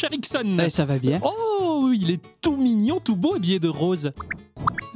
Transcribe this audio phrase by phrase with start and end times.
[0.00, 0.56] Cher Ixon.
[0.70, 4.12] Ça va bien Oh, il est tout mignon, tout beau, habillé de rose.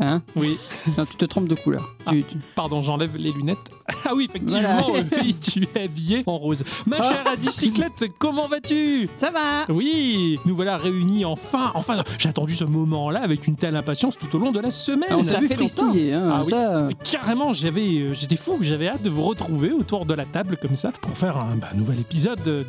[0.00, 0.56] Hein Oui,
[0.98, 1.94] Non, tu te trompes de couleur.
[2.06, 2.10] Ah.
[2.10, 3.58] Tu- tu- pardon, j'enlève les lunettes.
[4.06, 5.04] Ah oui, effectivement, Voilà.
[5.22, 6.62] oui, tu es habillé en rose.
[6.86, 7.02] Ma Ah.
[7.02, 9.08] chère Adicyclette, comment vas-tu?
[9.16, 11.70] Ça va Oui, nous voilà réunis enfin.
[11.74, 15.08] Enfin, j'ai attendu ce moment-là avec une telle impatience tout au long de la semaine.
[15.10, 16.12] Ah, on ça s'est vu fait fristouiller.
[16.14, 16.50] Hein, Ah oui.
[16.50, 20.56] ça, Carrément, j'avais, euh, j'étais fou, j'avais hâte de vous retrouver autour de la table
[20.60, 22.64] comme ça pour faire un bah, nouvel épisode de.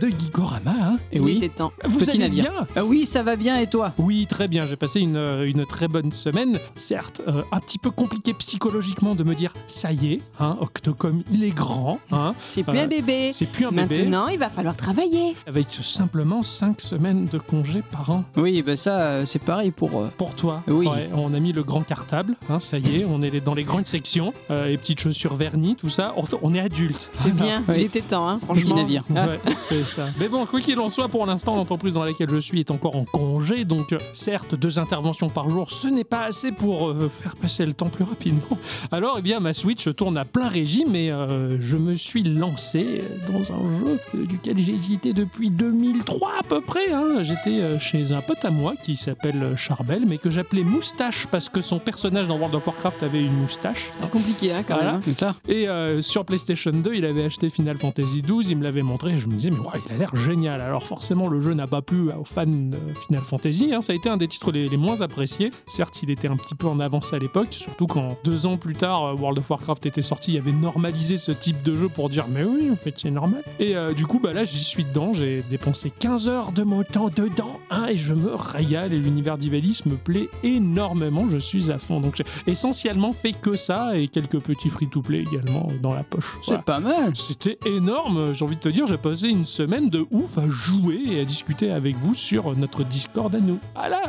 [0.67, 0.97] Hein.
[1.11, 1.37] Et Il oui.
[1.37, 1.71] était temps.
[1.83, 2.51] Vous Petit allez navire.
[2.73, 2.83] bien?
[2.83, 3.93] Oui, ça va bien et toi?
[3.97, 4.65] Oui, très bien.
[4.65, 6.59] J'ai passé une, une très bonne semaine.
[6.75, 11.23] Certes, euh, un petit peu compliqué psychologiquement de me dire ça y est, hein, Octocom,
[11.31, 11.99] il est grand.
[12.11, 13.31] Hein, C'est plus Euh, un bébé.
[13.31, 13.99] c'est plus un bébé.
[13.99, 15.35] Maintenant, il va falloir travailler.
[15.47, 18.23] Avec simplement 5 semaines de congé par an.
[18.37, 19.91] Oui, bah ça, euh, c'est pareil pour.
[19.99, 20.87] euh, Pour toi, Oui.
[20.87, 23.63] Ouais, on a mis le grand cartable, hein, ça y est, on est dans les
[23.63, 27.09] grandes sections, euh, les petites chaussures vernies, tout ça, on, est adulte.
[27.15, 27.63] C'est bien.
[27.69, 28.75] Il était temps, hein, Petit franchement.
[28.75, 29.03] navire.
[29.15, 29.27] Ah.
[29.27, 30.07] Ouais, c'est ça.
[30.19, 32.95] Mais bon, quoi qu'il en soit, pour l'instant, l'entreprise dans laquelle je suis est encore
[32.95, 37.04] en congé, donc euh, certes, deux interventions par jour, ce n'est pas assez pour euh,
[37.07, 38.57] faire passer le temps plus rapidement.
[38.91, 43.03] Alors, eh bien, ma Switch tourne à plein régime et euh, je me suis lancé
[43.27, 46.91] dans un jeu duquel j'ai hésité depuis 2003 à peu près.
[46.91, 47.21] hein.
[47.23, 51.49] J'étais euh, chez un pote à moi qui s'appelle Charbel, mais que j'appelais Moustache parce
[51.49, 53.91] que son personnage dans World of Warcraft avait une moustache.
[54.01, 54.91] C'est compliqué, hein, quand Voilà.
[54.93, 55.01] même.
[55.01, 55.03] hein.
[55.05, 55.35] C'est ça.
[55.47, 59.13] Et euh, sur PlayStation 2, il avait acheté Final Fantasy XII, il me l'avait montré,
[59.13, 60.61] et je me disais, mais ouais, il a l'air génial.
[60.61, 63.81] Alors forcément, le jeu n'a pas plu aux fans de Final Fantasy, hein.
[63.81, 65.51] ça a été un des titres les, les moins appréciés.
[65.67, 66.79] Certes, il était un petit peu en
[67.13, 70.37] à l'époque, surtout quand deux ans plus tard, euh, World of Warcraft était sorti, il
[70.37, 73.41] avait normalisé ce type de jeu pour dire, mais oui, en fait, c'est normal.
[73.59, 76.83] Et euh, du coup, bah là, j'y suis dedans, j'ai dépensé 15 heures de mon
[76.83, 81.71] temps dedans, hein, et je me régale, et l'univers d'Ivalice me plaît énormément, je suis
[81.71, 81.99] à fond.
[81.99, 86.37] Donc j'ai essentiellement fait que ça, et quelques petits free-to-play également dans la poche.
[86.41, 86.63] C'est Voilà.
[86.63, 87.11] pas mal.
[87.15, 90.99] C'était énorme, j'ai envie de te dire, j'ai passé une semaine de ouf à jouer
[91.11, 93.59] et à discuter avec vous sur notre Discord à nous.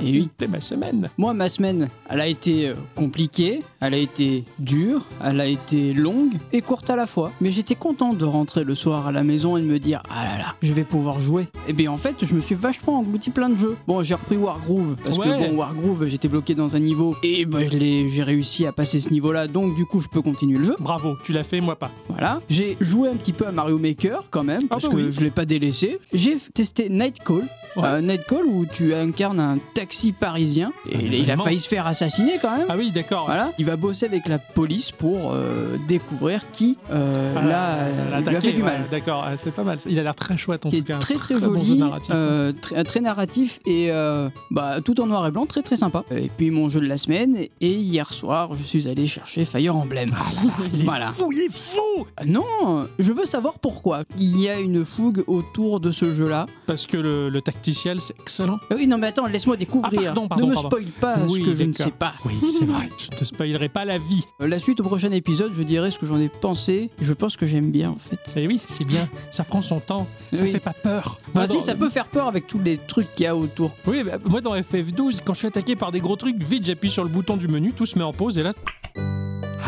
[0.03, 0.29] Et oui.
[0.31, 1.11] c'était ma semaine.
[1.19, 5.93] Moi, ma semaine, elle a été euh, compliquée, elle a été dure, elle a été
[5.93, 7.33] longue et courte à la fois.
[7.41, 10.25] Mais j'étais content de rentrer le soir à la maison et de me dire Ah
[10.25, 11.49] là là, je vais pouvoir jouer.
[11.69, 13.77] Et bien en fait, je me suis vachement englouti plein de jeux.
[13.87, 15.27] Bon, j'ai repris Wargroove parce Ouais.
[15.27, 19.11] que bon, Wargroove, j'étais bloqué dans un niveau et bah, j'ai réussi à passer ce
[19.11, 20.77] niveau-là, donc du coup, je peux continuer le jeu.
[20.81, 21.91] Bravo, tu l'as fait, moi pas.
[22.09, 22.41] Voilà.
[22.49, 25.09] J'ai joué un petit peu à Mario Maker quand même, parce bah que oui.
[25.11, 25.99] je l'ai pas délaissé.
[26.13, 27.45] J'ai testé Nightcall.
[27.77, 27.83] Ouais.
[27.85, 30.71] Euh, Nightcall où tu incarnes un taxi parisien.
[30.91, 32.66] Et Ah, il, il a failli se faire assassiner quand même.
[32.69, 33.27] Ah oui, d'accord.
[33.27, 33.53] Voilà.
[33.59, 38.41] Il va bosser avec la police pour euh, découvrir qui euh, Ah, l'a- lui a
[38.41, 38.87] fait du ouais, mal.
[38.91, 39.79] D'accord, ah, c'est pas mal.
[39.89, 40.99] Il a l'air très chouette en tout cas.
[40.99, 42.13] très très, bon joli, narratif.
[42.15, 46.05] euh, très, très narratif et euh, bah, tout en noir et blanc, très très sympa.
[46.11, 49.77] Et puis mon jeu de la semaine, et hier soir, je suis allé chercher Fire
[49.77, 50.11] Emblem.
[50.17, 51.09] Ah là là, il est Voilà.
[51.09, 54.03] fou, il est fou Non, je veux savoir pourquoi.
[54.19, 56.47] Il y a une fougue autour de ce jeu-là.
[56.67, 58.59] Parce que le, le tacticiel, c'est excellent.
[58.71, 60.01] Ah Oui, non, mais attends, laisse-moi découvrir.
[60.03, 60.69] Ah, pardon, pardon, ne me pardon.
[60.71, 62.15] spoil pas Oui, ce que je ne sais pas.
[62.25, 64.25] Oui, c'est vrai, je ne te spoilerai pas la vie.
[64.41, 66.91] Euh, La suite au prochain épisode, je dirai ce que j'en ai pensé.
[67.01, 68.19] Je pense que j'aime bien en fait.
[68.41, 70.53] Et oui, c'est bien, ça prend son temps, ça Oui.
[70.53, 71.19] fait pas peur.
[71.35, 73.73] Moi, dans- ça peut faire peur avec tous les trucs qu'il y a autour.
[73.87, 76.91] Oui, bah, moi dans FF12, quand je suis attaqué par des gros trucs, vite j'appuie
[76.91, 78.53] sur le bouton du menu, tout se met en pause et là.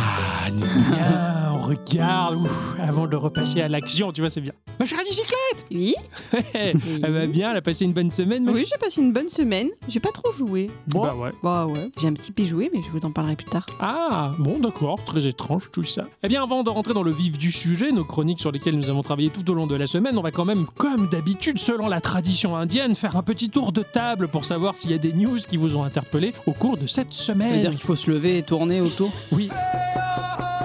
[0.01, 4.53] Ah, bien, on regarde, ouf, avant de repasser à l'action, tu vois, c'est bien.
[4.79, 5.95] Ma chère bicyclette Oui,
[6.55, 8.53] Elle va bien, elle a passé une bonne semaine, mais.
[8.53, 9.69] oui j'ai passé une bonne semaine.
[9.89, 10.71] J'ai pas trop joué.
[10.87, 11.03] Bon.
[11.03, 11.31] Bah ouais.
[11.43, 13.67] Bah ouais, j'ai un petit peu joué, mais je vous en parlerai plus tard.
[13.81, 16.05] Ah, bon, d'accord, très étrange tout ça.
[16.23, 18.89] Eh bien, avant de rentrer dans le vif du sujet, nos chroniques sur lesquelles nous
[18.89, 21.89] avons travaillé tout au long de la semaine, on va quand même, comme d'habitude, selon
[21.89, 25.13] la tradition indienne, faire un petit tour de table pour savoir s'il y a des
[25.13, 27.61] news qui vous ont interpellé au cours de cette Ça veut semaine.
[27.61, 29.11] dire qu'il faut se lever et tourner autour?
[29.33, 29.51] Oui,
[29.95, 30.58] Et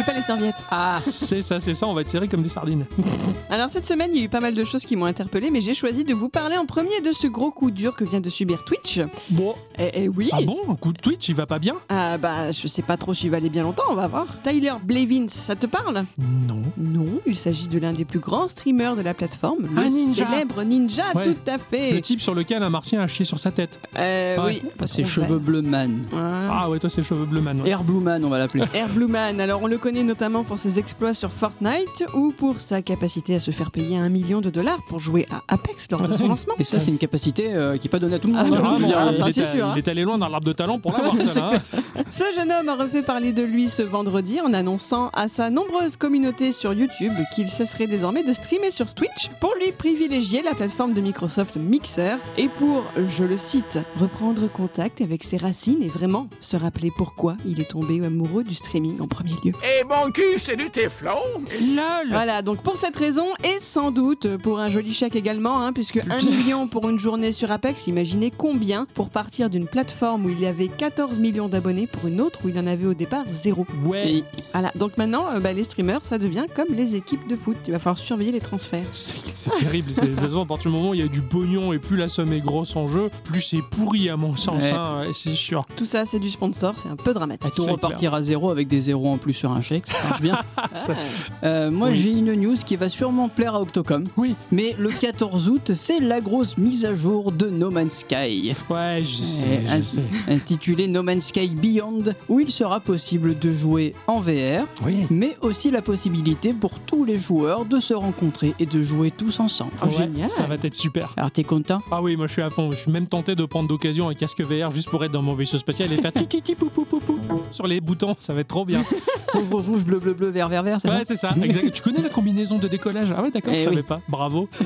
[0.00, 0.10] Ah.
[0.10, 0.64] pas les serviettes.
[0.70, 2.86] Ah c'est ça, c'est ça, on va être serrés comme des sardines.
[3.50, 5.60] Alors cette semaine, il y a eu pas mal de choses qui m'ont interpellé, mais
[5.60, 8.30] j'ai choisi de vous parler en premier de ce gros coup dur que vient de
[8.30, 9.00] subir Twitch.
[9.30, 11.74] Bon, Eh, eh oui ah bon, un coup de Twitch, il va pas bien?
[11.88, 14.26] Ah bah je sais pas trop s'il va aller bien longtemps, on va voir.
[14.42, 16.04] Tyler Blevins, ça te parle?
[16.18, 16.62] Non.
[16.76, 20.26] Non, il s'agit de l'un des plus grands streamers de la plateforme, le Ah, Ninja.
[20.26, 21.24] célèbre Ninja, Ouais.
[21.24, 21.92] tout à fait.
[21.92, 23.80] Le type sur lequel un martien a chié sur sa tête.
[23.96, 24.60] Euh, Ouais.
[24.64, 26.00] Oui, Bah, C'est On cheveux va- bleu man.
[26.16, 27.60] Ah ouais, toi c'est cheveux bleu man.
[27.60, 27.68] ouais.
[27.68, 28.64] Air Blue Man, on va l'appeler.
[28.74, 32.60] Air Blue Man, alors on le connaît notamment pour ses exploits sur Fortnite ou pour
[32.60, 36.02] sa capacité à se faire payer un million de dollars pour jouer à Apex lors
[36.06, 36.54] de son lancement.
[36.58, 38.84] Et ça, c'est une capacité euh, qui est pas donnée à tout le Ah, monde.
[38.84, 39.06] hein.
[39.10, 39.72] ah, ça, il, c'est est, sûr, hein.
[39.74, 41.50] il est allé loin dans l'arbre de talent pour l'avoir, ça.
[41.54, 42.02] hein.
[42.10, 45.96] Ce jeune homme a refait parler de lui ce vendredi en annonçant à sa nombreuse
[45.96, 50.92] communauté sur YouTube qu'il cesserait désormais de streamer sur Twitch pour lui privilégier la plateforme
[50.94, 56.28] de Microsoft Mixer et pour, je le cite, reprendre contact avec ses racines et vraiment
[56.40, 59.52] se rappeler pourquoi il est tombé amoureux du streaming en premier lieu.
[59.64, 61.16] Et mon cul, c'est du téflon
[61.60, 65.72] LOL Voilà, donc pour cette raison, et sans doute pour un joli chèque également, hein,
[65.72, 70.30] puisque 1 million pour une journée sur Apex, imaginez combien pour partir d'une plateforme où
[70.30, 73.24] il y avait 14 millions d'abonnés pour une autre où il en avait au départ
[73.30, 73.66] zéro.
[73.84, 74.10] Ouais.
[74.10, 77.56] Et Voilà, donc maintenant, euh, bah, les streamers, ça devient comme les équipes de foot.
[77.66, 78.84] Il va falloir surveiller les transferts.
[78.90, 79.90] C'est c'est terrible.
[79.90, 81.78] C'est de toute façon, à partir du moment où il y a du pognon et
[81.78, 84.62] plus la somme est grosse en jeu, plus c'est pourri à mon sens.
[84.62, 84.72] Ouais.
[84.72, 85.62] hein, ouais, c'est sûr.
[85.76, 87.52] Tout ça, c'est du sponsor, c'est un peu dramatique.
[87.54, 90.20] tout C'est repartir à zéro avec des zéros en plus sur un chèque, ça marche
[90.20, 90.38] bien.
[90.74, 90.94] Ça-
[91.42, 91.96] Euh, moi, Oui.
[91.96, 94.04] j'ai une news qui va sûrement plaire à Octocom.
[94.16, 94.34] Oui.
[94.52, 99.00] Mais le 14 août, c'est la grosse mise à jour de No Man's Sky, Ouais,
[99.02, 100.02] je sais, Eh, je sais.
[100.28, 105.06] intitulée No Man's Sky Beyond, où il sera possible de jouer en VR, Oui.
[105.10, 109.40] mais aussi la possibilité pour tous les joueurs de se rencontrer et de jouer tous
[109.40, 109.72] ensemble.
[109.82, 110.28] Oh, Ouais, génial.
[110.30, 111.12] Ça va être super.
[111.16, 111.80] Alors, t'es content?
[111.90, 112.70] Ah oui, moi je suis à fond.
[112.70, 115.34] Je suis même tenté de prendre d'occasion un casque VR juste pour être dans mon
[115.34, 117.18] vaisseau spatial et faire titi pou pou pou pou
[117.50, 118.14] sur les boutons.
[118.18, 118.82] Ça va être trop bien.
[119.50, 121.34] Rouge, rouge, rouge, bleu, bleu, bleu, vert, vert, vert, c'est Ouais, ça c'est ça.
[121.42, 121.72] Exact.
[121.72, 123.12] Tu connais la combinaison de décollage?
[123.16, 123.82] Ah ouais, d'accord, Eh je savais oui.
[123.82, 124.00] pas.
[124.08, 124.48] Bravo.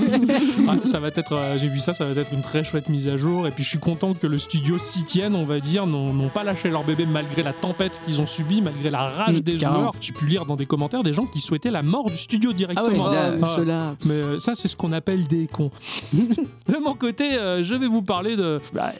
[0.68, 1.32] Ah, ça va être.
[1.32, 3.46] euh, J'ai vu ça, ça va être une très chouette mise à jour.
[3.46, 6.28] Et puis je suis content que le studio s'y tienne, on va dire, n'ont n'ont
[6.30, 9.54] pas lâché leur bébé malgré la tempête qu'ils ont subie, malgré la rage Mm, des
[9.56, 9.80] carrément.
[9.80, 9.94] joueurs.
[10.00, 13.06] J'ai pu lire dans des commentaires des gens qui souhaitaient la mort du studio directement.
[13.08, 13.54] Oh, là, mais Ah.
[13.56, 13.96] ceux-là.
[14.04, 15.70] Mais euh, ça, c'est ce qu'on appelle des cons.
[16.12, 18.92] de mon côté, euh, je vais vous parler de, bah,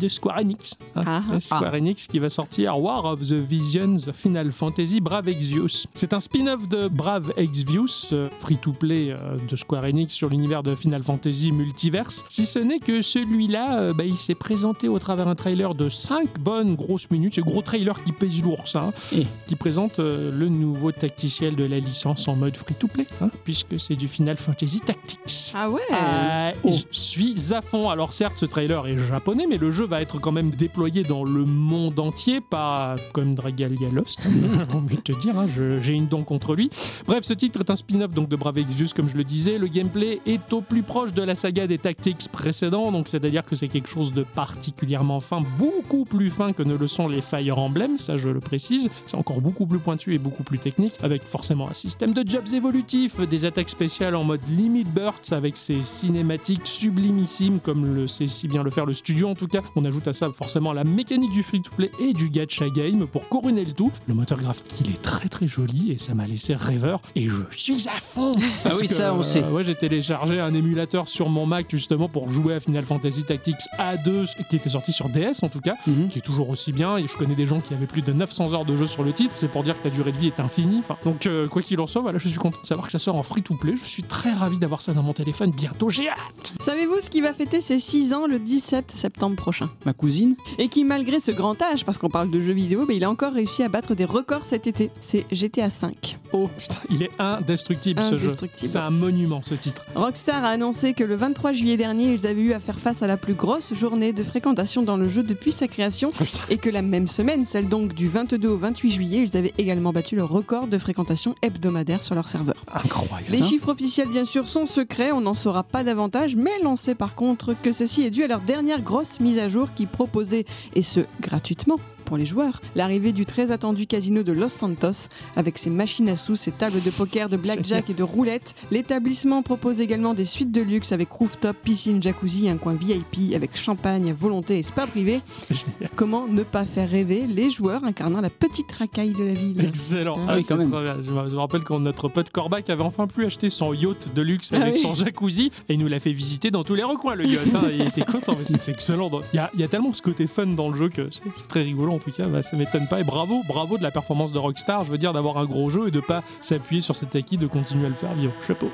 [0.00, 0.74] de Square Enix.
[0.96, 1.02] hein.
[1.06, 1.40] Ah, ah.
[1.40, 5.86] Square Enix qui va sortir War of the Visions Final Fantasy Brave Exvius.
[5.94, 10.74] C'est un spin-off de Brave Exvius, euh, free-to-play euh, de Square Enix sur l'univers de
[10.74, 12.24] Final Fantasy Multiverse.
[12.28, 15.88] Si ce n'est que celui-là, euh, bah, il s'est présenté au travers un trailer de
[15.88, 17.34] 5 bonnes grosses minutes.
[17.36, 18.80] C'est gros trailer qui pèse lourd, ça.
[18.84, 19.26] hein, Eh.
[19.46, 23.96] qui présente euh, le nouveau tacticiel de la licence en mode free-to-play, hein, puisque c'est
[23.96, 25.52] du Final Fantasy Tactics.
[25.54, 26.70] Ah ouais Euh, Oh.
[26.70, 27.88] Je suis à fond.
[27.90, 31.24] Alors certes, ce trailer est japonais, mais le jeu va être quand même déployé dans
[31.24, 35.38] le monde entier, pas comme Dragalia Lost, j'ai envie de te dire.
[35.38, 35.46] hein,
[35.80, 36.70] J'ai une dent contre lui.
[37.06, 39.58] Bref, ce titre est un spin-off donc de Brave Exvius, comme je le disais.
[39.58, 43.54] Le gameplay est au plus proche de la saga des Tactics précédents, donc c'est-à-dire que
[43.54, 47.58] c'est quelque chose de particulièrement fin, beaucoup plus fin que ne le sont les Fire
[47.58, 48.88] Emblem, ça je le précise.
[49.06, 52.52] C'est encore beaucoup plus pointu et beaucoup plus technique, avec forcément un système de jobs
[52.52, 58.26] évolutifs, des attaques spéciales en mode limit bursts avec ses cinématiques sublimissimes, comme le sait
[58.26, 59.60] si bien le faire le studio en tout cas.
[59.76, 63.64] On ajoute à ça forcément la mécanique du free-to-play et du gacha game pour couronner
[63.64, 63.90] le tout.
[64.06, 67.42] Le moteur graphique il est très très joli et ça m'a laissé rêveur et je
[67.50, 68.32] suis à fond.
[68.64, 69.42] Ah oui, que, ça, on sait.
[69.44, 73.56] ouais, j'ai téléchargé un émulateur sur mon Mac justement pour jouer à Final Fantasy Tactics
[73.78, 76.08] A2 qui était sorti sur DS en tout cas Mhm.
[76.08, 76.96] qui est toujours aussi bien.
[76.96, 79.12] Et je connais des gens qui avaient plus de 900 heures de jeu sur le
[79.12, 79.32] titre.
[79.36, 80.78] C'est pour dire que la durée de vie est infinie.
[80.78, 82.98] Enfin, donc, euh, quoi qu'il en soit, voilà, je suis content de savoir que ça
[82.98, 83.76] sort en free-to-play.
[83.76, 85.50] Je suis très ravi d'avoir ça dans mon téléphone.
[85.50, 86.54] Bientôt, j'ai hâte.
[86.60, 89.68] Savez-vous ce qui va fêter ses 6 ans le 17 septembre prochain?
[89.84, 90.36] Ma cousine?
[90.58, 93.10] Et qui, malgré ce grand âge, parce qu'on parle de jeux vidéo, mais il a
[93.10, 94.90] encore réussi à battre des records cet été.
[95.00, 95.88] C'est GTA V.
[96.32, 98.26] Oh, putain, il est indestructible, ce jeu.
[98.26, 98.68] Indestructible.
[98.68, 99.84] C'est un monument, ce titre.
[99.94, 103.06] Rockstar a annoncé que le 23 juillet dernier, ils avaient eu à faire face à
[103.06, 106.08] la plus grosse journée de fréquentation dans le jeu depuis sa création
[106.50, 109.92] et que la même semaine, celle donc du 22 au 28 juillet, ils avaient également
[109.92, 112.56] battu le record de fréquentation hebdomadaire sur leur serveur.
[112.72, 113.30] Incroyable.
[113.30, 116.76] Les Hein chiffres officiels, bien sûr, sont secrets, on n'en saura pas davantage, mais l'on
[116.76, 119.86] sait par contre que ceci est dû à leur dernière grosse mise à jour qui
[119.86, 121.78] proposait, et ce gratuitement,
[122.14, 126.14] pour les joueurs, l'arrivée du très attendu casino de Los Santos avec ses machines à
[126.16, 128.54] sous, ses tables de poker, de blackjack et de roulette.
[128.70, 133.56] L'établissement propose également des suites de luxe avec rooftop, piscine, jacuzzi, un coin VIP avec
[133.56, 135.18] champagne à volonté et spa privé.
[135.96, 139.60] Comment ne pas faire rêver les joueurs incarnant la petite racaille de la ville?
[139.64, 140.14] Excellent.
[140.28, 141.02] Ah oui, c'est quand même.
[141.02, 144.50] Je me rappelle quand notre pote Corbac avait enfin pu acheter son yacht de luxe
[144.52, 144.80] Ah avec oui.
[144.80, 147.52] son jacuzzi et il nous l'a fait visiter dans tous les recoins, le yacht.
[147.56, 147.62] hein.
[147.72, 149.10] Il était content, mais c'est excellent.
[149.32, 151.24] Il y, a, il y a tellement ce côté fun dans le jeu que c'est
[151.34, 152.26] c'est très rigolo en tout cas.
[152.26, 153.00] Bah, ça m'étonne pas.
[153.00, 154.84] Et bravo, bravo de la performance de Rockstar.
[154.84, 157.46] Je veux dire, d'avoir un gros jeu et de pas s'appuyer sur cet acquis, de
[157.46, 158.32] continuer à le faire vivre.
[158.46, 158.68] Chapeau.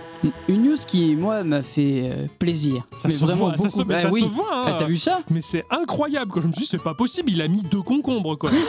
[0.49, 2.85] Une news qui, moi, m'a fait euh, plaisir.
[2.97, 3.79] Ça mais se vraiment voit, ça beaucoup.
[3.79, 4.21] se- Bah ça oui.
[4.21, 4.77] se voit, hein.
[4.79, 5.21] T'as vu ça?
[5.31, 7.83] Mais c'est incroyable quand je me suis dit, c'est pas possible, il a mis deux
[7.83, 8.51] concombres quoi.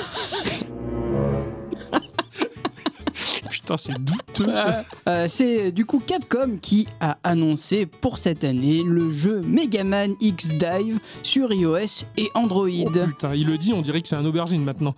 [3.72, 4.80] Putain, c'est douteux ça.
[4.80, 9.84] Euh, euh, C'est du coup Capcom qui a annoncé pour cette année le jeu Mega
[9.84, 12.68] Man X Dive sur iOS et Android.
[12.86, 14.96] Oh, putain, il le dit, on dirait que c'est un aubergine maintenant.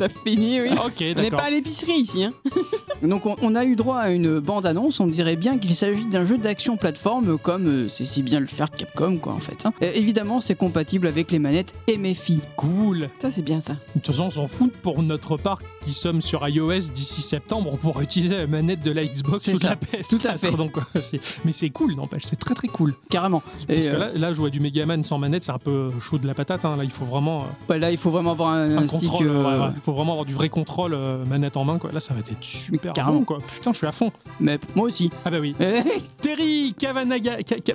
[0.00, 0.70] Ça finit, oui.
[0.84, 1.38] Ok, On n'est d'accord.
[1.40, 2.32] pas à l'épicerie ici, hein
[3.02, 6.24] Donc on, on a eu droit à une bande-annonce, on dirait bien qu'il s'agit d'un
[6.26, 9.56] jeu d'action plateforme comme euh, c'est si bien le faire Capcom quoi en fait.
[9.64, 9.72] hein.
[9.82, 12.40] Euh, évidemment c'est compatible avec les manettes MFI.
[12.56, 13.08] Cool.
[13.18, 13.72] Ça, c'est bien ça.
[13.72, 17.70] De toute façon, on s'en fout pour notre part qui sommes sur iOS d'ici septembre,
[17.72, 19.68] on pourra utiliser la manette de la Xbox C'est ou de ça.
[19.70, 20.10] la PS4.
[20.20, 20.50] Tout à fait.
[20.56, 22.94] Donc, euh, c'est- mais c'est cool, n'empêche, c'est très très cool.
[23.08, 23.42] Carrément.
[23.68, 25.90] Parce Et, que euh, là, là, jouer à du Megaman sans manette, c'est un peu
[26.00, 26.64] chaud de la patate.
[26.64, 26.76] hein.
[26.76, 29.08] Là, il faut vraiment euh, ouais, là il faut vraiment avoir un, un un stick.
[29.08, 29.26] contrôle.
[29.28, 29.72] euh, ouais, ouais.
[29.76, 31.78] Il faut vraiment avoir du vrai contrôle euh, manette en main.
[31.78, 31.92] Quoi.
[31.92, 33.18] Là, ça va être super Carrément.
[33.20, 33.24] bon.
[33.24, 33.38] Quoi.
[33.46, 34.10] Putain, je suis à fond.
[34.40, 35.10] Mais moi aussi.
[35.24, 35.54] Ah bah oui.
[36.22, 37.36] Terry Cavanaga.
[37.46, 37.74] Ca- ca-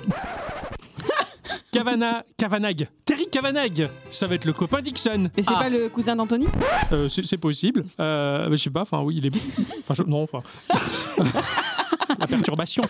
[1.72, 2.88] Cavana, Cavanag.
[3.04, 3.90] Terry Cavanag.
[4.10, 5.30] Ça va être le copain Dixon.
[5.36, 5.58] Et c'est Ah.
[5.60, 6.46] pas le cousin d'Anthony?
[6.92, 7.84] Euh, c'est c'est possible.
[8.00, 9.30] Euh, bah, je sais pas, enfin oui, il est.
[9.80, 10.42] Enfin, je- non, enfin.
[12.18, 12.82] La perturbation.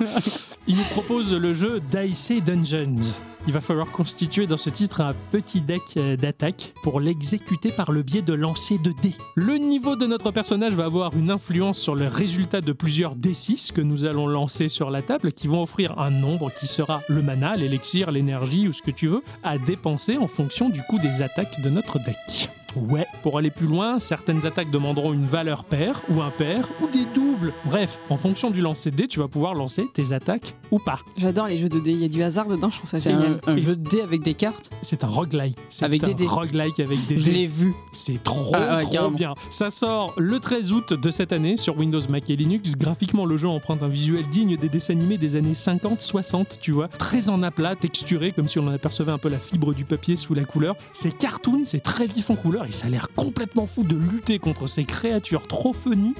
[0.67, 3.21] Il nous propose le jeu Dicey Dungeons.
[3.47, 7.93] Il va falloir constituer dans ce titre un petit deck euh, d'attaque pour l'exécuter par
[7.93, 9.15] le biais de lancer de dés.
[9.37, 13.73] Le niveau de notre personnage va avoir une influence sur le résultat de plusieurs D6
[13.73, 17.23] que nous allons lancer sur la table qui vont offrir un nombre qui sera le
[17.23, 21.23] mana, l'élixir, l'énergie ou ce que tu veux à dépenser en fonction du coût des
[21.23, 22.51] attaques de notre deck.
[22.77, 27.05] Ouais, pour aller plus loin, certaines attaques demanderont une valeur paire ou impair ou des
[27.15, 27.53] doubles.
[27.65, 31.01] Bref, en fonction du lancer de dés, tu vas pouvoir lancer tes attaques ou pas.
[31.17, 31.93] J'adore les jeux de dés.
[31.93, 33.41] Il y a du hasard dedans, je trouve ça C'est génial.
[33.47, 34.71] un, un jeu de dés avec des cartes.
[34.83, 35.57] C'est un roguelike.
[35.69, 36.27] C'est Avec un des dés.
[36.27, 37.31] roguelike avec des Je dés.
[37.33, 37.73] l'ai vu.
[37.93, 39.17] C'est trop, Ah ouais, trop carrément.
[39.17, 39.35] bien.
[39.51, 42.77] Ça sort le 13 août de cette année sur Windows, Mac et Linux.
[42.77, 46.89] Graphiquement, le jeu emprunte un visuel digne des dessins animés des années 50-60, tu vois.
[46.89, 50.17] Très en aplat, texturé, comme si on en apercevait un peu la fibre du papier
[50.17, 50.77] sous la couleur.
[50.93, 54.39] C'est cartoon, c'est très vif en couleur et ça a l'air complètement fou de lutter
[54.39, 56.15] contre ces créatures trop funny.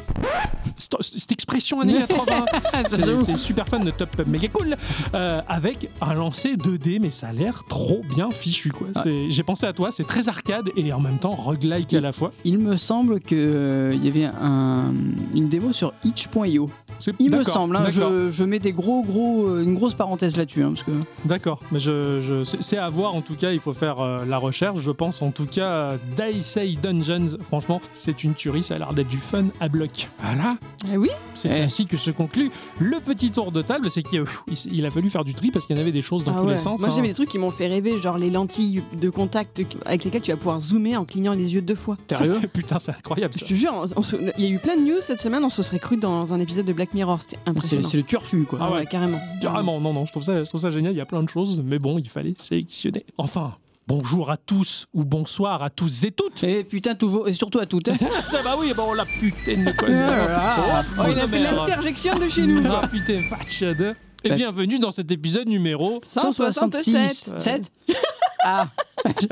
[0.79, 2.45] Cette, expression années 80,
[3.19, 4.77] c'est super fun de top méga cool
[5.15, 8.89] Euh, avec un lancer 2D mais ça a l'air trop bien fichu quoi
[9.29, 12.33] j'ai pensé à toi c'est très arcade et en même temps roguelike à la fois
[12.45, 14.93] Il me semble qu'il y avait un-
[15.35, 16.71] une démo sur itch.io.
[17.19, 20.37] Il me d'accord, semble, hein, je, je mets des gros, gros, euh, une grosse parenthèse
[20.37, 20.63] là-dessus.
[20.63, 20.93] hein, parce que...
[21.29, 24.39] d'accord mais je, je- c'est à voir en tout cas il faut faire euh, la
[24.39, 25.97] recherche je pense en tout cas euh,
[26.33, 30.57] Daisei Dungeons franchement c'est une tuerie ça a l'air d'être du fun à bloc voilà
[30.85, 31.63] Ah oui c'est Eh.
[31.63, 34.25] ainsi que se conclut le petit tour de table c'est qu'il
[34.71, 36.41] il, a fallu faire du tri parce qu'il y en avait des choses dans Ah
[36.41, 36.53] tous ouais.
[36.53, 36.93] les sens Moi, hein.
[36.95, 40.31] j'aime des trucs qui m'ont fait rêver, genre les lentilles de contact avec lesquelles tu
[40.31, 41.97] vas pouvoir zoomer en clignant les yeux deux fois.
[42.09, 43.85] Sérieux putain c'est incroyable ça Je te jure,
[44.39, 46.41] il y a eu plein de news cette semaine, on se serait cru dans un
[46.41, 47.89] épisode de Black Mirror, c'était C'est impressionnant.
[47.89, 48.59] c'est le turfu, quoi.
[48.63, 48.87] Ah ouais.
[48.87, 49.21] carrément.
[49.41, 51.29] Carrément, non, non, je trouve, ça, je trouve ça génial, il y a plein de
[51.29, 53.05] choses, mais bon, il fallait sélectionner.
[53.19, 53.55] Enfin,
[53.87, 56.43] bonjour à tous ou bonsoir à tous et toutes.
[56.45, 57.89] Et putain, toujours, et surtout à toutes.
[57.89, 57.97] hein.
[58.31, 59.89] Ça va, oui, bon, la putain de quoi.
[59.91, 62.63] Ah, Oh, il a fait l'interjection de chez nous.
[62.71, 63.95] Ah putain, patch de.
[64.25, 64.37] Et Ouais.
[64.37, 66.01] bienvenue dans cet épisode numéro.
[66.03, 67.33] 166.
[67.39, 67.71] 7
[68.49, 68.67] Ah,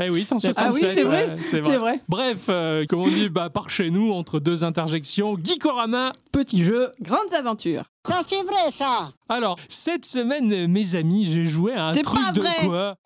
[0.02, 0.64] Eh oui, 167.
[0.68, 1.26] Ah oui, c'est vrai.
[1.28, 1.76] ouais, c'est c'est vrai.
[1.78, 2.00] vrai.
[2.08, 6.12] Bref, euh, comme on dit, bah, par chez nous, entre deux interjections, Geekorama.
[6.32, 6.90] Petit jeu.
[7.00, 7.84] Grandes aventures.
[8.06, 9.10] Ça, c'est vrai, ça.
[9.28, 12.54] Alors, cette semaine, mes amis, j'ai joué à un C'est truc pas de vrai.
[12.64, 12.96] quoi?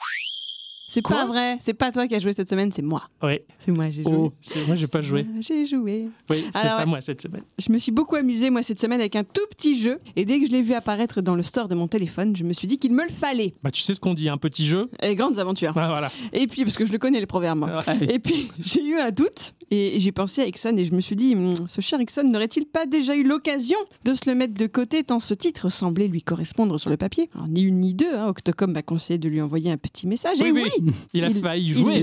[0.91, 3.03] C'est pas vrai, c'est pas toi qui as joué cette semaine, c'est moi.
[3.23, 4.13] Ouais, C'est moi, j'ai joué.
[4.17, 5.27] oh, c'est moi, j'ai pas joué.
[5.41, 6.09] J'ai joué.
[6.31, 6.87] Oui, c'est pas ouais.
[6.87, 7.43] moi cette semaine.
[7.59, 9.99] Je me suis beaucoup amusée, moi, cette semaine avec un tout petit jeu.
[10.17, 12.55] Et dès que je l'ai vu apparaître dans le store de mon téléphone, je me
[12.55, 13.55] suis dit qu'il me le fallait.
[13.63, 14.89] Bah, tu sais ce qu'on dit, un petit jeu?
[15.03, 15.75] Et grandes aventures.
[15.77, 16.11] Ah, voilà.
[16.33, 17.71] Et puis, parce que je le connais, le proverbe.
[17.87, 21.01] Ah, Et puis, j'ai eu un doute et j'ai pensé à Ixon et je me
[21.01, 24.55] suis dit, Hum, ce cher Ixon n'aurait-il pas déjà eu l'occasion de se le mettre
[24.55, 27.29] de côté tant ce titre semblait lui correspondre sur le papier?
[27.35, 30.41] Alors, Ni une ni deux, hein, Octocom m'a conseillé de lui envoyer un petit message.
[30.41, 30.63] et oui,
[31.15, 32.01] Il a il- failli il jouer.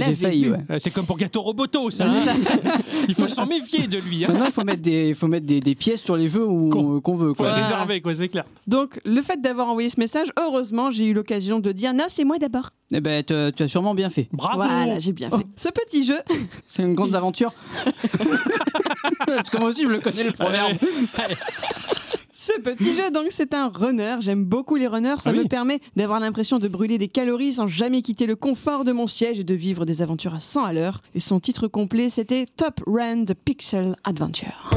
[0.52, 0.58] ouais.
[0.72, 2.06] Euh, C'est comme pour Gâteau Roboto, ça.
[2.06, 2.24] Hein.
[3.08, 4.26] Il faut s'en méfier de lui.
[4.26, 4.30] Hein.
[4.30, 6.70] Maintenant, il faut mettre des, il faut mettre des, des pièces sur les jeux où-
[6.70, 7.30] Qu'on- veut.
[7.34, 7.54] Faut Quoi.
[7.54, 8.46] réserver, quoi, c'est clair.
[8.68, 12.24] Donc, le fait d'avoir envoyé ce message, heureusement, j'ai eu l'occasion de dire, non, c'est
[12.24, 12.72] moi d'abord.
[12.92, 14.28] Eh ben, tu as tu as sûrement bien fait.
[14.32, 14.58] Bravo.
[14.58, 15.46] Voilà, j'ai bien fait.
[15.56, 16.18] Ce petit jeu,
[16.68, 17.54] C'est une grande aventure.
[19.28, 20.78] Parce que moi aussi, je le connais le proverbe.
[22.38, 24.18] Ce petit jeu, donc, c'est un runner.
[24.20, 25.16] J'aime beaucoup les runners.
[25.20, 25.44] Ça Ah oui.
[25.44, 29.08] me permet d'avoir l'impression de brûler des calories sans jamais quitter le confort de mon
[29.08, 31.02] siège et de vivre des aventures à 100 à l'heure.
[31.16, 34.70] Et son titre complet, c'était Top Run The Pixel Adventure.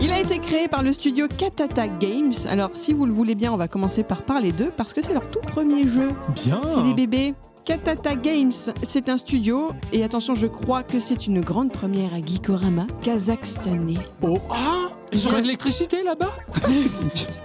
[0.00, 2.34] Il a été créé par le studio Katata Games.
[2.48, 5.14] Alors, si vous le voulez bien, on va commencer par parler d'eux parce que c'est
[5.14, 6.10] leur tout premier jeu.
[6.44, 6.60] Bien.
[6.74, 7.34] C'est des bébés.
[7.64, 8.52] Katata Games,
[8.82, 13.96] c'est un studio, et attention, je crois que c'est une grande première à Geekorama, kazakhstanais.
[14.20, 16.28] Oh, ah Ils ont l'électricité là-bas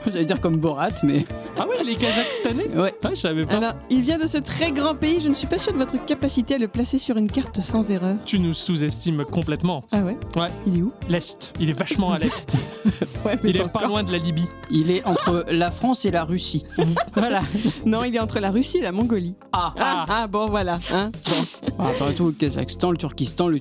[0.06, 1.26] J'allais dire comme Borat, mais
[1.58, 2.94] Ah ouais, il est kazakhstanais Ouais.
[3.06, 3.56] Ah, je savais pas.
[3.56, 6.04] Alors, il vient de ce très grand pays, je ne suis pas sûr de votre
[6.06, 8.18] capacité à le placer sur une carte sans erreur.
[8.26, 9.84] Tu nous sous-estimes complètement.
[9.94, 10.48] Ah ouais Ouais.
[10.68, 11.54] Il est où L'Est.
[11.62, 12.52] Il est vachement à l'Est.
[13.26, 14.48] Ouais, Il est pas loin de la Libye.
[14.72, 16.64] Il est entre la France et la Russie.
[17.16, 17.42] voilà.
[17.86, 19.36] Non, il est entre la Russie et la Mongolie.
[19.52, 20.80] Ah, Ah, ah, bon, voilà.
[20.92, 21.84] Hein bon.
[21.86, 23.60] Après tout, le Kazakhstan, le Turkistan, le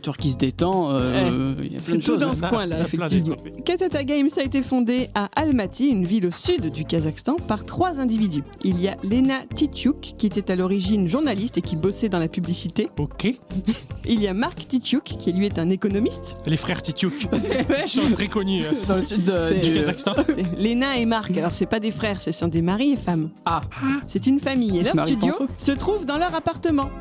[0.94, 2.18] euh, il y a plein de C'est tout choses.
[2.18, 3.36] dans ce y en a- coin-là, y effectivement.
[3.64, 8.00] Katata Games a été fondé à Almaty, une ville au sud du Kazakhstan, par trois
[8.00, 8.42] individus.
[8.64, 12.28] Il y a Lena Titiuk, qui était à l'origine journaliste et qui bossait dans la
[12.28, 12.88] publicité.
[12.98, 13.26] Ok.
[14.06, 16.36] Il y a Mark Titiuk, qui lui est un économiste.
[16.46, 17.12] Les frères Titiuk.
[17.84, 20.12] Ils sont très connus euh, Dans le sud de- du Kazakhstan.
[20.56, 21.36] Lena et Mark.
[21.36, 23.28] Alors, c'est pas des frères, ce sont des maris et femmes.
[23.44, 23.60] Ah,
[24.06, 24.78] C'est une famille.
[24.78, 26.34] Et se leur studio se trouve dans leur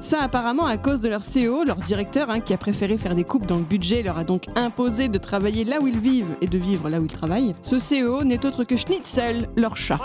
[0.02, 3.24] Ça, apparemment, à cause de leur CEO, leur directeur, hein, qui a préféré faire des
[3.24, 6.48] coupes dans le budget, leur a donc imposé de travailler là où ils vivent et
[6.48, 7.54] de vivre là où ils travaillent.
[7.62, 10.00] Ce CEO n'est autre que Schnitzel, leur chat.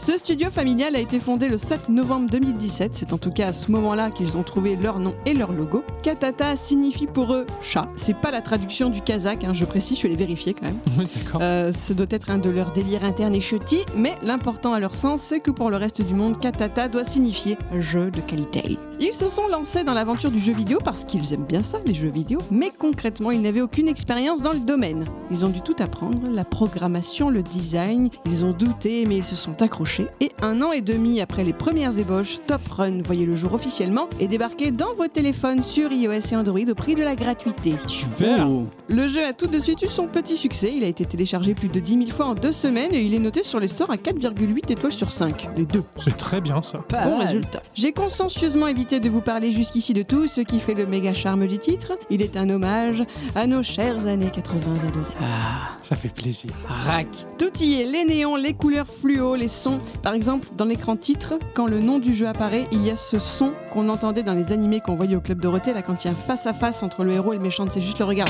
[0.00, 2.94] Ce studio familial a été fondé le 7 novembre 2017.
[2.94, 5.84] C'est en tout cas à ce moment-là qu'ils ont trouvé leur nom et leur logo.
[6.02, 7.86] Katata signifie pour eux chat.
[7.96, 10.78] C'est pas la traduction du kazakh, hein, je précise, je l'ai vérifié quand même.
[10.98, 11.40] Oui, D'accord.
[11.42, 14.94] Euh, ça doit être un de leurs délires internes et chutis, mais l'important à leur
[14.94, 18.78] sens, c'est que pour le reste du monde, Katata doit signifier jeu de qualité.
[19.02, 21.94] Ils se sont lancés dans l'aventure du jeu vidéo parce qu'ils aiment bien ça, les
[21.94, 25.06] jeux vidéo, mais concrètement, ils n'avaient aucune expérience dans le domaine.
[25.30, 29.36] Ils ont dû tout apprendre, la programmation, le design, ils ont douté, mais ils se
[29.36, 33.36] sont accrochés, et un an et demi après les premières ébauches, Top Run voyait le
[33.36, 37.16] jour officiellement et débarquait dans vos téléphones sur iOS et Android au prix de la
[37.16, 37.76] gratuité.
[37.86, 38.46] Super.
[38.50, 38.64] Oh.
[38.88, 40.72] Le jeu a tout de suite eu son petit succès.
[40.76, 43.18] Il a été téléchargé plus de 10 000 fois en deux semaines et il est
[43.18, 45.48] noté sur les stores à 4,8 étoiles sur 5.
[45.56, 45.84] Les deux.
[45.96, 46.78] C'est très bien ça.
[46.88, 47.28] Pas Bon mal.
[47.28, 47.62] résultat.
[47.74, 51.46] J'ai consciencieusement évité de vous parler jusqu'ici de tout ce qui fait le méga charme
[51.46, 51.92] du titre.
[52.10, 53.04] Il est un hommage
[53.36, 55.04] à nos chères années 80 adorées.
[55.20, 56.50] Ah, Ça fait plaisir.
[56.66, 57.06] rac.
[57.38, 59.80] Tout y est, les néons, les couleurs fluo, les sons.
[60.02, 63.18] Par exemple, dans l'écran titre, quand le nom du jeu apparaît, il y a ce
[63.18, 66.10] son qu'on entendait dans les animés qu'on voyait au Club Dorothée, là, quand il y
[66.10, 68.28] a un face-à-face entre le héros et le méchant, c'est juste le regard.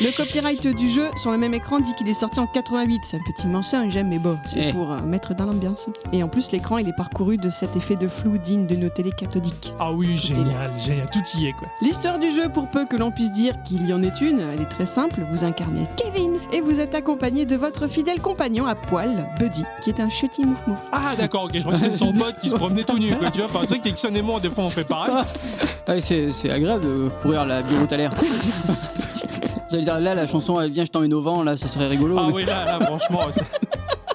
[0.00, 3.00] Le copyright du jeu sur le même écran dit qu'il est sorti en 88.
[3.04, 4.72] C'est un petit mensonge, j'aime, mais bon, c'est Eh.
[4.72, 5.88] pour euh, mettre dans l'ambiance.
[6.12, 8.90] Et en plus, l'écran, il est parcouru de cet effet de flou digne de nos
[8.90, 9.72] télés cathodiques.
[9.78, 11.06] Ah oui, génial, génial.
[11.10, 11.68] Tout y est quoi.
[11.80, 14.60] L'histoire du jeu, pour peu que l'on puisse dire qu'il y en ait une, elle
[14.60, 15.20] est très simple.
[15.32, 19.90] Vous incarnez Kevin et vous êtes accompagné de votre fidèle compagnon à poil, Buddy, qui
[19.90, 20.78] est un chutis mouf mouf.
[20.92, 23.16] Ah d'accord, ok, je crois que c'est son pote qui se promenait tout nu.
[23.16, 25.14] Quoi, tu vois, c'est vrai que Ixon et moi, des fois, on fait pareil.
[25.86, 28.10] Ah, c'est c'est agréable de courir la bière à l'air.
[29.70, 32.16] J'allais dire, là, la chanson, elle vient, je t'emmène au vent, là, ça serait rigolo.
[32.18, 33.20] Ah mais- oui, là, là franchement,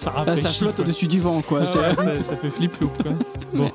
[0.00, 0.42] ça, ça rafraîchit.
[0.42, 1.60] ça flotte au-dessus du vent, quoi.
[1.66, 2.90] Ah ouais, ça, ça fait flip-flop.
[3.02, 3.12] quoi.
[3.52, 3.68] Bon,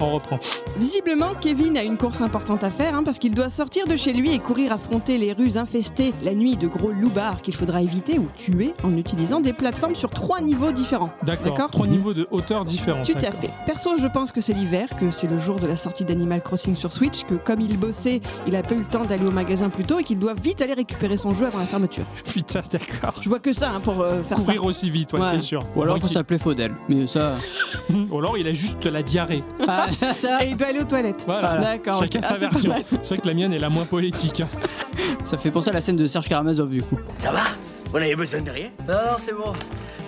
[0.00, 0.38] on reprend.
[0.78, 4.12] Visiblement, Kevin a une course importante à faire hein, parce qu'il doit sortir de chez
[4.12, 8.18] lui et courir affronter les rues infestées la nuit de gros loupards qu'il faudra éviter
[8.18, 11.10] ou tuer en utilisant des plateformes sur trois niveaux différents.
[11.22, 11.70] D'accord.
[11.70, 13.04] Trois niveaux de hauteur différents.
[13.04, 13.50] Tout à fait.
[13.64, 16.74] Perso, je pense que c'est l'hiver, que c'est le jour de la sortie d'Animal Crossing
[16.74, 19.68] sur Switch, que comme il bossait, il a pas eu le temps d'aller au magasin
[19.68, 22.04] plus tôt et qu'il doit vite aller récupérer son jeu avant la fermeture.
[22.24, 23.14] Putain, d'accord.
[23.20, 25.26] Je vois que ça hein, pour euh, faire Courir aussi vite, ouais, Ouais.
[25.30, 25.61] c'est sûr.
[25.76, 26.72] Ou alors, Donc, faut s'appeler Faudel.
[26.88, 27.36] Mais ça.
[27.90, 29.42] il- Ou alors, il a juste la diarrhée.
[29.68, 30.14] Ah, ça.
[30.14, 30.44] ça.
[30.44, 31.22] Et il doit aller aux toilettes.
[31.26, 31.56] Voilà.
[31.56, 31.98] D'accord.
[31.98, 32.74] Chacun sa Ah, version.
[33.02, 34.40] C'est vrai que la mienne est la moins poétique.
[34.42, 34.48] hein.
[35.24, 36.98] Ça fait penser à la scène de Serge Karamazov, du coup.
[37.18, 37.40] Ça va?
[37.94, 38.70] On avait besoin de rien?
[38.88, 39.52] Non, non, c'est bon.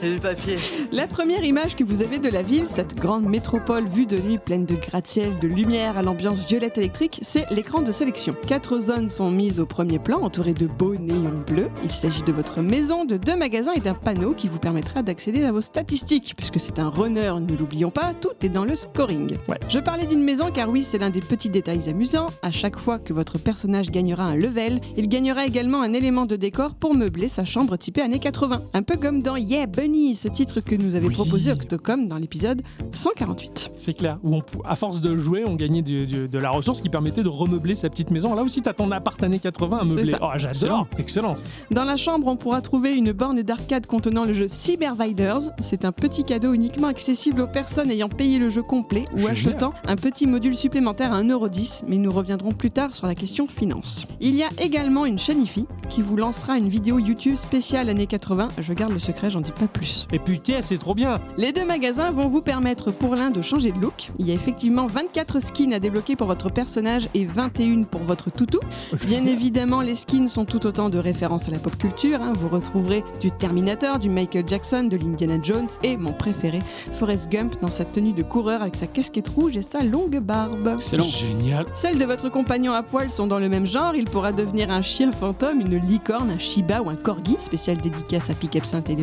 [0.04, 0.58] J'ai le papier.
[0.92, 4.36] La première image que vous avez de la ville, cette grande métropole vue de nuit
[4.36, 8.36] pleine de gratte-ciel, de lumière à l'ambiance violette électrique, c'est l'écran de sélection.
[8.46, 11.70] Quatre zones sont mises au premier plan, entourées de beaux néons bleus.
[11.82, 15.42] Il s'agit de votre maison, de deux magasins et d'un panneau qui vous permettra d'accéder
[15.42, 19.38] à vos statistiques, puisque c'est un runner, ne l'oublions pas, tout est dans le scoring.
[19.48, 19.58] Ouais.
[19.70, 22.26] Je parlais d'une maison car oui, c'est l'un des petits détails amusants.
[22.42, 26.36] À chaque fois que votre personnage gagnera un level, il gagnera également un élément de
[26.36, 28.60] décor pour meubler sa chambre typée années 80.
[28.74, 31.14] Un peu comme dans Yeah Bunny, ce titre que nous avait Oui.
[31.14, 33.70] proposé Octocom dans l'épisode 148.
[33.76, 34.18] C'est clair.
[34.22, 37.22] Où on, à force de jouer, on gagnait du- du- de la ressource qui permettait
[37.22, 38.34] de remeubler sa petite maison.
[38.34, 40.14] Là aussi, t'as ton appart années 80 à meubler.
[40.20, 40.86] Oh, j'adore.
[40.98, 41.34] Excellent.
[41.70, 45.50] Dans la chambre, on pourra trouver une borne d'arcade contenant le jeu Cyberviders.
[45.60, 49.32] C'est un petit cadeau uniquement accessible aux personnes ayant payé le jeu complet ou Génial.
[49.32, 53.46] achetant un petit module supplémentaire à 1,10€, mais nous reviendrons plus tard sur la question
[53.46, 54.06] finance.
[54.20, 58.06] Il y a également une chaîne IFI qui vous lancera une vidéo YouTube spéciale années
[58.06, 58.48] 80.
[58.60, 59.83] Je garde le secret, j'en dis pas plus.
[60.12, 61.20] Et putain, c'est trop bien.
[61.36, 64.08] Les deux magasins vont vous permettre pour l'un de changer de look.
[64.18, 68.30] Il y a effectivement 24 skins à débloquer pour votre personnage et 21 pour votre
[68.30, 68.58] toutou.
[69.06, 72.20] Bien évidemment, les skins sont tout autant de références à la pop culture.
[72.20, 72.32] hein.
[72.40, 76.60] Vous retrouverez du Terminator, du Michael Jackson, de l'Indiana Jones et mon préféré,
[76.98, 80.72] Forrest Gump dans sa tenue de coureur avec sa casquette rouge et sa longue barbe.
[80.76, 81.04] Excellent.
[81.04, 81.66] Génial.
[81.74, 83.94] Celles de votre compagnon à poil sont dans le même genre.
[83.94, 88.30] Il pourra devenir un chien fantôme, une licorne, un shiba ou un corgi, spécial dédicace
[88.30, 88.94] à Pic Absinthe et.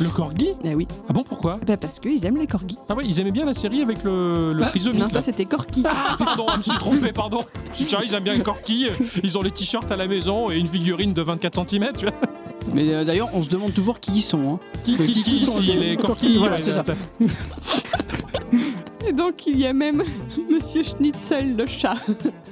[0.00, 2.78] Le Le corgi Ah oui, Ah bon, pourquoi bah parce qu'ils aiment les corgis.
[2.88, 5.00] Ah ouais, ils aimaient bien la série avec le, le Ah, trisomique.
[5.00, 5.82] non, ça c'était Corky.
[5.84, 7.44] Ah, pardon, je me suis trompé, pardon.
[7.72, 8.86] Ça, ils aiment bien les corquis,
[9.22, 12.14] ils ont les t-shirts à la maison et une figurine de 24 cm, tu vois.
[12.72, 14.54] Mais euh, d'ailleurs, on se demande toujours qui ils sont.
[14.54, 14.58] Hein.
[14.82, 16.82] Qui, Euh, qui, qui- sont ici, les- les corquis Voilà, ouais, c'est ça.
[19.06, 20.02] Et donc il y a même
[20.50, 21.96] Monsieur Schnitzel, le chat.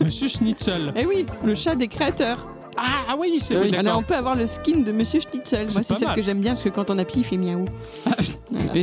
[0.03, 0.93] Monsieur Schnitzel.
[0.97, 2.39] Eh oui, le chat des créateurs.
[2.77, 3.69] Ah, ah oui, c'est oui.
[3.75, 3.99] Alors d'accord.
[3.99, 5.63] on peut avoir le skin de Monsieur Schnitzel.
[5.63, 6.17] Moi c'est celle mal.
[6.17, 7.67] que j'aime bien parce que quand on appuie il fait miaou.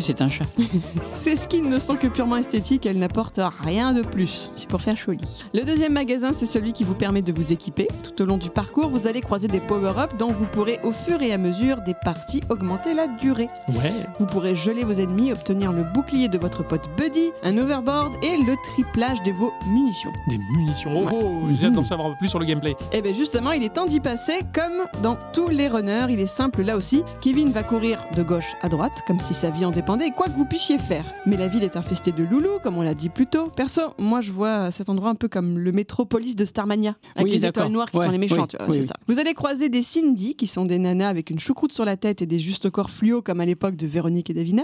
[0.02, 0.43] C'est un chat.
[1.13, 4.52] Ces skins ne sont que purement esthétiques, elles n'apportent rien de plus.
[4.56, 5.21] C'est pour faire joli.
[5.54, 7.88] Le deuxième magasin, c'est celui qui vous permet de vous équiper.
[8.04, 11.21] Tout au long du parcours, vous allez croiser des power-ups dont vous pourrez au fur
[11.21, 13.47] et à mesure des parties augmenter la durée.
[13.69, 13.93] Ouais.
[14.19, 18.36] Vous pourrez geler vos ennemis, obtenir le bouclier de votre pote Buddy, un overboard et
[18.38, 20.12] le triplage de vos munitions.
[20.28, 20.91] Des munitions.
[20.95, 21.12] Oh, Ouais.
[21.23, 22.76] oh, j'ai hâte d'en savoir un peu plus sur le gameplay.
[22.91, 26.08] Et bien justement, il est temps d'y passer comme dans tous les runners.
[26.10, 27.04] Il est simple là aussi.
[27.21, 30.31] Kevin va courir de gauche à droite, comme si sa vie en dépendait, quoi que
[30.37, 31.05] vous puissiez faire.
[31.25, 33.49] Mais la ville est infestée de loulous, comme on l'a dit plus tôt.
[33.55, 37.37] Perso, moi je vois cet endroit un peu comme le métropolis de Starmania, avec Oui,
[37.39, 38.95] les étoiles noires qui Ouais, sont les méchants, oui, ça.
[39.07, 42.21] Vous allez croiser des Cindy, qui sont des nanas avec une choucroute sur la tête
[42.21, 44.63] et des justes corps fluo, comme à l'époque de Véronique et Davina.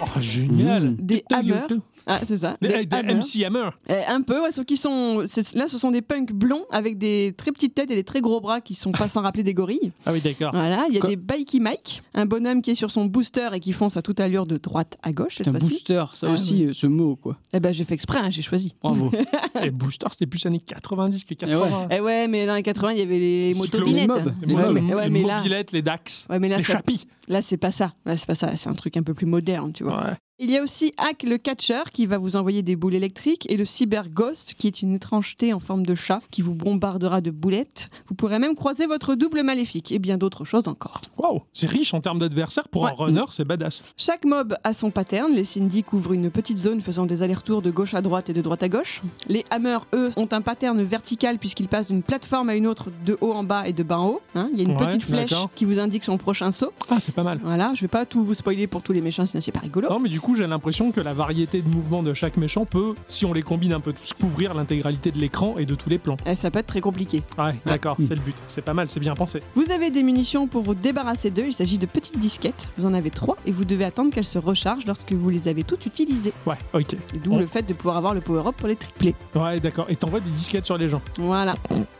[0.00, 0.94] Oh, génial.
[0.96, 1.62] Des Hammer.
[2.08, 2.56] Ah, c'est ça.
[2.60, 3.14] Des, Des des Hammer.
[3.14, 3.68] MC Hammer.
[3.90, 5.20] Euh, un peu, ouais, sauf qu'ils sont.
[5.54, 8.40] Là, ce sont des punks blonds avec des très petites têtes et des très gros
[8.40, 9.92] bras qui sont pas sans rappeler des gorilles.
[10.06, 10.52] Ah oui, d'accord.
[10.52, 13.50] Voilà, il y a Quoi des Bikey Mike, un bonhomme qui est sur son booster
[13.52, 16.26] et qui fonce à toute allure de droite à gauche cette C'est un booster, ça
[16.30, 17.36] Ah, aussi, euh, ce mot, quoi.
[17.52, 18.74] Eh ben, j'ai fait exprès, hein, j'ai choisi.
[18.82, 19.10] Bravo.
[19.62, 21.88] Et Booster, c'était plus années 90 que 80.
[21.90, 24.10] Eh ouais, mais dans les 80, il y avait les motobinettes.
[24.46, 27.06] les Ouais, ouais, mobilettes, les Dax, ouais, mais là, les ça- Chappis.
[27.28, 27.92] là, c'est pas ça.
[28.06, 28.56] Là, c'est pas ça.
[28.56, 30.14] C'est un truc un peu plus moderne, tu vois.
[30.40, 33.56] Il y a aussi Hack le Catcher qui va vous envoyer des boules électriques et
[33.56, 37.32] le Cyber Ghost qui est une étrangeté en forme de chat qui vous bombardera de
[37.32, 37.90] boulettes.
[38.06, 41.00] Vous pourrez même croiser votre double maléfique et bien d'autres choses encore.
[41.16, 42.68] Waouh, c'est riche en termes d'adversaires.
[42.68, 43.82] Pour un runner, c'est badass.
[43.96, 45.32] Chaque mob a son pattern.
[45.34, 48.40] Les Cindy couvrent une petite zone faisant des allers-retours de gauche à droite et de
[48.40, 49.02] droite à gauche.
[49.26, 53.18] Les Hammers, eux, ont un pattern vertical puisqu'ils passent d'une plateforme à une autre de
[53.20, 54.20] haut en bas et de bas en haut.
[54.36, 54.50] hein.
[54.52, 56.72] Il y a une Ouais, petite flèche qui vous indique son prochain saut.
[56.90, 57.40] Ah, c'est pas mal.
[57.42, 59.88] Voilà, je vais pas tout vous spoiler pour tous les méchants sinon c'est pas rigolo.
[59.90, 62.94] Non, mais du coup, j'ai l'impression que la variété de mouvements de chaque méchant peut,
[63.06, 65.98] si on les combine un peu tous, couvrir l'intégralité de l'écran et de tous les
[65.98, 66.16] plans.
[66.26, 67.22] Eh, ça peut être très compliqué.
[67.38, 68.36] Ouais, d'accord, c'est le but.
[68.46, 69.42] C'est pas mal, c'est bien pensé.
[69.54, 71.44] Vous avez des munitions pour vous débarrasser d'eux.
[71.46, 72.68] Il s'agit de petites disquettes.
[72.78, 75.64] Vous en avez trois et vous devez attendre qu'elles se rechargent lorsque vous les avez
[75.64, 76.32] toutes utilisées.
[76.46, 76.96] Ouais, ok.
[77.22, 77.40] D'où Ouais.
[77.40, 79.14] le fait de pouvoir avoir le power-up pour les tripler.
[79.34, 79.86] Ouais, d'accord.
[79.88, 81.02] Et t'envoies des disquettes sur les gens.
[81.18, 81.54] Voilà,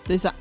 [0.08, 0.32] c'est ça.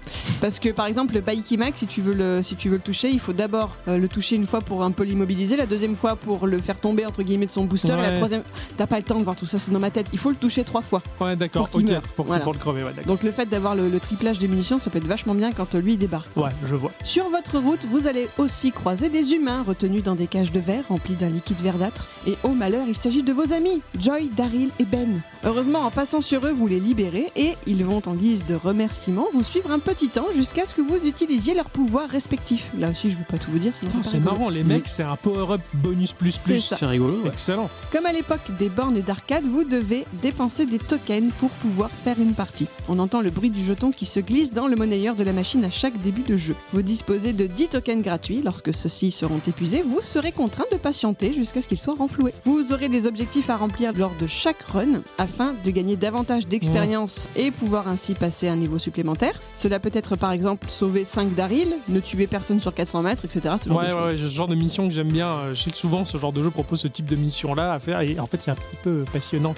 [0.41, 2.82] Parce que par exemple, le Baiki Max, si tu veux le, si tu veux le
[2.82, 5.95] toucher, il faut d'abord euh, le toucher une fois pour un peu l'immobiliser, la deuxième
[5.95, 8.43] fois pour le faire tomber entre guillemets de son booster, et la troisième,
[8.77, 10.08] t'as pas le temps de voir tout ça, c'est dans ma tête.
[10.13, 11.01] Il faut le toucher trois fois.
[11.19, 11.67] Ouais, d'accord.
[11.69, 11.91] Pour qu'il ok.
[11.93, 12.01] meure.
[12.15, 12.43] Pour, Voilà.
[12.43, 12.91] pour le crever, ouais.
[13.06, 15.75] Donc le fait d'avoir le, le triplage des munitions, ça peut être vachement bien quand
[15.75, 16.27] euh, lui il débarque.
[16.38, 16.91] Ouais, je vois.
[17.03, 20.84] Sur votre route, vous allez aussi croiser des humains retenus dans des cages de verre
[20.88, 22.08] remplis d'un liquide verdâtre.
[22.27, 25.21] Et au malheur, il s'agit de vos amis, Joy, Daryl et Ben.
[25.43, 29.25] Heureusement, en passant sur eux, vous les libérez et ils vont en guise de remerciement
[29.34, 32.69] vous suivre un petit temps jusqu'à ce que vous utilisiez leurs pouvoirs respectifs.
[32.77, 33.73] Là aussi, je ne vais pas tout vous dire.
[34.01, 36.73] c'est marrant, les mecs, c'est un power-up bonus plus C'est plus.
[36.77, 37.29] C'est rigolo, ouais.
[37.29, 37.69] Excellent.
[37.91, 42.33] Comme à l'époque des bornes d'arcade, vous devez dépenser des tokens pour pouvoir faire une
[42.33, 42.67] partie.
[42.87, 45.63] On entend le bruit du jeton qui se glisse dans le monnayeur de la machine
[45.65, 46.55] à chaque début de jeu.
[46.73, 48.41] Vous disposez de 10 tokens gratuits.
[48.43, 52.33] Lorsque ceux-ci seront épuisés, vous serez contraint de patienter jusqu'à ce qu'ils soient renfloués.
[52.45, 57.27] Vous aurez des objectifs à remplir lors de chaque run afin de gagner davantage d'expérience
[57.35, 59.39] et pouvoir ainsi passer à un niveau supplémentaire.
[59.53, 63.55] Cela peut être par exemple sauver 5 Daryl, ne tuer personne sur 400 mètres, etc.
[63.62, 63.99] Ce genre de Ouais, choses.
[64.01, 65.27] ouais, ouais, ce genre de mission que j'aime bien.
[65.36, 67.79] Euh, Je sais que souvent, ce genre de jeu propose ce type de mission-là à
[67.79, 68.01] faire.
[68.01, 69.55] Et en fait, c'est un petit peu passionnant.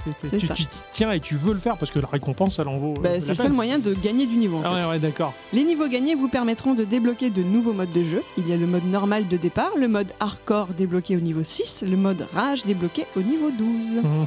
[0.56, 2.94] tu tiens et tu veux le faire parce que la récompense, elle en vaut.
[2.98, 4.58] euh, Bah, c'est le seul moyen de gagner du niveau.
[4.58, 4.84] en Ah fait.
[4.86, 5.34] ouais, ouais, d'accord.
[5.54, 8.22] Les niveaux gagnés vous permettront de débloquer de nouveaux modes de jeu.
[8.38, 11.84] Il y a le mode normal de départ, le mode hardcore débloqué au niveau 6,
[11.88, 14.04] le mode rage débloqué au niveau 12.
[14.04, 14.26] Mhm.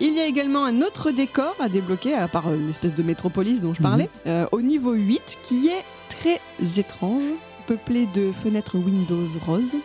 [0.00, 3.62] Il y a également un autre décor à débloquer, à part euh, l'espèce de métropolis
[3.62, 6.40] dont je parlais, euh, au niveau 8, qui est très
[6.78, 7.22] étrange,
[7.66, 9.76] peuplé de fenêtres Windows roses.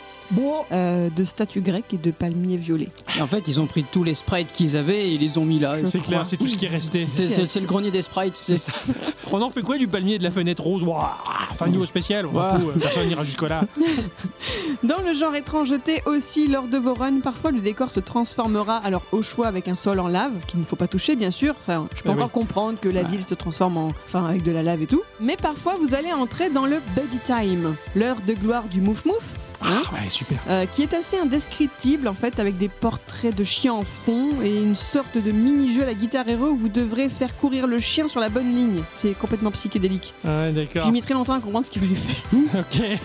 [0.72, 2.90] Euh, de statues grecques et de palmiers violets.
[3.18, 5.46] Et en fait, ils ont pris tous les sprites qu'ils avaient et ils les ont
[5.46, 5.76] mis là.
[5.86, 7.08] C'est clair, c'est tout ce qui est resté.
[7.14, 8.36] C'est le grenier des sprites.
[8.40, 8.72] C'est ça.
[9.32, 11.18] On en fait quoi du palmier et de la fenêtre rose Ouah,
[11.52, 12.42] Enfin, niveau spécial, on fout,
[12.76, 13.66] euh, personne n'ira jusque-là.
[14.84, 19.04] Dans le genre étrangeté aussi, lors de vos runs, parfois le décor se transformera alors
[19.12, 21.84] au choix avec un sol en lave, qu'il ne faut pas toucher bien sûr, ça
[21.96, 22.32] je peux Eh encore oui.
[22.32, 23.88] comprendre que la ville se transforme en...
[24.08, 25.04] enfin avec de la lave et tout.
[25.20, 29.18] Mais parfois vous allez entrer dans le Buddy Time, l'heure de gloire du mouf mouf.
[29.18, 30.38] hein, Ah ouais, super.
[30.50, 34.62] euh, qui est assez indescriptible en fait avec des portraits de chiens en fond et
[34.62, 38.08] une sorte de mini-jeu à la guitare héros où vous devrez faire courir le chien
[38.08, 38.82] sur la bonne ligne.
[38.94, 40.14] C'est complètement psychédélique.
[40.24, 40.92] Ouais, J'ai d'accord.
[40.92, 42.16] mis très longtemps à comprendre ce qu'il fallait faire.
[42.62, 43.00] Ok.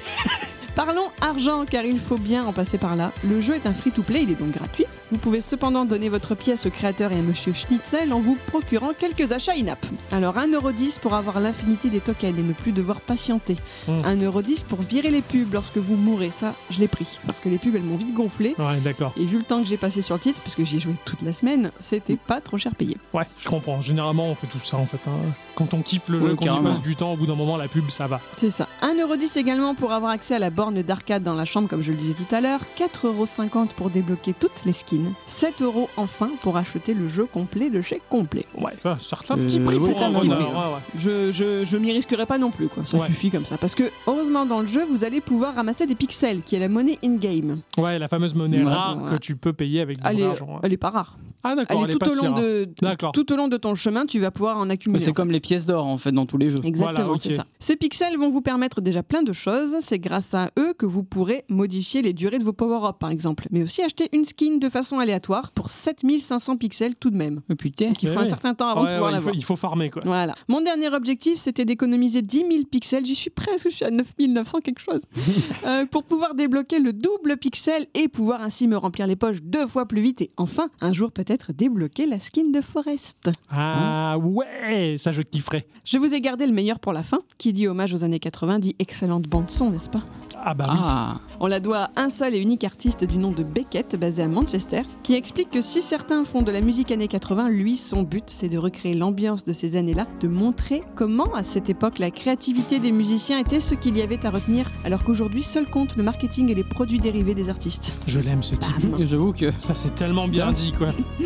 [0.74, 3.10] Parlons argent, car il faut bien en passer par là.
[3.24, 4.84] Le jeu est un free-to-play, il est donc gratuit.
[5.12, 8.90] Vous pouvez cependant donner votre pièce au créateur et à Monsieur Schnitzel en vous procurant
[8.98, 9.84] quelques achats in-app.
[10.10, 13.56] Alors 1,10€ pour avoir l'infinité des tokens et ne plus devoir patienter.
[13.86, 14.02] Hmm.
[14.02, 17.06] 1,10€ pour virer les pubs lorsque vous mourrez, ça je l'ai pris.
[17.24, 18.56] Parce que les pubs elles m'ont vite gonflé.
[18.58, 19.12] Ouais, d'accord.
[19.16, 21.22] Et vu le temps que j'ai passé sur le titre, puisque j'y ai joué toute
[21.22, 22.96] la semaine, c'était pas trop cher payé.
[23.14, 23.80] Ouais, je comprends.
[23.80, 24.98] Généralement, on fait tout ça en fait.
[25.06, 25.12] hein.
[25.54, 27.56] Quand on kiffe le jeu, Oui, qu'on y passe du temps, au bout d'un moment,
[27.56, 28.20] la pub, ça va.
[28.36, 28.66] C'est ça.
[28.82, 31.96] 1,10€ également pour avoir accès à la borne d'arcade dans la chambre, comme je le
[31.96, 32.60] disais tout à l'heure.
[32.76, 34.95] 4,50€ pour débloquer toutes les skins.
[35.26, 38.44] 7€ enfin pour acheter le jeu complet, le chèque complet.
[38.58, 39.78] Ouais, enfin, certain Euh, petit prix.
[39.78, 40.80] pour un un petit prix, ouais.
[40.96, 42.84] Je, je, je m'y risquerai pas non plus, quoi.
[42.84, 43.06] Ça Ouais.
[43.06, 43.58] suffit comme ça.
[43.58, 46.68] Parce que, heureusement, dans le jeu, vous allez pouvoir ramasser des pixels, qui est la
[46.68, 47.60] monnaie in-game.
[47.78, 48.70] Ouais, la fameuse monnaie Ouais.
[48.72, 50.46] rare que tu peux payer avec de Elle, est- l'argent.
[50.46, 50.60] ouais.
[50.62, 51.16] elle est pas rare.
[51.48, 52.40] Ah Elle d'accord, est elle est tout pas au, si long rare.
[52.42, 53.12] de, D'accord.
[53.12, 55.02] tout au long de ton chemin, tu vas pouvoir en accumuler.
[55.02, 55.34] C'est en comme fait.
[55.34, 56.60] les pièces d'or en fait dans tous les jeux.
[56.64, 57.20] Exactement, Voilà, ok.
[57.20, 57.46] c'est ça.
[57.58, 59.76] Ces pixels vont vous permettre déjà plein de choses.
[59.80, 63.46] C'est grâce à eux que vous pourrez modifier les durées de vos power-ups, par exemple.
[63.50, 67.40] Mais aussi acheter une skin de façon aléatoire pour 7500 pixels tout de même.
[67.50, 67.88] Oh, putain.
[67.88, 68.28] Donc il Eh faut un oui.
[68.28, 69.34] certain temps avant Ouais, de pouvoir ouais, il, faut, l'avoir.
[69.36, 70.02] il faut farmer quoi.
[70.04, 70.34] Voilà.
[70.48, 73.04] Mon dernier objectif, c'était d'économiser 10 000 pixels.
[73.06, 75.02] J'y suis presque, je suis à 9900 quelque chose.
[75.66, 79.66] Euh, pour pouvoir débloquer le double pixel et pouvoir ainsi me remplir les poches deux
[79.66, 80.20] fois plus vite.
[80.22, 83.30] Et enfin, un jour peut-être débloquer la skin de Forest.
[83.50, 85.66] Ah ouais, ça je kifferais.
[85.84, 87.18] Je vous ai gardé le meilleur pour la fin.
[87.38, 90.02] Qui dit hommage aux années 80 dit excellente bande-son, n'est-ce pas?
[90.48, 90.78] Ah bah oui.
[90.80, 94.22] Ah, On la doit à un seul et unique artiste du nom de Beckett, basé
[94.22, 98.02] à Manchester, qui explique que si certains font de la musique années 80, lui, son
[98.02, 102.10] but, c'est de recréer l'ambiance de ces années-là, de montrer comment, à cette époque, la
[102.10, 106.02] créativité des musiciens était ce qu'il y avait à retenir, alors qu'aujourd'hui, seul compte le
[106.04, 107.94] marketing et les produits dérivés des artistes.
[108.06, 108.74] Je l'aime ce type.
[109.00, 109.50] j'avoue que.
[109.58, 110.92] Ça c'est tellement bien dit quoi.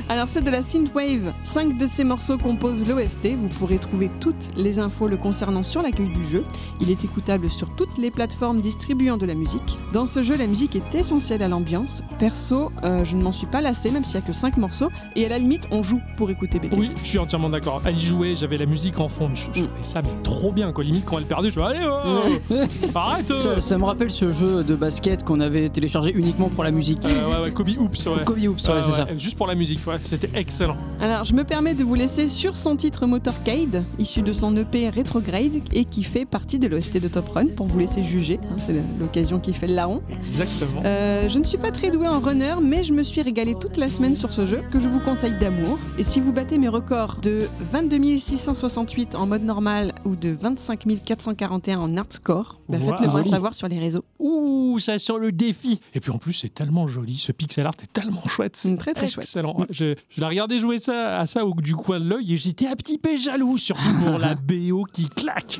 [0.09, 1.33] Alors c'est de la synthwave.
[1.43, 3.35] Cinq de ces morceaux composent l'OST.
[3.37, 6.43] Vous pourrez trouver toutes les infos le concernant sur l'accueil du jeu.
[6.81, 9.77] Il est écoutable sur toutes les plateformes distribuant de la musique.
[9.93, 12.03] Dans ce jeu, la musique est essentielle à l'ambiance.
[12.19, 14.89] Perso, euh, je ne m'en suis pas lassé, même s'il n'y a que 5 morceaux.
[15.15, 16.77] Et à la limite, on joue pour écouter Beckett.
[16.77, 17.81] Oui, je suis entièrement d'accord.
[17.85, 19.67] Elle y jouait, j'avais la musique en fond, mais je, je Mm.
[19.67, 20.83] trouvais ça mais trop bien quoi.
[20.83, 22.55] Limite quand elle perdait, je suis allez oh,
[22.95, 23.31] arrête.
[23.31, 23.39] euh.
[23.39, 27.03] Ça, ça me rappelle ce jeu de basket qu'on avait téléchargé uniquement pour la musique.
[27.05, 28.23] Euh, ouais ouais, Kobe Oops ouais.
[28.25, 29.17] Kobe Hoops, ouais, Ouais, c'est ouais, ça.
[29.17, 30.77] Juste pour la musique, ouais, c'était excellent.
[30.99, 34.89] Alors, je me permets de vous laisser sur son titre Motorcade, issu de son EP
[34.89, 38.39] Retrograde et qui fait partie de l'OST de Top Run, pour vous laisser juger.
[38.43, 40.01] hein, c'est l'occasion qui fait le larron.
[40.09, 40.81] Exactement.
[40.85, 43.77] Euh, je ne suis pas très doué en runner, mais je me suis régalé toute
[43.77, 45.79] la semaine sur ce jeu que je vous conseille d'amour.
[45.97, 50.85] Et si vous battez mes records de 22 668 en mode normal ou de 25
[51.05, 54.03] 441 en hardcore, bah faites-le moi savoir sur les réseaux.
[54.19, 55.79] Ouh, ça sent le défi.
[55.93, 58.59] Et puis en plus, c'est tellement joli, ce pixel art est tellement chouette.
[58.65, 59.25] Mm, très, très chouette.
[59.25, 59.65] Excellent.
[59.81, 62.75] Je la regardais jouer ça à ça au du coin de l'œil et j'étais un
[62.75, 65.59] petit peu jaloux, surtout pour la BO qui claque.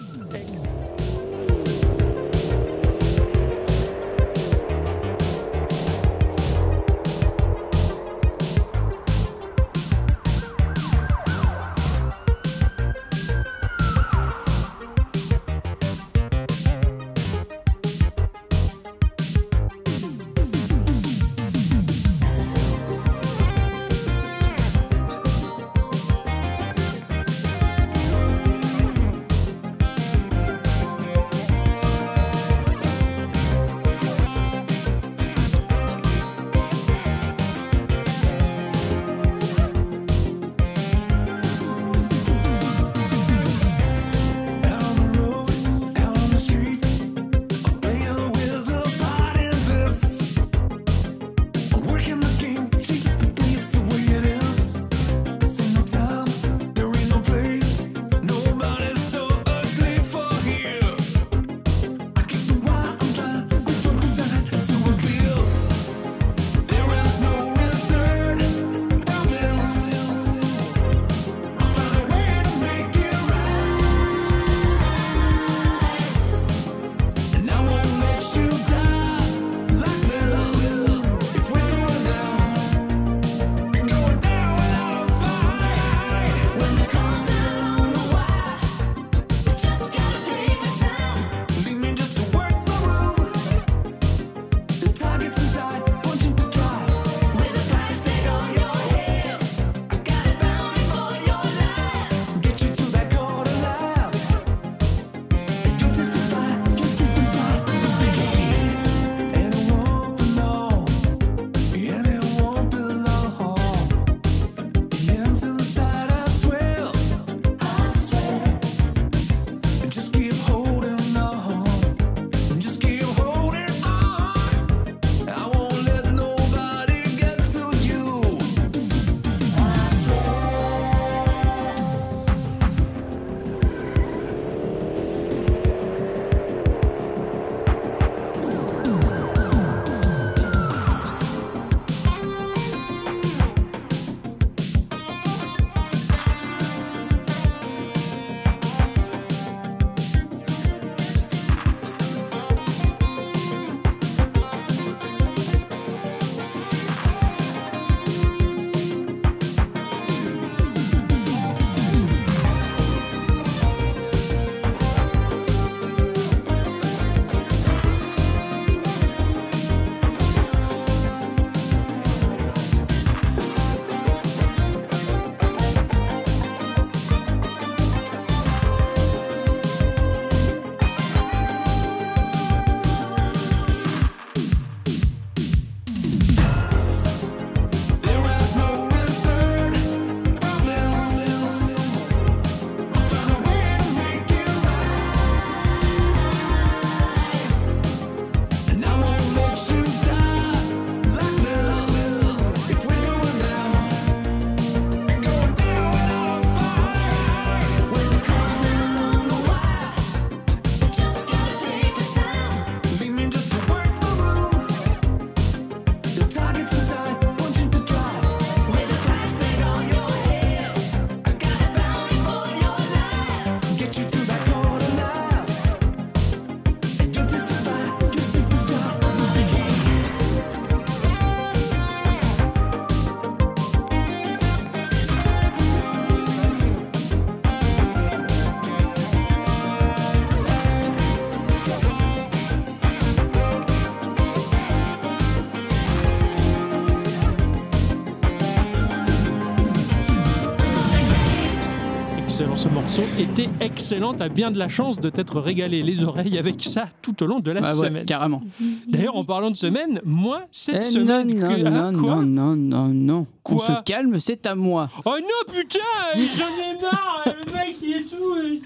[253.32, 254.14] Était excellent.
[254.14, 257.40] T'as bien de la chance de t'être régalé les oreilles avec ça tout au long
[257.40, 258.06] de la Ah ouais, semaine.
[258.06, 258.42] carrément.
[258.88, 261.28] D'ailleurs, en parlant de semaine, moi, cette Eh, semaine.
[261.40, 263.28] non, que- non, Ah, non, non, non, non, non.
[263.46, 264.90] On Quoi se calme, c'est à moi.
[265.06, 265.80] Oh non, putain
[266.16, 268.62] J'en ai marre Le mec, il est tout.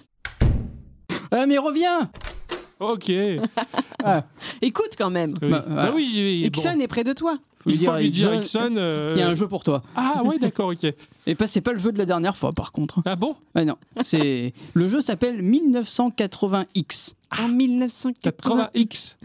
[1.31, 2.09] Ah, mais reviens
[2.79, 3.09] Ok.
[4.61, 5.33] Écoute quand même.
[5.41, 5.49] Oui.
[5.49, 5.91] Bah, Bah, voilà.
[5.93, 6.59] oui, oui, bon.
[6.61, 7.37] Ixon est près de toi.
[7.63, 8.75] Faut Il lui faut dire, lui dire, Ixon, Ixon.
[8.77, 9.81] euh, Il y a un jeu pour toi.
[9.95, 10.83] Ah, ouais, d'accord, ok.
[11.27, 13.01] Et pas, c'est pas le jeu de la dernière fois, par contre.
[13.05, 13.35] Ah bon?
[13.55, 17.13] Ah non, c'est le jeu s'appelle 1980X.
[17.39, 18.69] En 1980.
[18.75, 19.15] 80X.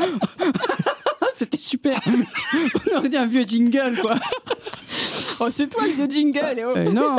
[0.00, 1.98] Ah, c'était super.
[2.92, 4.14] On aurait dit un vieux jingle, quoi.
[5.40, 6.40] Oh, c'est toi le vieux jingle.
[6.58, 6.72] eh oh.
[6.76, 7.16] Euh, non.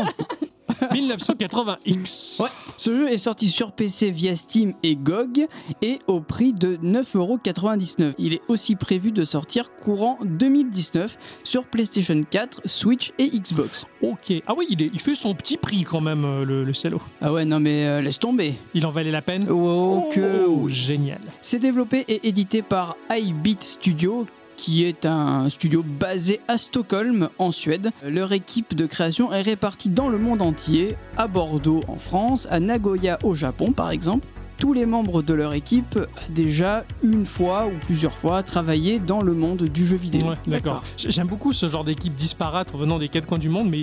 [0.82, 2.42] 1980X.
[2.42, 2.50] Ouais.
[2.78, 5.48] Ce jeu est sorti sur PC via Steam et GOG
[5.82, 8.14] et au prix de 9,99€.
[8.18, 13.86] Il est aussi prévu de sortir courant 2019 sur PlayStation 4, Switch et Xbox.
[14.02, 14.34] Ok.
[14.48, 17.02] Ah oui, il, est- il fait son petit prix quand même, euh, le, le cello.
[17.22, 18.56] Ah ouais, non mais euh, laisse tomber.
[18.74, 21.20] Il en valait la peine Oh, que Oh, génial.
[21.42, 27.52] C'est développé et édité par iBeat Studio qui est un studio basé à Stockholm en
[27.52, 27.92] Suède.
[28.06, 32.60] Leur équipe de création est répartie dans le monde entier, à Bordeaux en France, à
[32.60, 34.28] Nagoya au Japon par exemple.
[34.58, 39.22] Tous les membres de leur équipe ont déjà une fois ou plusieurs fois travaillé dans
[39.22, 40.30] le monde du jeu vidéo.
[40.30, 40.82] Ouais, d'accord.
[40.98, 43.82] J- J'aime beaucoup ce genre d'équipe disparate venant des quatre coins du monde, mais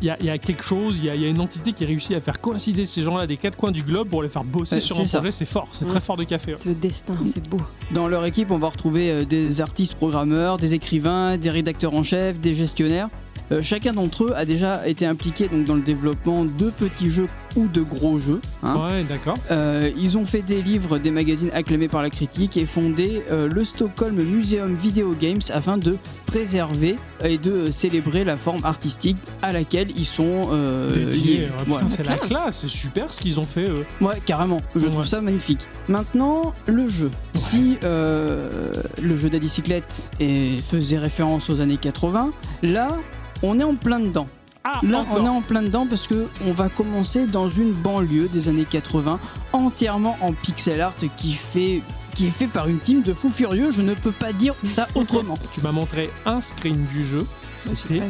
[0.00, 1.84] il y a, y a quelque chose, il y a, y a une entité qui
[1.84, 4.80] réussit à faire coïncider ces gens-là des quatre coins du globe pour les faire bosser
[4.80, 5.18] sur c'est un ça.
[5.18, 5.30] projet.
[5.32, 5.90] C'est fort, c'est Ouais.
[5.90, 6.52] très fort de café.
[6.54, 6.58] ouais.
[6.64, 7.60] Le destin, c'est beau.
[7.92, 12.02] Dans leur équipe, on va retrouver euh, des artistes programmeurs, des écrivains, des rédacteurs en
[12.02, 13.08] chef, des gestionnaires.
[13.52, 17.26] Euh, chacun d'entre eux a déjà été impliqué donc, dans le développement de petits jeux
[17.56, 18.40] ou de gros jeux.
[18.62, 18.74] hein.
[18.76, 19.36] Ouais, d'accord.
[19.50, 23.46] Euh, ils ont fait des livres, des magazines acclamés par la critique et fondé euh,
[23.48, 29.52] le Stockholm Museum Video Games afin de préserver et de célébrer la forme artistique à
[29.52, 30.48] laquelle ils sont
[30.94, 31.34] Dédié.
[31.36, 31.40] liés.
[31.42, 31.88] ouais, putain, Voilà.
[31.88, 33.68] c'est la classe, c'est super ce qu'ils ont fait.
[33.68, 33.84] eux.
[34.00, 34.60] Ouais, carrément.
[34.74, 35.60] Je trouve ça magnifique.
[35.88, 37.10] Maintenant, le jeu.
[37.34, 42.30] Si le jeu d'Adicyclette et faisait référence aux années 80,
[42.62, 42.88] là,
[43.44, 44.26] on est en plein dedans.
[44.64, 45.18] Ah, Là, encore.
[45.20, 48.64] on est en plein dedans parce que on va commencer dans une banlieue des années
[48.68, 49.20] 80,
[49.52, 51.82] entièrement en pixel art, qui fait
[52.14, 53.72] qui est fait par une team de fous furieux.
[53.72, 55.34] Je ne peux pas dire ça autrement.
[55.52, 57.26] Tu m'as montré un screen du jeu,
[57.58, 58.00] c'était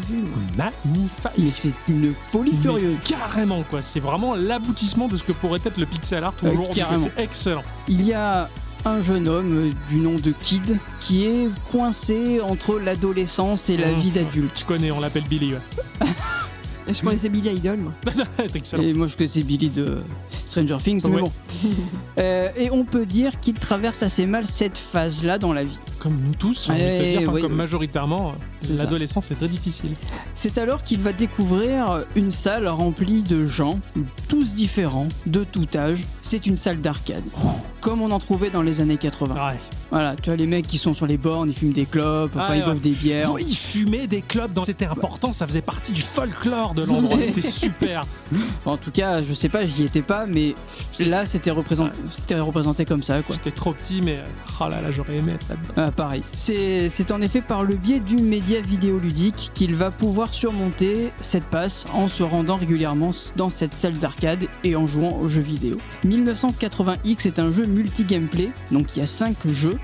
[0.56, 1.32] magnifique.
[1.38, 2.96] Mais c'est une folie Mais furieuse.
[3.04, 6.74] Carrément quoi, c'est vraiment l'aboutissement de ce que pourrait être le pixel art aujourd'hui.
[6.74, 7.02] carrément.
[7.02, 7.62] c'est excellent.
[7.88, 8.48] Il y a
[8.84, 14.00] un jeune homme du nom de Kid qui est coincé entre l'adolescence et la Mmh.
[14.00, 14.52] vie d'adulte.
[14.54, 15.54] Tu connais, on l'appelle Billy.
[15.54, 16.06] Ouais.
[16.92, 17.92] Je connaissais Billy Idol, moi.
[18.82, 20.02] Et moi je connaissais Billy de
[20.46, 21.22] Stranger Things, mais Ouais.
[21.22, 21.32] bon.
[22.18, 25.80] Euh, et on peut dire qu'il traverse assez mal cette phase-là dans la vie.
[26.04, 27.56] Comme nous tous, j'ai envie de te dire, enfin, oui, comme oui.
[27.56, 28.34] majoritairement,
[28.76, 29.96] l'adolescence c'est très difficile.
[30.34, 33.80] C'est alors qu'il va découvrir une salle remplie de gens,
[34.28, 36.00] tous différents, de tout âge.
[36.20, 37.24] C'est une salle d'arcade,
[37.80, 39.34] comme on en trouvait dans les années 80.
[39.34, 39.58] Ouais.
[39.90, 42.46] Voilà, tu vois les mecs qui sont sur les bornes, ils fument des clopes, enfin
[42.48, 42.64] Ah, ils ouais.
[42.64, 43.32] boivent des bières.
[43.32, 44.64] Oui, ils fumaient des clubs, dans...
[44.64, 48.02] c'était important, ça faisait partie du folklore de l'endroit, c'était super.
[48.66, 50.54] En tout cas, je sais pas, j'y étais pas, mais
[50.98, 53.36] là c'était représenté, c'était représenté comme ça, quoi.
[53.36, 54.18] J'étais trop petit, mais
[54.60, 55.74] oh là là, j'aurais aimé être là-dedans.
[55.76, 56.22] Ah, pareil.
[56.34, 61.84] C'est en effet par le biais du média vidéoludique qu'il va pouvoir surmonter cette passe
[61.94, 65.78] en se rendant régulièrement dans cette salle d'arcade et en jouant aux jeux vidéo.
[66.06, 69.78] 1980X est un jeu multi-gameplay, donc il y a 5 jeux.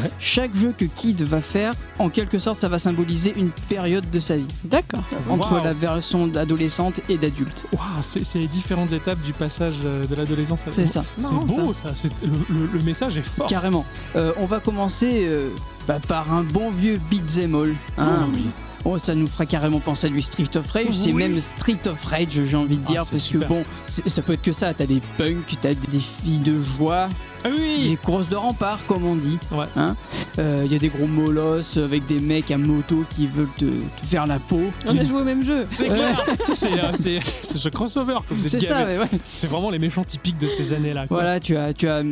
[0.00, 0.10] Ouais.
[0.20, 4.20] Chaque jeu que Kid va faire, en quelque sorte, ça va symboliser une période de
[4.20, 5.02] sa vie, D'accord.
[5.28, 7.66] entre la version d'adolescente et d'adulte.
[7.72, 11.04] Waouh, c'est les différentes étapes du passage euh, de l'adolescence à C'est ça.
[11.18, 13.46] C'est beau ça, c'est- le, le- le message est fort.
[13.46, 13.84] Carrément.
[14.14, 15.48] Euh, on va commencer euh,
[15.88, 17.74] bah, par un bon vieux beat'em all.
[17.98, 18.28] hein.
[18.34, 18.46] oui.
[18.86, 20.92] Oh, ça nous fera carrément penser à du Street of Rage.
[20.92, 23.48] C'est même Street of Rage, j'ai envie de Ah, dire, parce super.
[23.48, 24.74] que bon, ça peut être que ça.
[24.74, 27.08] T'as des punks, t'as des filles de joie,
[27.44, 29.38] Ah oui des courses de rempart, comme on dit.
[29.52, 29.64] Ouais.
[29.76, 29.96] Hein
[30.38, 33.64] Euh, Il y a des gros molosses avec des mecs à moto qui veulent te,
[33.64, 34.60] te faire la peau.
[34.86, 35.64] On a joué au même jeu.
[35.70, 36.22] C'est clair
[36.52, 38.98] C'est euh, c'est- c'est ce crossover que vous êtes C'est ça, ouais.
[39.32, 41.06] C'est vraiment les méchants typiques de ces années-là.
[41.08, 42.02] Voilà, tu as, tu as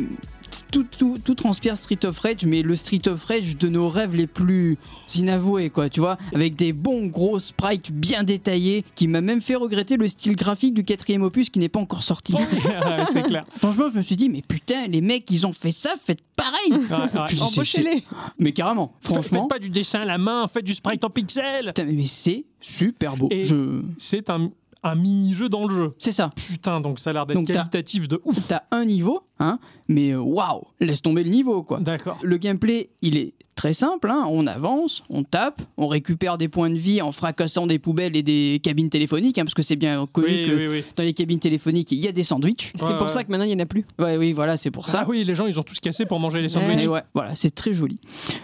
[0.71, 4.15] tout, tout, tout transpire Street of Rage, mais le Street of Rage de nos rêves
[4.15, 4.77] les plus
[5.15, 9.55] inavoués, quoi, tu vois, avec des bons gros sprites bien détaillés, qui m'a même fait
[9.55, 12.33] regretter le style graphique du quatrième opus qui n'est pas encore sorti.
[12.63, 13.45] Ouais, c'est clair.
[13.57, 16.71] Franchement, je me suis dit, mais putain, les mecs, ils ont fait ça, faites pareil.
[16.71, 17.41] Ouais, ouais.
[17.41, 18.03] Embauchez-les.
[18.39, 21.67] Mais carrément, franchement, Faites pas du dessin à la main, faites du sprite en pixel
[21.67, 23.27] putain, mais c'est super beau.
[23.31, 23.81] Et- Je...
[23.97, 24.49] C'est un,
[24.83, 25.93] un mini-jeu dans le jeu.
[25.97, 26.31] C'est ça.
[26.35, 28.47] Putain, donc ça a l'air d'être qualitatif de ouf.
[28.47, 31.79] T'as un niveau, hein, mais euh, waouh, laisse tomber le niveau, quoi.
[31.79, 32.17] D'accord.
[32.23, 36.71] Le gameplay, il est très simple, hein, on avance, on tape, on récupère des points
[36.71, 40.07] de vie en fracassant des poubelles et des cabines téléphoniques, hein, parce que c'est bien
[40.11, 40.83] connu Oui, que oui, oui.
[40.95, 42.71] dans les cabines téléphoniques, il y a des sandwichs.
[42.75, 43.09] C'est pour ouais.
[43.13, 43.85] ça que maintenant il n'y en a plus.
[43.99, 45.01] Ouais, oui, voilà, c'est pour ça.
[45.03, 46.87] Ah oui, les gens, ils ont tous cassé pour manger les sandwichs.
[46.87, 47.99] Ouais, voilà, c'est très joli.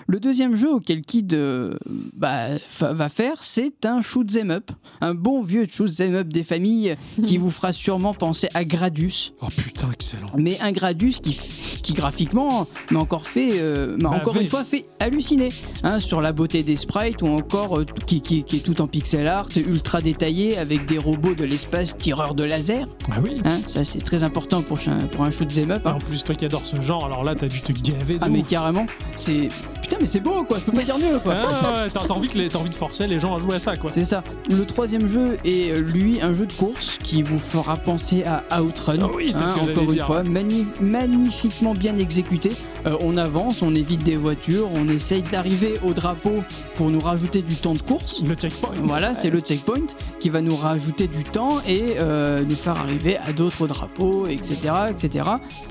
[0.05, 1.73] Le deuxième jeu auquel Kid euh,
[2.13, 2.45] bah,
[2.79, 4.69] va faire, c'est un shoot 'em up,
[5.01, 9.33] un bon vieux shoot 'em up des familles qui vous fera sûrement penser à Gradus,
[9.41, 10.27] Oh putain, excellent.
[10.37, 14.63] mais un Gradus qui, qui graphiquement m'a encore fait, euh, m'a Bah, encore une fois
[14.63, 15.49] fait halluciner
[15.83, 18.87] hein, sur la beauté des sprites ou encore euh, qui, qui- qui est tout en
[18.87, 22.87] pixel art, ultra détaillé avec des robots de l'espace tireurs de laser.
[23.11, 23.41] Ah oui.
[23.45, 25.81] hein, ça c'est très important pour, un- pour un shoot 'em up.
[25.85, 25.93] Hein.
[25.95, 28.29] en plus, toi qui adores ce genre, alors là, t'as dû te gaver de Ah
[28.29, 29.49] mais carrément, c'est
[29.89, 31.33] putain mais c'est beau quoi, je peux pas dire mieux quoi.
[31.35, 31.47] Ah,
[31.83, 33.59] ouais, t'as t'as envie, que les- t'as envie de forcer les gens à jouer à
[33.59, 33.89] ça, quoi.
[33.91, 34.23] C'est ça.
[34.49, 38.61] Le troisième jeu est euh, lui un jeu de course qui vous fera penser à
[38.63, 38.97] Outrun.
[39.01, 40.05] Ah oui, c'est ce que j'allais encore une dire.
[40.05, 42.49] fois, mani- magnifiquement bien exécuté.
[42.85, 46.43] Euh, on avance, on évite des voitures, on essaye d'arriver au drapeau
[46.77, 48.21] pour nous rajouter du temps de course.
[48.25, 48.69] Le checkpoint.
[48.83, 49.87] Voilà, c'est le checkpoint
[50.19, 54.57] qui va nous rajouter du temps et euh, nous faire arriver à d'autres drapeaux, etc.,
[54.89, 55.25] etc.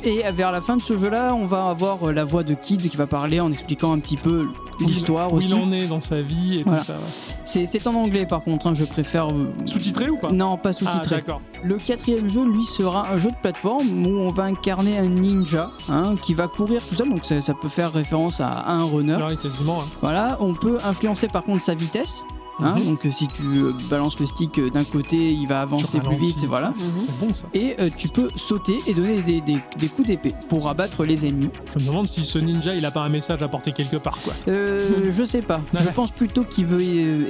[0.04, 2.82] Et vers la fin de ce jeu-là, on va avoir euh, la voix de Kid
[2.88, 4.46] qui va parler en expliquant un petit peu
[4.80, 5.50] l'histoire Où aussi.
[5.50, 6.78] il en est dans sa vie et Voilà.
[6.80, 6.94] tout ça.
[6.94, 7.66] ouais.
[7.66, 9.28] C'est en anglais par contre, hein, je préfère.
[9.28, 10.30] euh, Sous-titré ou pas?
[10.30, 11.16] Non, pas Ah, sous-titré.
[11.16, 11.40] d'accord.
[11.64, 15.70] Le quatrième jeu, lui, sera un jeu de plateforme où on va incarner un ninja
[15.88, 18.84] hein, qui va courir tout seul, donc ça, ça peut faire référence à, à un
[18.84, 19.16] runner.
[19.16, 19.78] Ouais, quasiment.
[19.80, 19.86] hein.
[20.00, 22.24] Voilà, on peut influencer par contre sa vitesse.
[22.60, 22.84] Hein, Mhm.
[22.86, 26.16] Donc euh, si tu euh, balances le stick euh, d'un côté, il va avancer plus
[26.16, 26.72] vite, voilà.
[26.96, 27.46] C'est bon ça.
[27.54, 31.26] Et euh, tu peux sauter et donner des, des- des coups d'épée pour abattre les
[31.26, 31.50] ennemis.
[31.76, 34.18] Je me demande si ce ninja il a pas un message à porter quelque part
[34.22, 34.32] quoi.
[34.48, 35.60] Euh, je sais pas.
[35.74, 36.80] Je pense plutôt qu'il veut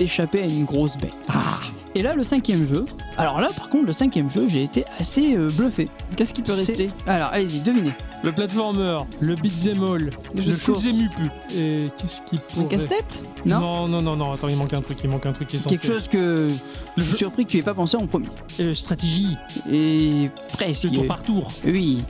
[0.01, 1.13] échapper à une grosse bête.
[1.95, 2.85] Et là, le cinquième jeu.
[3.17, 5.89] Alors là, par contre, le cinquième jeu, j'ai été assez euh, bluffé.
[6.17, 6.91] Qu'est-ce qui peut rester?
[7.07, 7.93] Alors, allez-y, devinez.
[8.23, 11.31] Le platformer, le beat'em all, Le le shoot'em up.
[11.57, 12.67] Et qu'est-ce qui Un pourrait...
[12.69, 13.59] casse-tête Non.
[13.61, 15.79] non, non, non, non, attends, il manque un truc, il manque un truc essentiel.
[15.81, 16.49] Quelque chose que
[16.97, 18.29] je suis surpris que tu aies pas pensé en premier.
[18.61, 19.37] Euh, stratégie,
[19.71, 20.83] Et presque.
[20.83, 21.51] c'est tour par tour.
[21.65, 22.03] Oui.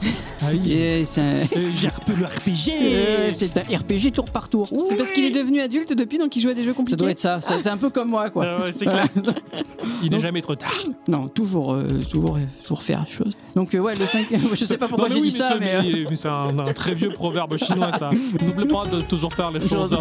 [0.43, 0.73] Ah oui.
[0.73, 1.39] Et c'est un...
[1.57, 2.71] Euh, J'ai un peu le RPG.
[2.81, 4.69] Euh, c'est un RPG tour par tour.
[4.89, 6.91] C'est parce qu'il est devenu adulte depuis, donc il joue à des jeux compliqués.
[6.91, 7.41] Ça doit être ça.
[7.41, 8.45] C'est un peu comme moi, quoi.
[8.47, 9.07] Ah ouais, c'est clair.
[10.03, 10.73] Il n'est jamais trop tard.
[11.09, 13.33] Non, toujours, euh, toujours, euh, toujours faire les choses.
[13.57, 14.43] Donc euh, ouais, le cinquième.
[14.55, 15.93] je sais pas pourquoi j'ai dit ça, mais, mais.
[15.93, 18.11] mais- mais c'est un, un très vieux proverbe chinois, ça.
[18.43, 19.97] N'oublie pas de toujours faire les choses.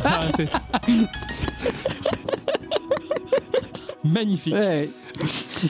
[4.04, 4.54] Magnifique.
[4.54, 4.90] Ouais.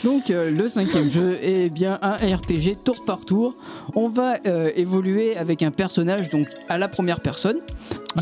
[0.03, 3.55] Donc euh, le cinquième jeu est bien un RPG tour par tour.
[3.95, 7.57] On va euh, évoluer avec un personnage donc à la première personne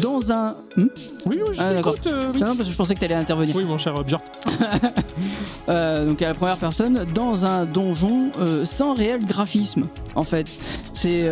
[0.02, 0.52] dans un.
[0.78, 0.88] Hmm
[1.26, 2.06] Oui, oui, je Ah, t'écoute.
[2.06, 2.40] euh, oui.
[2.40, 3.56] non, non, parce que je pensais que tu allais intervenir.
[3.56, 4.24] Oui, mon cher Björk.
[5.68, 8.32] Euh, donc à la première personne dans un donjon
[8.64, 9.88] sans réel graphisme.
[10.14, 10.46] En fait,
[10.94, 11.28] c'est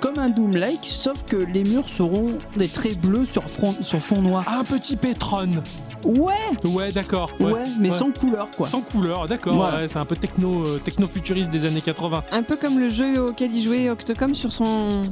[0.00, 4.22] comme un Doom-like, sauf que les murs seront des traits bleus sur, front, sur fond
[4.22, 4.44] noir.
[4.48, 5.50] Un petit Petron.
[6.04, 6.32] Ouais,
[6.64, 7.30] Ouais, d'accord.
[7.40, 7.96] ouais, mais ouais.
[7.96, 8.66] sans couleur quoi.
[8.66, 9.54] Sans couleur, d'accord.
[9.56, 9.78] Voilà.
[9.78, 12.24] ouais, c'est un peu techno, euh, techno-futuriste des années 80.
[12.32, 15.02] Un peu comme le jeu auquel il jouait Octocom sur son.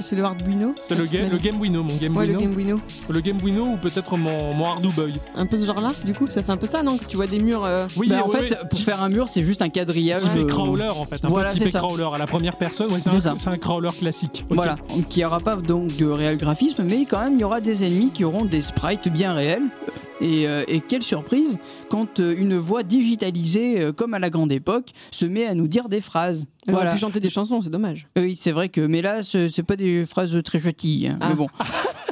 [0.00, 2.40] C'est le Arduino C'est le, ga- le Game Wino, mon Game Ouais, le Wino.
[2.48, 2.80] Game Wino.
[3.08, 5.14] Le Game Wino ou peut-être mon, mon Boy.
[5.36, 7.26] Un peu ce genre-là, du coup, ça fait un peu ça, non Que tu vois
[7.26, 7.64] des murs.
[7.64, 10.22] euh, Oui, Bah, en fait, ouais, pour type- faire un mur, c'est juste un quadrillage.
[10.22, 11.78] typé euh, crawler en fait, un voilà, peu ça.
[11.78, 12.88] crawler à la première personne.
[12.92, 13.34] Ouais, c'est C'est un, ça.
[13.36, 14.44] c'est un crawler classique.
[14.50, 14.76] Voilà,
[15.10, 18.10] qui aura pas donc de réel graphisme, mais quand même il y aura des ennemis
[18.10, 19.62] qui auront des sprites bien réels.
[20.20, 21.58] Et, euh, et quelle surprise
[21.90, 25.68] quand euh, une voix digitalisée, euh, comme à la grande époque, se met à nous
[25.68, 26.46] dire des phrases.
[26.66, 26.92] Aurait Voilà.
[26.92, 28.06] pu chanter des chansons, c'est dommage.
[28.16, 31.08] Oui, c'est vrai que, mais là, ce- c'est pas des phrases très gentilles.
[31.08, 31.28] hein, Ah.
[31.30, 31.46] Mais bon.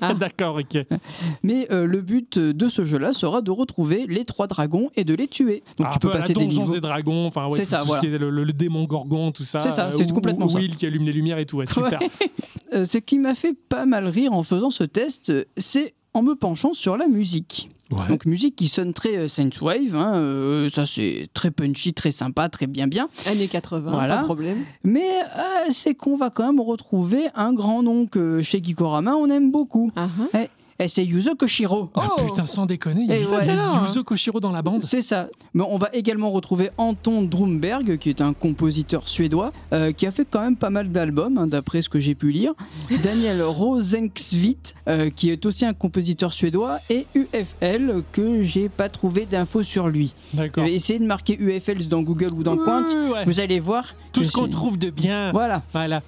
[0.02, 0.84] Ah, d'accord, ok.
[1.42, 5.14] Mais euh, le but de ce jeu-là sera de retrouver les trois dragons et de
[5.14, 5.62] les tuer.
[5.78, 6.74] Donc Ah, tu peux la passer des niveaux.
[6.74, 8.02] et Dragons, enfin ouais, C'est ça, tout voilà.
[8.02, 9.62] ce qui est le, le- le démon gorgon, tout ça.
[9.62, 10.59] C'est ça, c'est complètement ou ça.
[10.59, 11.98] Will qui allume les lumières et tout, ouais, super.
[12.84, 16.74] Ce qui m'a fait pas mal rire en faisant ce test, c'est en me penchant
[16.74, 17.70] sur la musique.
[17.93, 18.09] Ouais.
[18.09, 22.49] Donc musique qui sonne très euh, synthwave, hein, euh, ça c'est très punchy, très sympa,
[22.49, 23.09] très bien bien.
[23.26, 24.16] Années 80, Voilà.
[24.16, 24.64] pas de problème.
[24.82, 29.30] Mais euh, c'est qu'on va quand même retrouver un grand nom que chez Gikorama on
[29.30, 29.93] aime beaucoup.
[29.95, 30.39] Ah, ah.
[30.78, 31.90] Et c'est Yuzo Koshiro.
[31.94, 32.22] Ah Oh.
[32.26, 33.86] putain, sans déconner, il y Eh a ouais.
[33.86, 34.82] Yuzo Koshiro dans la bande.
[34.82, 35.28] C'est ça.
[35.54, 40.10] Mais on va également retrouver Anton Drumberg, qui est un compositeur suédois, euh, qui a
[40.10, 42.52] fait quand même pas mal d'albums, hein, d'après ce que j'ai pu lire.
[43.02, 49.26] Daniel Rosenqvist, euh, qui est aussi un compositeur suédois, et UFL, que j'ai pas trouvé
[49.26, 50.14] d'infos sur lui.
[50.34, 50.64] D'accord.
[50.66, 53.24] Essayez de marquer UFL dans Google ou dans Quant, ouais.
[53.24, 53.94] vous allez voir.
[54.12, 55.30] Tout ce qu'on trouve de bien.
[55.32, 55.62] Voilà.
[55.74, 56.00] Voilà.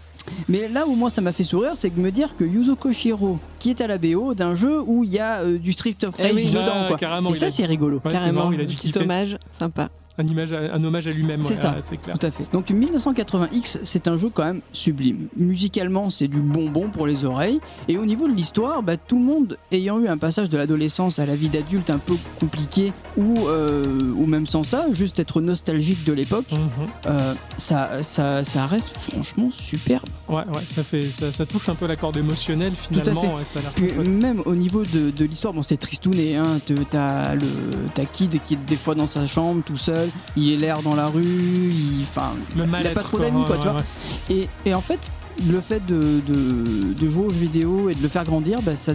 [0.48, 3.38] Mais là où moi ça m'a fait sourire, c'est de me dire que Yuzo Koshiro,
[3.58, 6.14] qui est à la BO d'un jeu où il y a euh, du Street of
[6.18, 6.46] Eh Rage oui.
[6.50, 6.96] dedans, Ah, quoi.
[6.96, 8.00] carrément, Et ça a- c'est rigolo.
[8.04, 9.00] Ouais, Carrément, marrant, il a un dû petit kiffer.
[9.00, 9.88] hommage, sympa.
[10.18, 11.42] Un, image à- un hommage à lui-même.
[11.42, 11.70] C'est ouais, ça.
[11.70, 12.18] ouais, c'est clair.
[12.18, 12.44] Tout à fait.
[12.52, 15.28] Donc 1980X, c'est un jeu quand même sublime.
[15.36, 17.60] Musicalement, c'est du bonbon pour les oreilles.
[17.88, 21.18] Et au niveau de l'histoire, bah, tout le monde ayant eu un passage de l'adolescence
[21.18, 25.40] à la vie d'adulte un peu compliqué, ou, euh, ou même sans ça, juste être
[25.40, 26.58] nostalgique de l'époque, Mhm.
[27.06, 30.08] euh, ça, ça, ça reste franchement superbe.
[30.28, 33.22] Ouais, ouais, ça, fait, ça, ça touche un peu la corde émotionnelle finalement.
[33.22, 33.28] fait.
[33.34, 36.58] ouais, ça a l'air Puis même au niveau de, de l'histoire, bon c'est tristouné, hein,
[36.90, 40.94] t'as Kid qui est des fois dans sa chambre tout seul, il est l'air dans
[40.94, 43.78] la rue, il, enfin, Le il a pas trop d'amis quoi, ouais, tu vois.
[43.78, 43.84] ouais.
[44.30, 45.10] Et, et en fait,
[45.46, 48.76] le fait de, de, de jouer aux jeux vidéo et de le faire grandir, bah,
[48.76, 48.92] ça,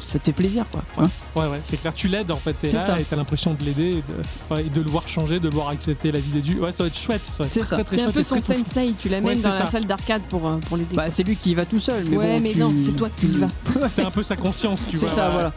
[0.00, 0.82] ça te fait plaisir quoi.
[0.98, 1.08] hein.
[1.36, 1.94] Ouais, ouais, c'est clair.
[1.94, 2.52] Tu l'aides en fait.
[2.54, 3.00] T'es C'est là ça.
[3.00, 5.54] et t'as l'impression de l'aider et de, ouais, et de le voir changer, de le
[5.54, 6.60] voir accepter la vie des dieux.
[6.60, 7.26] Ouais, ça va être chouette.
[7.30, 7.84] Ça va être C'est très, ça.
[7.84, 10.46] très un chouette peu son très sensei, tu l'amènes Ouais, dans la salle d'arcade pour,
[10.46, 10.94] euh, pour l'aider.
[10.96, 12.96] Bah, c'est lui qui y va tout seul, mais Ouais, bon, mais tu- non, c'est
[12.96, 13.48] toi qui y vas.
[13.96, 15.08] T'es un peu sa conscience, tu vois.
[15.08, 15.52] C'est ça, voilà.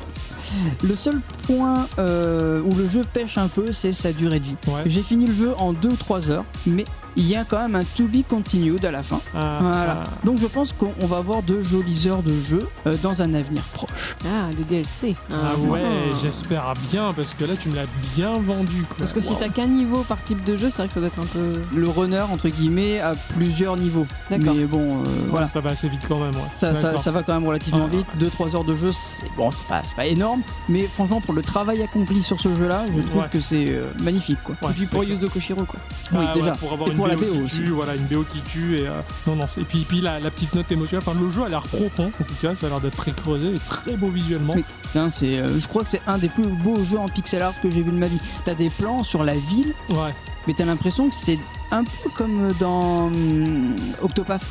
[0.83, 4.55] Le seul point euh, où le jeu pêche un peu, c'est sa durée de vie.
[4.67, 4.83] Ouais.
[4.85, 6.85] J'ai fini le jeu en 2 ou 3 heures, mais
[7.17, 9.19] il y a quand même un to be continued à la fin.
[9.35, 10.03] Ah, Voilà.
[10.05, 10.09] ah.
[10.23, 13.33] Donc je pense qu'on on va avoir de jolies heures de jeu euh, dans un
[13.33, 14.15] avenir proche.
[14.25, 15.15] Ah, des DLC.
[15.31, 15.81] Ah ouais,
[16.21, 18.83] j'espère bien parce que là tu me l'as bien vendu.
[18.87, 18.97] Quoi.
[18.99, 19.37] Parce que si Wow.
[19.39, 21.59] t'as qu'un niveau par type de jeu, c'est vrai que ça doit être un peu.
[21.75, 24.05] Le runner, entre guillemets, a plusieurs niveaux.
[24.29, 24.53] D'accord.
[24.55, 25.45] Mais bon, euh, Ouais, voilà.
[25.47, 26.35] ça va assez vite quand même.
[26.35, 26.41] Ouais.
[26.53, 26.99] Ça, ça, D'accord.
[27.01, 27.95] ça va quand même relativement Ah.
[27.95, 28.05] vite.
[28.19, 31.41] 2-3 heures de jeu, c'est bon, c'est pas, c'est pas énorme, mais franchement, pour le
[31.41, 33.27] travail accompli sur ce jeu-là, je trouve Ouais.
[33.31, 34.37] que c'est euh, magnifique.
[34.43, 34.55] Quoi.
[34.61, 35.03] Ouais, Et puis pour.
[35.03, 35.79] Yuzo Koshiro, quoi.
[36.13, 36.51] Oui, Ah, déjà.
[36.51, 37.55] ouais, pour avoir Et une pour la BO, BO qui aussi.
[37.57, 40.29] tue, voilà, une BO qui tue et euh, non non, et puis puis la, la
[40.31, 41.03] petite note émotionnelle.
[41.07, 42.11] Enfin, le jeu a l'air profond.
[42.19, 44.53] En tout cas, ça a l'air d'être très creusé et très beau visuellement.
[44.55, 44.63] Oui.
[44.95, 47.59] Hein, c'est, euh, je crois que c'est un des plus beaux jeux en pixel art
[47.61, 48.19] que j'ai vu de ma vie.
[48.45, 50.13] T'as des plans sur la ville, Ouais.
[50.47, 51.39] mais t'as l'impression que c'est
[51.71, 54.41] un peu comme dans hum, Octopath.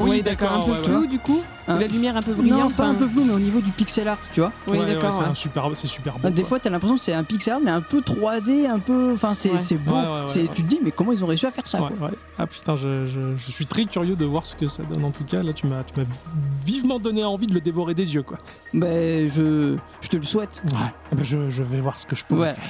[0.00, 0.52] Oui, Ouais, d'accord.
[0.52, 1.06] Un peu ouais, flou, ouais.
[1.06, 1.40] du coup.
[1.68, 2.74] Hein La lumière un peu Non, brillante.
[2.74, 4.50] pas un enfin- peu flou, mais au niveau du pixel art, tu vois.
[4.66, 5.12] Oui, Ouais, ouais, d'accord.
[5.12, 6.20] c'est super, c'est super beau.
[6.24, 6.48] Ah, Des quoi.
[6.48, 9.12] fois, t'as l'impression que c'est un pixel art, mais un peu 3D, un peu.
[9.14, 9.94] Enfin, c'est beau.
[9.94, 10.48] Ouais, ouais, ouais, c'est, ouais.
[10.54, 12.08] Tu te dis, mais comment ils ont réussi à faire ça Ouais, quoi?
[12.08, 12.14] ouais.
[12.38, 15.04] Ah putain, je, je- je suis très curieux de voir ce que ça donne.
[15.04, 16.06] En tout cas, là, tu m'as, tu m'as
[16.66, 18.38] vivement donné envie de le dévorer des yeux, quoi.
[18.74, 20.62] Ben, je, je te le souhaite.
[20.72, 20.78] Ouais.
[21.16, 22.54] Ben, je, je vais voir ce que je peux Ouais.
[22.54, 22.64] faire.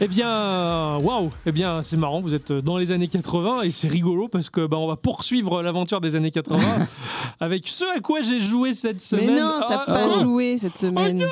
[0.00, 3.88] Eh bien, waouh Eh bien, c'est marrant, vous êtes dans les années 80 et c'est
[3.88, 6.60] rigolo parce que bah, on va poursuivre l'aventure des années 80
[7.40, 9.36] avec ce à quoi j'ai joué cette Mais semaine.
[9.40, 11.24] non, t'as Ah, pas oh, joué cette semaine.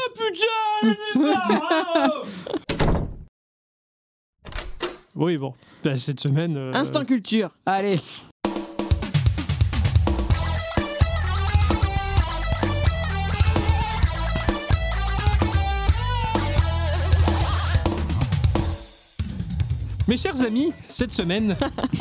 [0.83, 0.95] putain
[5.17, 5.53] Oui, bon,
[5.85, 6.57] Bah, cette semaine.
[6.57, 7.51] euh, Instant culture.
[7.67, 8.01] Allez,
[20.07, 21.57] Mes chers amis, cette semaine,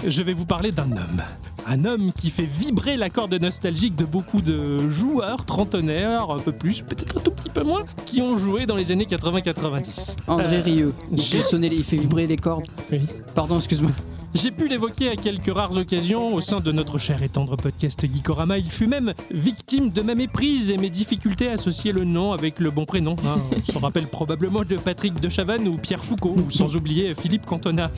[0.05, 1.21] je vais vous parler d'un homme.
[1.65, 6.51] Un homme qui fait vibrer la corde nostalgique de beaucoup de joueurs trentenaires, un peu
[6.51, 10.17] plus, peut-être un tout petit peu moins, qui ont joué dans les années 80-90.
[10.27, 10.93] André Euh, Rieu.
[11.13, 12.65] Il j'ai- fait sonner, les- il fait vibrer les cordes.
[12.91, 12.99] Oui.
[13.33, 13.91] Pardon, excuse-moi.
[14.35, 18.03] J'ai pu l'évoquer à quelques rares occasions au sein de notre cher et tendre podcast
[18.05, 18.57] Geekorama.
[18.57, 22.59] Il fut même victime de ma méprise et mes difficultés à associer le nom avec
[22.59, 23.15] le bon prénom.
[23.25, 23.39] hein.
[23.69, 27.45] On se rappelle probablement de Patrick de Chavannes ou Pierre Foucault, ou sans oublier Philippe
[27.45, 27.91] Cantona.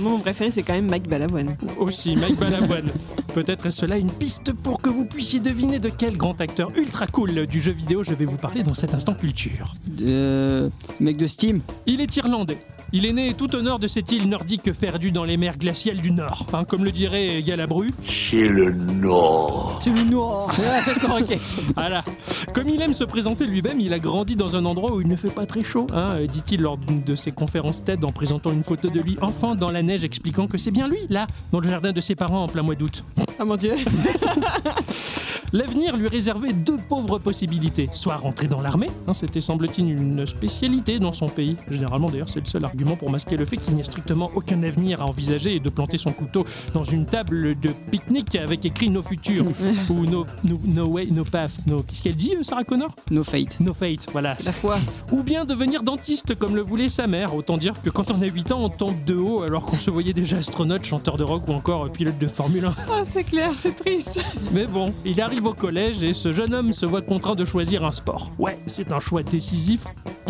[0.00, 1.56] Mon préféré, c'est quand même Mike Balavoine.
[1.78, 2.90] Aussi, Mike Balavoine.
[3.32, 7.06] Peut-être est-ce là une piste pour que vous puissiez deviner de quel grand acteur ultra
[7.06, 9.72] cool du jeu vidéo je vais vous parler dans cet instant culture.
[10.02, 10.68] Euh,
[11.00, 11.62] mec de Steam.
[11.86, 12.58] Il est irlandais.
[12.92, 15.96] Il est né tout au nord de cette île nordique perdue dans les mers glaciales
[15.96, 16.46] du Nord.
[16.52, 17.90] Hein, comme le dirait Galabru.
[18.06, 19.80] Chez le Nord.
[19.82, 20.04] C'est le.
[20.86, 21.38] D'accord, ok.
[21.74, 22.04] Voilà.
[22.52, 25.16] Comme il aime se présenter lui-même, il a grandi dans un endroit où il ne
[25.16, 28.62] fait pas très chaud, hein, dit-il lors d'une de ses conférences TED en présentant une
[28.62, 31.68] photo de lui enfant dans la neige, expliquant que c'est bien lui, là, dans le
[31.68, 33.04] jardin de ses parents en plein mois d'août.
[33.38, 33.74] Ah mon dieu.
[35.52, 37.88] L'avenir lui réservait deux pauvres possibilités.
[37.92, 41.56] Soit rentrer dans l'armée, hein, c'était semble-t-il une spécialité dans son pays.
[41.70, 44.60] Généralement d'ailleurs c'est le seul argument pour masquer le fait qu'il n'y a strictement aucun
[44.64, 48.90] avenir à envisager et de planter son couteau dans une table de pique-nique avec écrit
[48.90, 49.46] No Future
[49.90, 51.60] ou No, no, no Way, No Path.
[51.68, 51.82] No...
[51.82, 52.92] Qu'est-ce qu'elle dit euh, Sarah Connor?
[53.12, 53.60] No fate.
[53.60, 54.36] No Fate, voilà.
[54.44, 54.78] La foi.
[55.12, 57.36] Ou bien devenir dentiste comme le voulait sa mère.
[57.36, 59.90] Autant dire que quand on a 8 ans, on tombe de haut alors qu'on se
[59.90, 62.74] voyait déjà astronaute, chanteur de rock ou encore pilote de Formule 1.
[62.90, 64.20] Ah, c'est clair, c'est triste.
[64.52, 67.84] Mais bon, il arrive au collège et ce jeune homme se voit contraint de choisir
[67.84, 68.32] un sport.
[68.38, 69.84] Ouais, c'est un choix décisif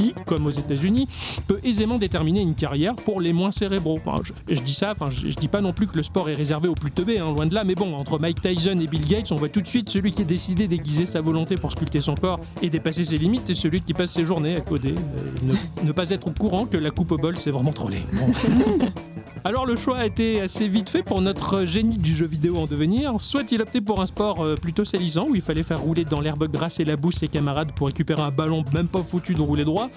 [0.04, 1.08] qui, comme aux États-Unis,
[1.46, 3.98] peut aisément déterminer une carrière pour les moins cérébraux.
[4.04, 6.28] Enfin, je, je dis ça, enfin, je, je dis pas non plus que le sport
[6.28, 8.86] est réservé aux plus teubés, hein, loin de là, mais bon, entre Mike Tyson et
[8.86, 11.72] Bill Gates, on voit tout de suite celui qui est décidé d'aiguiser sa volonté pour
[11.72, 14.94] sculpter son corps et dépasser ses limites et celui qui passe ses journées à coder.
[14.94, 17.98] euh, ne, ne pas être au courant que la coupe au bol, c'est vraiment trollé.
[18.12, 18.26] Bon.
[19.46, 22.66] Alors le choix a été assez vite fait pour notre génie du jeu vidéo en
[22.66, 23.20] devenir.
[23.20, 26.22] Soit il optait pour un sport euh, plutôt salissant où il fallait faire rouler dans
[26.22, 29.42] l'herbe grasse et la boue ses camarades pour récupérer un ballon même pas foutu de
[29.42, 29.90] rouler droit.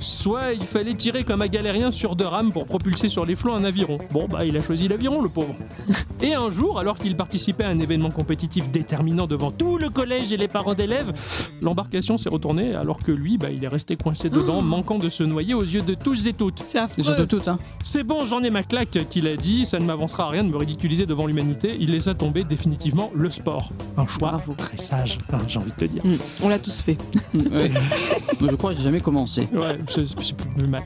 [0.00, 3.54] Soit il fallait tirer comme un galérien sur deux rames pour propulser sur les flancs
[3.54, 3.98] un aviron.
[4.12, 5.54] Bon, bah il a choisi l'aviron, le pauvre.
[6.22, 10.32] Et un jour, alors qu'il participait à un événement compétitif déterminant devant tout le collège
[10.32, 11.12] et les parents d'élèves,
[11.62, 15.22] l'embarcation s'est retournée alors que lui, bah, il est resté coincé dedans, manquant de se
[15.24, 16.62] noyer aux yeux de tous et toutes.
[16.66, 17.26] C'est Et surtout affreux.
[17.26, 17.58] tout, hein.
[17.82, 20.48] C'est bon, j'en ai ma claque, qu'il a dit, ça ne m'avancera à rien de
[20.48, 21.76] me ridiculiser devant l'humanité.
[21.80, 23.70] Il laissa tomber définitivement le sport.
[23.96, 24.54] Un choix Bravo.
[24.56, 26.04] très sage, hein, j'ai envie de te dire.
[26.04, 26.16] Mm.
[26.42, 26.96] On l'a tous fait.
[27.34, 27.70] Ouais.
[28.40, 29.48] Je crois que j'ai jamais commencé.
[29.52, 30.84] Ouais, c'est c'est plus mal.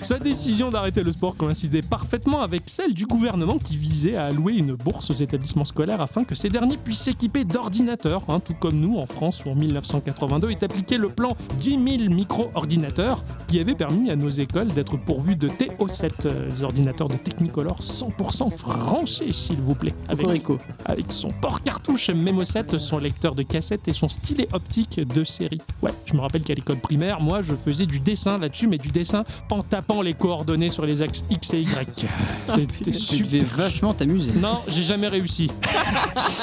[0.00, 4.54] Sa décision d'arrêter le sport coïncidait parfaitement avec celle du gouvernement qui visait à allouer
[4.54, 8.78] une bourse aux établissements scolaires afin que ces derniers puissent s'équiper d'ordinateurs, hein, tout comme
[8.78, 13.74] nous en France où en 1982 est appliqué le plan 10 000 micro-ordinateurs qui avait
[13.74, 19.32] permis à nos écoles d'être pourvues de TO7, euh, des ordinateurs de Technicolor 100% français
[19.32, 20.58] s'il vous plaît, avec, Cocorico.
[20.84, 25.24] avec son port cartouche Memo 7, son lecteur de cassette et son stylet optique de
[25.24, 25.60] série.
[25.82, 28.88] Ouais, je me rappelle qu'à l'école primaire, moi, je faisais du dessin là-dessus, mais du
[28.88, 32.06] dessin en tapant les coordonnées sur les axes X et Y.
[32.46, 33.56] C'était Tu devais super.
[33.56, 34.32] vachement t'amuser.
[34.32, 35.50] Non, j'ai jamais réussi.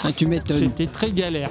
[0.04, 0.58] Ah, tu m'étonnes.
[0.58, 1.50] C'était très galère.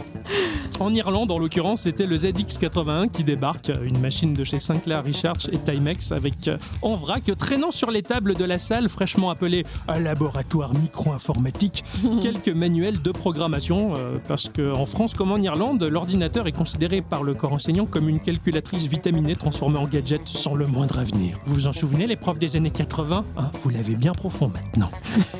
[0.80, 5.48] En Irlande, en l'occurrence, c'était le ZX81 qui débarque, une machine de chez Sinclair Research
[5.52, 9.64] et Timex avec euh, en vrac traînant sur les tables de la salle fraîchement appelée
[9.88, 11.84] un laboratoire micro-informatique
[12.20, 17.22] quelques manuels de programmation euh, parce qu'en France comme en Irlande, l'ordinateur est considéré par
[17.22, 21.38] le corps enseignant comme une calculatrice vitaminée transformée en gadget sans le moindre avenir.
[21.46, 24.90] Vous vous en souvenez les profs des années 80 Hein, Vous l'avez bien profond maintenant.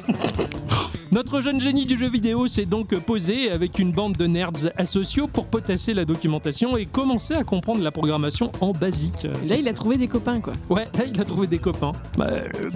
[1.13, 5.29] Notre jeune génie du jeu vidéo s'est donc posé avec une bande de nerds asociaux
[5.29, 9.27] pour potasser la documentation et commencer à comprendre la programmation en basique.
[9.45, 10.53] Et Là, il a trouvé des copains, quoi.
[10.69, 11.93] Ouais, là il a trouvé des copains.
[12.19, 12.27] Bah,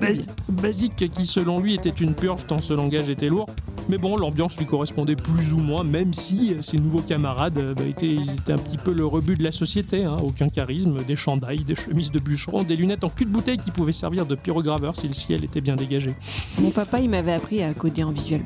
[0.01, 0.25] ba- bien.
[0.49, 3.47] basique qui selon lui était une purge tant ce langage était lourd.
[3.89, 7.75] Mais bon, l'ambiance lui correspondait plus ou moins, même si euh, ses nouveaux camarades euh,
[7.75, 10.05] bah, étaient, ils étaient un petit peu le rebut de la société.
[10.05, 10.17] hein.
[10.23, 13.73] Aucun charisme, des chandails, des chemises de bûcheron, des lunettes en cul de bouteille qui
[13.73, 16.11] pouvaient servir de pyrograveur si le ciel était bien dégagé.
[16.61, 18.41] Mon papa, il m'avait appris à coder en visual.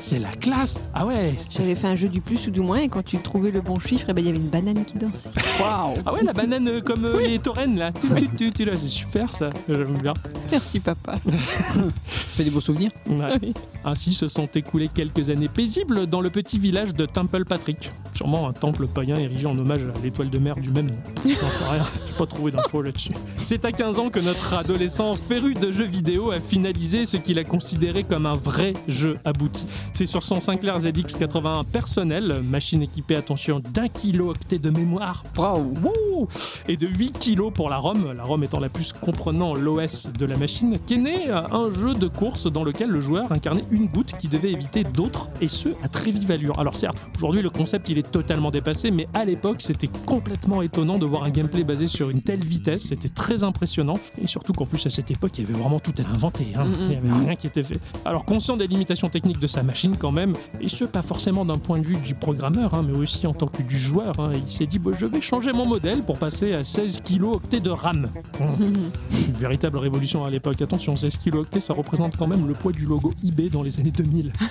[0.00, 2.88] C'est la classe Ah ouais J'avais fait un jeu du plus ou du moins, et
[2.88, 5.30] quand tu trouvais le bon chiffre, eh ben, il y avait une banane qui dansait.
[5.60, 7.92] Waouh Ah ouais, la banane euh, comme euh, les taurennes là.
[7.92, 9.50] Tu, tu, tu, tu, là, c'est super ça.
[9.68, 10.14] J'aime bien.
[10.50, 11.14] Merci, papa.
[11.24, 11.30] Tu
[12.06, 13.52] fais des beaux souvenirs Ouais.
[13.84, 17.90] Ainsi se sont écoulées quelques années paisibles dans le petit village de Temple Patrick.
[18.12, 20.96] Sûrement un temple païen érigé en hommage à l'étoile de mer du même nom.
[21.24, 23.10] J'en sais rien, j'ai pas trouvé d'infos là-dessus.
[23.42, 27.38] C'est à 15 ans que notre adolescent féru de jeux vidéo a finalisé ce qu'il
[27.38, 29.66] a considéré comme un vrai jeu abouti.
[29.92, 36.28] C'est sur son Sinclair ZX81 personnel, machine équipée, attention, d'un kilo octet de mémoire, Wouh
[36.68, 40.26] et de 8 kilos pour la ROM, la ROM étant la puce comprenant l'OS de
[40.26, 43.86] la machine, qu'est né euh, un jeu de course dans lequel le joueur incarnait une
[43.86, 46.58] goutte qui devait éviter d'autres, et ce à très vive allure.
[46.58, 50.98] Alors certes, aujourd'hui le concept il est totalement dépassé, mais à l'époque c'était complètement étonnant
[50.98, 54.66] de voir un gameplay basé sur une telle vitesse, c'était très impressionnant, et surtout qu'en
[54.66, 56.64] plus à cette époque il y avait vraiment tout à inventer, hein.
[56.80, 57.78] il n'y avait rien qui était fait.
[58.04, 61.58] Alors conscient des limitations techniques de sa machine quand même, et ce pas forcément d'un
[61.58, 64.50] point de vue du programmeur, hein, mais aussi en tant que du joueur, hein, il
[64.50, 67.70] s'est dit bah, je vais changer mon modèle pour passer à 16 kilo octets de
[67.70, 68.10] RAM.
[68.40, 70.60] Une véritable révolution à l'époque.
[70.60, 73.78] Attention, 16 kilo octets, ça représente quand même le poids du logo eBay dans les
[73.78, 74.32] années 2000.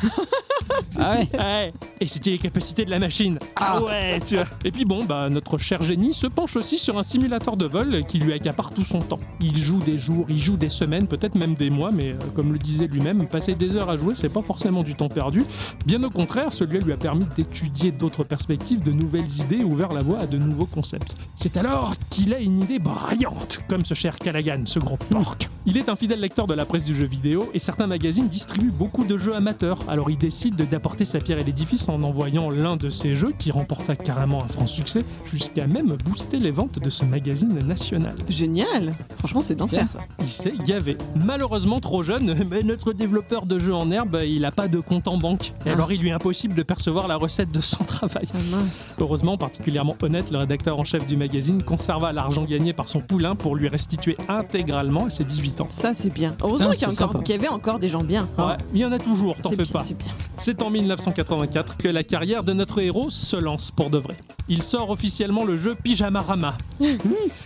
[0.99, 1.73] Ah ouais Ouais.
[1.99, 3.39] Et c'était les capacités de la machine.
[3.55, 4.45] Ah ouais, tu vois.
[4.63, 8.03] Et puis bon, bah notre cher génie se penche aussi sur un simulateur de vol
[8.07, 9.19] qui lui accapare tout son temps.
[9.41, 12.53] Il joue des jours, il joue des semaines, peut-être même des mois, mais euh, comme
[12.53, 15.43] le disait lui-même, passer des heures à jouer, c'est pas forcément du temps perdu.
[15.85, 19.93] Bien au contraire, celui lui a permis d'étudier d'autres perspectives, de nouvelles idées, et ouvert
[19.93, 21.15] la voie à de nouveaux concepts.
[21.37, 25.37] C'est alors qu'il a une idée brillante, comme ce cher Callaghan, ce gros porc.
[25.65, 28.71] Il est un fidèle lecteur de la presse du jeu vidéo et certains magazines distribuent
[28.71, 29.79] beaucoup de jeux amateurs.
[29.89, 33.33] Alors il décide de- d'apporter sa pierre à l'édifice en envoyant l'un de ses jeux
[33.37, 38.15] qui remporta carrément un franc succès, jusqu'à même booster les ventes de ce magazine national.
[38.29, 39.99] Génial Franchement, c'est d'enfer, ça.
[40.21, 40.97] Il s'est gavé.
[41.25, 45.07] Malheureusement trop jeune, mais notre développeur de jeux en herbe, il a pas de compte
[45.07, 45.53] en banque.
[45.65, 45.73] Et Ah.
[45.73, 48.27] alors il lui est impossible de percevoir la recette de son travail.
[48.33, 48.95] Ah mince.
[48.99, 53.35] Heureusement, particulièrement honnête, le rédacteur en chef du magazine conserva l'argent gagné par son poulain
[53.35, 55.67] pour lui restituer intégralement à ses 18 ans.
[55.71, 56.35] Ça, c'est bien.
[56.41, 58.27] Heureusement qu'il y, c'est avait encore des gens bien.
[58.37, 58.47] hein.
[58.49, 59.83] Ouais, il y en a toujours, t'en C'est fais bien, pas.
[59.85, 59.95] c'est.
[60.37, 64.15] C'est en 1984 que la carrière de notre héros se lance pour de vrai.
[64.49, 66.53] Il sort officiellement le jeu Pyjamarama.
[66.79, 66.97] C'est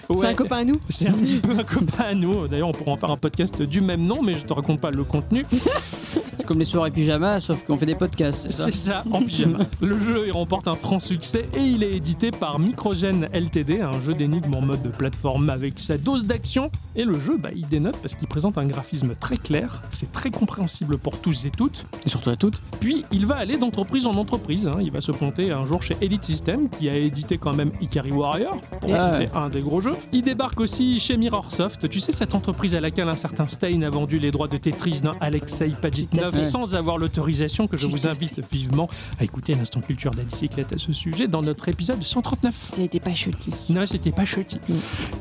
[0.09, 0.79] Ouais, un copain à nous?
[0.89, 2.47] C'est un petit peu un copain à nous.
[2.47, 4.91] D'ailleurs, on pourra en faire un podcast du même nom, mais je te raconte pas
[4.91, 5.45] le contenu.
[6.37, 9.59] C'est comme les soirées pyjama, sauf qu'on fait des podcasts, c'est ça en pyjama.
[9.81, 13.99] le jeu il remporte un franc succès et il est édité par Microgen LTD, un
[13.99, 16.71] jeu d'énigmes en mode de plateforme avec sa dose d'action.
[16.95, 20.31] Et le jeu, bah, il dénote parce qu'il présente un graphisme très clair, c'est très
[20.31, 21.85] compréhensible pour tous et toutes.
[22.05, 22.61] Et surtout à toutes.
[22.79, 24.67] Puis il va aller d'entreprise en entreprise.
[24.67, 24.77] hein.
[24.81, 28.11] Il va se planter un jour chez Elite System, qui a édité quand même Ikari
[28.11, 28.99] Warrior, pour Ouais.
[28.99, 29.95] citer un des gros jeux.
[30.13, 31.89] Il débarque aussi chez Mirrorsoft.
[31.89, 35.01] Tu sais, cette entreprise à laquelle un certain Stein a vendu les droits de Tetris
[35.01, 36.31] d'un Alexei Pajitnov.
[36.65, 38.87] Sans avoir l'autorisation, que je vous invite vivement
[39.19, 42.71] à écouter l'instant culture d'Adicyclette à ce sujet dans notre épisode 139.
[42.75, 43.49] Ça n'était pas chutis.
[43.69, 44.59] Non, c'était pas chutis.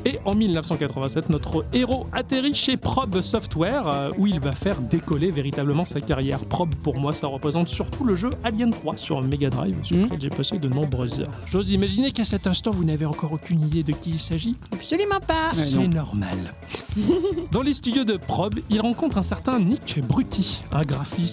[0.05, 5.31] Et en 1987, notre héros atterrit chez Probe Software, euh, où il va faire décoller
[5.31, 6.39] véritablement sa carrière.
[6.41, 10.03] Probe, pour moi, ça représente surtout le jeu Alien 3 sur Mega Drive, sur Mhm.
[10.03, 11.31] lequel j'ai passé de nombreuses heures.
[11.49, 14.55] J'ose imaginer qu'à cet instant, vous n'avez encore aucune idée de qui il s'agit.
[14.73, 15.49] Absolument pas.
[15.53, 15.87] C'est non.
[15.87, 16.53] normal.
[17.51, 21.30] Dans les studios de Probe, il rencontre un certain Nick Brutti, un graphiste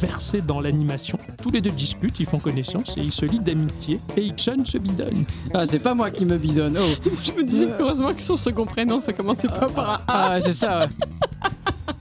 [0.00, 1.18] versé dans l'animation.
[1.42, 4.00] Tous les deux discutent, ils font connaissance et ils se lient d'amitié.
[4.16, 5.24] Et Ixon se bidonne.
[5.54, 6.78] Ah, c'est pas moi qui me bidonne.
[6.80, 7.08] Oh.
[7.24, 10.00] Je me disais heureusement que son second prénom, ça commençait pas par un A.
[10.08, 10.86] Ah, ouais, c'est ça, ouais.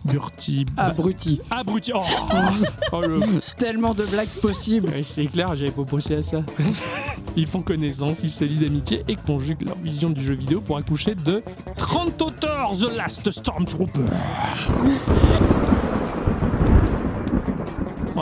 [0.06, 0.66] Burti.
[0.78, 1.41] Abruti.
[1.52, 1.91] Abruti.
[1.93, 2.00] Oh,
[2.93, 3.20] Oh, le-
[3.58, 4.89] Tellement de blagues possibles.
[4.89, 6.41] Ouais, C'est clair, j'avais pas pensé à ça.
[7.36, 10.78] Ils font connaissance, ils se lient d'amitié et conjuguent leur vision du jeu vidéo pour
[10.78, 11.43] accoucher de
[11.76, 14.02] 30 auteurs The Last Stormtrooper.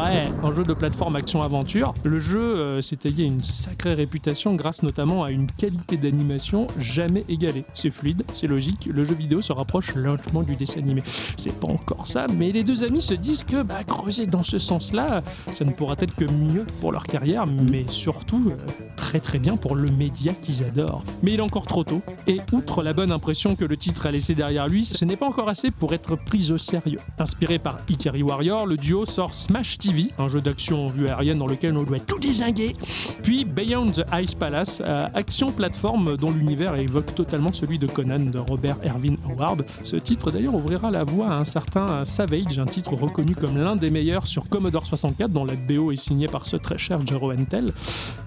[0.06, 1.96] Ouais, un jeu de plateforme action-aventure.
[2.04, 7.26] Le jeu euh, s'est taillé une sacrée réputation grâce notamment à une qualité d'animation jamais
[7.28, 7.66] égalée.
[7.74, 11.02] C'est fluide, c'est logique, le jeu vidéo se rapproche lentement du dessin animé.
[11.38, 14.60] C'est pas encore ça, mais les deux amis se disent que bah, creuser dans ce
[14.60, 18.56] sens-là, ça ne pourra être que mieux pour leur carrière, mais surtout euh,
[18.96, 21.04] très très bien pour le média qu'ils adorent.
[21.24, 24.12] Mais il est encore trop tôt, et outre la bonne impression que le titre a
[24.12, 27.00] laissé derrière lui, ce n'est pas encore assez pour être pris au sérieux.
[27.18, 31.38] Inspiré par Ikari Warrior, le duo sort Smash TV, un jeu d'action en vue aérienne
[31.38, 32.76] dans lequel on doit tout désinguer,
[33.24, 38.20] puis Beyond the Ice Palace, euh, action plateforme dont l'univers évoque totalement celui de Conan
[38.20, 39.66] de Robert Erwin Howard.
[39.84, 43.76] Ce titre d'ailleurs ouvrira la voie à un certain Savage, un titre reconnu comme l'un
[43.76, 47.32] des meilleurs sur Commodore 64, dont la BO est signée par ce très cher Jero
[47.32, 47.72] Entel.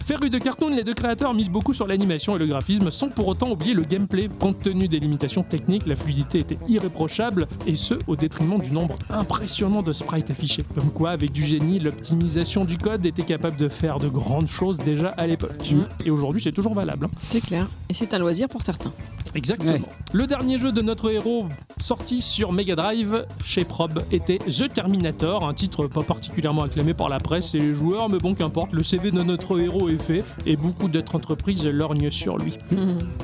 [0.09, 3.51] De cartoon, les deux créateurs misent beaucoup sur l'animation et le graphisme sans pour autant
[3.51, 4.31] oublier le gameplay.
[4.39, 8.99] Compte tenu des limitations techniques, la fluidité était irréprochable et ce au détriment du nombre
[9.11, 10.65] impressionnant de sprites affichés.
[10.75, 15.09] Comme quoi, avec du l'optimisation du code était capable de faire de grandes choses déjà
[15.09, 15.75] à l'époque.
[16.05, 17.07] Et aujourd'hui, c'est toujours valable.
[17.07, 17.11] hein.
[17.31, 17.67] C'est clair.
[17.89, 18.93] Et c'est un loisir pour certains.
[19.35, 19.73] Exactement.
[19.73, 19.83] Ouais.
[20.15, 21.47] Le dernier jeu de notre héros
[21.77, 27.09] sorti sur Mega Drive chez Probe était The Terminator, un titre pas particulièrement acclamé par
[27.11, 30.25] la presse et les joueurs, mais bon qu'importe, le CV de notre héros est fait
[30.47, 32.55] et beaucoup d'autres entreprises lorgnent sur lui.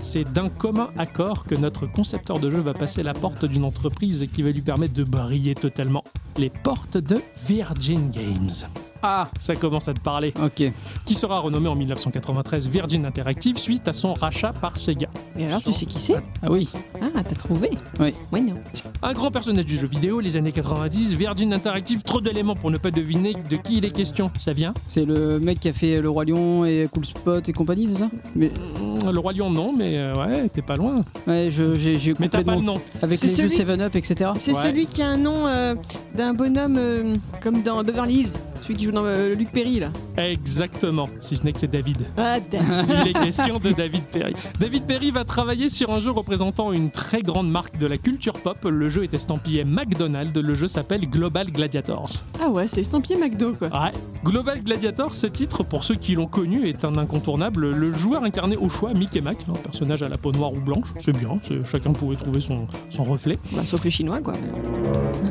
[0.01, 4.26] C'est d'un commun accord que notre concepteur de jeu va passer la porte d'une entreprise
[4.32, 6.05] qui va lui permettre de briller totalement.
[6.37, 7.16] Les portes de
[7.47, 8.24] Virgin Games.
[8.25, 8.93] Games.
[9.07, 10.33] Ah, Ça commence à te parler.
[10.43, 10.73] ok.
[11.05, 15.09] Qui sera renommé en 1993 Virgin Interactive suite à son rachat par Sega.
[15.39, 16.17] Et alors, tu sais qui c'est?
[16.43, 16.69] Ah oui.
[17.03, 17.71] Ah, t'as trouvé?
[18.01, 18.15] Oui.
[18.33, 18.55] Oui, non.
[19.03, 22.79] Un grand personnage du jeu vidéo, les années 90, Virgin Interactive, trop d'éléments pour ne
[22.79, 24.31] pas deviner de qui il est question.
[24.41, 24.73] Ça vient?
[24.89, 28.01] C'est le mec qui a fait Le Roi Lion et Cool Spot et compagnie, c'est
[28.01, 28.09] ça?
[28.35, 31.05] Mais Mmh, Le Roi Lion, non, mais euh, ouais, t'es pas loin.
[31.27, 32.77] ouais, je- j'ai Mais t'as pas le nom.
[33.03, 34.31] Avec C'est les jeux celui- 7-Up, etc.
[34.39, 34.63] C'est Ouais.
[34.63, 35.75] celui qui a un nom euh,
[36.17, 38.31] d'un bonhomme euh, comme dans Beverly Hills.
[38.65, 39.91] Celui qui joue dans euh, Luc Perry, là.
[40.17, 41.99] Exactement, si ce n'est que c'est David.
[42.17, 42.87] Ah, damn.
[43.05, 44.33] Il est question de David Perry.
[44.59, 48.33] David Perry va travailler sur un jeu représentant une très grande marque de la culture
[48.33, 48.57] pop.
[48.65, 50.41] Le jeu est estampillé McDonald's.
[50.41, 52.25] Le jeu s'appelle Global Gladiators.
[52.43, 53.69] ah ouais, c'est estampillé McDo, quoi.
[53.69, 53.93] Ouais.
[54.25, 57.71] Global Gladiator, ce titre, pour ceux qui l'ont connu, est un incontournable.
[57.71, 60.87] Le joueur incarné au choix Mickey Mac, un personnage à la peau noire ou blanche,
[60.97, 61.39] c'est bien,
[61.71, 63.37] chacun pouvait trouver son, son reflet.
[63.53, 64.33] Bah, sauf les Chinois, quoi.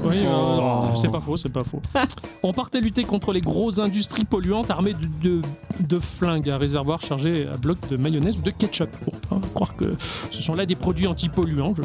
[0.04, 1.82] Oui, euh, c'est pas faux, c'est pas faux.
[2.44, 5.42] On partait lutter contre les grosses industries polluantes armées de, de,
[5.80, 8.90] de flingues, un réservoir chargé à bloc de mayonnaise ou de ketchup.
[9.06, 9.96] Bon, on va croire que
[10.32, 11.84] ce sont là des produits anti-polluants, je,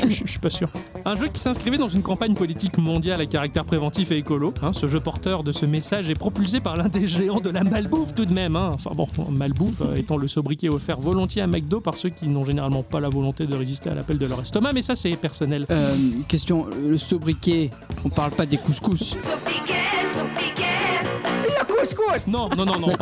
[0.00, 0.68] je- je- je suis pas sûr.
[1.04, 4.54] Un jeu qui s'inscrivait dans une campagne politique mondiale à caractère préventif et écolo.
[4.62, 4.72] hein.
[4.72, 8.14] ce jeu porteur de ce message est propulsé par l'un des géants de la malbouffe
[8.14, 8.56] tout de même.
[8.56, 8.70] hein.
[8.74, 12.44] Enfin bon, malbouffe euh, étant le sobriquet offert volontiers à McDo par ceux qui n'ont
[12.44, 15.66] généralement pas la volonté de résister à l'appel de leur estomac, mais ça c'est personnel.
[15.70, 15.94] Euh,
[16.28, 17.70] question, le sobriquet,
[18.04, 19.16] on parle pas des couscous.
[22.26, 22.92] Non, non, non, non.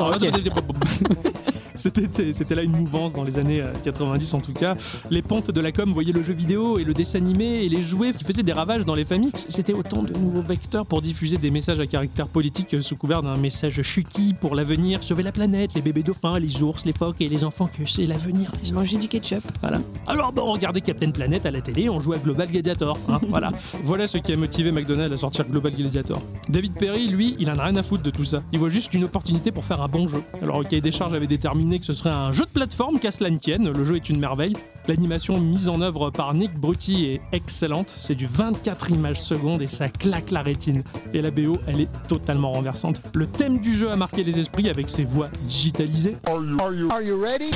[1.74, 4.76] C'était c'était là une mouvance dans les années euh, 90 en tout cas.
[5.10, 7.82] Les pontes de la com voyaient le jeu vidéo et le dessin animé et les
[7.82, 9.32] jouets qui faisaient des ravages dans les familles.
[9.48, 13.22] C'était autant de nouveaux vecteurs pour diffuser des messages à caractère politique euh, sous couvert
[13.22, 17.20] d'un message chuki pour l'avenir, sauver la planète, les bébés dauphins, les ours, les phoques
[17.20, 18.52] et les enfants que c'est l'avenir.
[18.64, 19.42] les Manger du ketchup.
[19.60, 19.78] voilà.
[20.06, 22.96] Alors bon, on regardait Captain Planet à la télé, on jouait à Global Gladiator.
[23.08, 23.48] hein, voilà.
[23.84, 26.20] Voilà ce qui a motivé McDonald's à sortir Global Gladiator.
[26.48, 28.42] David Perry, lui, il en a rien à foutre de tout ça.
[28.52, 30.22] Il voit juste une opportunité pour faire un bon jeu.
[30.42, 33.10] Alors le cahier des charges avait déterminé que ce serait un jeu de plateforme qu'à
[33.10, 33.70] cela ne tienne.
[33.70, 34.52] Le jeu est une merveille.
[34.86, 37.92] L'animation mise en œuvre par Nick Brutti est excellente.
[37.96, 40.84] C'est du 24 images secondes et ça claque la rétine.
[41.12, 43.02] Et la BO, elle est totalement renversante.
[43.14, 46.16] Le thème du jeu a marqué les esprits avec ses voix digitalisées.
[46.26, 47.50] Are you ready?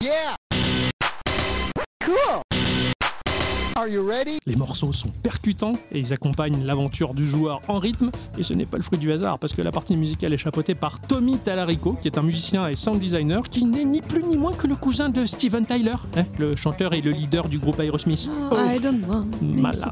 [0.00, 0.36] Yeah!
[2.04, 2.41] Cool!
[3.82, 4.38] Are you ready?
[4.46, 8.12] Les morceaux sont percutants et ils accompagnent l'aventure du joueur en rythme.
[8.38, 10.76] Et ce n'est pas le fruit du hasard parce que la partie musicale est chapeautée
[10.76, 14.36] par Tommy Tallarico, qui est un musicien et sound designer, qui n'est ni plus ni
[14.36, 17.80] moins que le cousin de Steven Tyler, hein, le chanteur et le leader du groupe
[17.80, 18.28] Aerosmith.
[18.52, 19.90] I don't want Malin.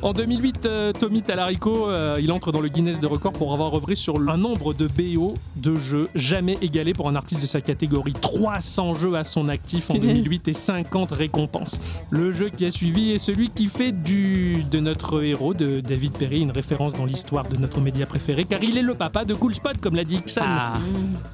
[0.00, 3.74] En 2008, euh, Tommy Tallarico, euh, il entre dans le Guinness de record pour avoir
[3.76, 7.60] œuvré sur un nombre de BO de jeux jamais égalé pour un artiste de sa
[7.60, 8.14] catégorie.
[8.14, 10.16] 300 jeux à son actif en Punaise.
[10.24, 11.82] 2008 et 50 récompenses.
[12.08, 16.16] Le jeu qui a suivi est celui qui fait du, de notre héros, de David
[16.16, 19.34] Perry, une référence dans l'histoire de notre média préféré, car il est le papa de
[19.34, 20.42] Cool Spot, comme l'a dit Ixon.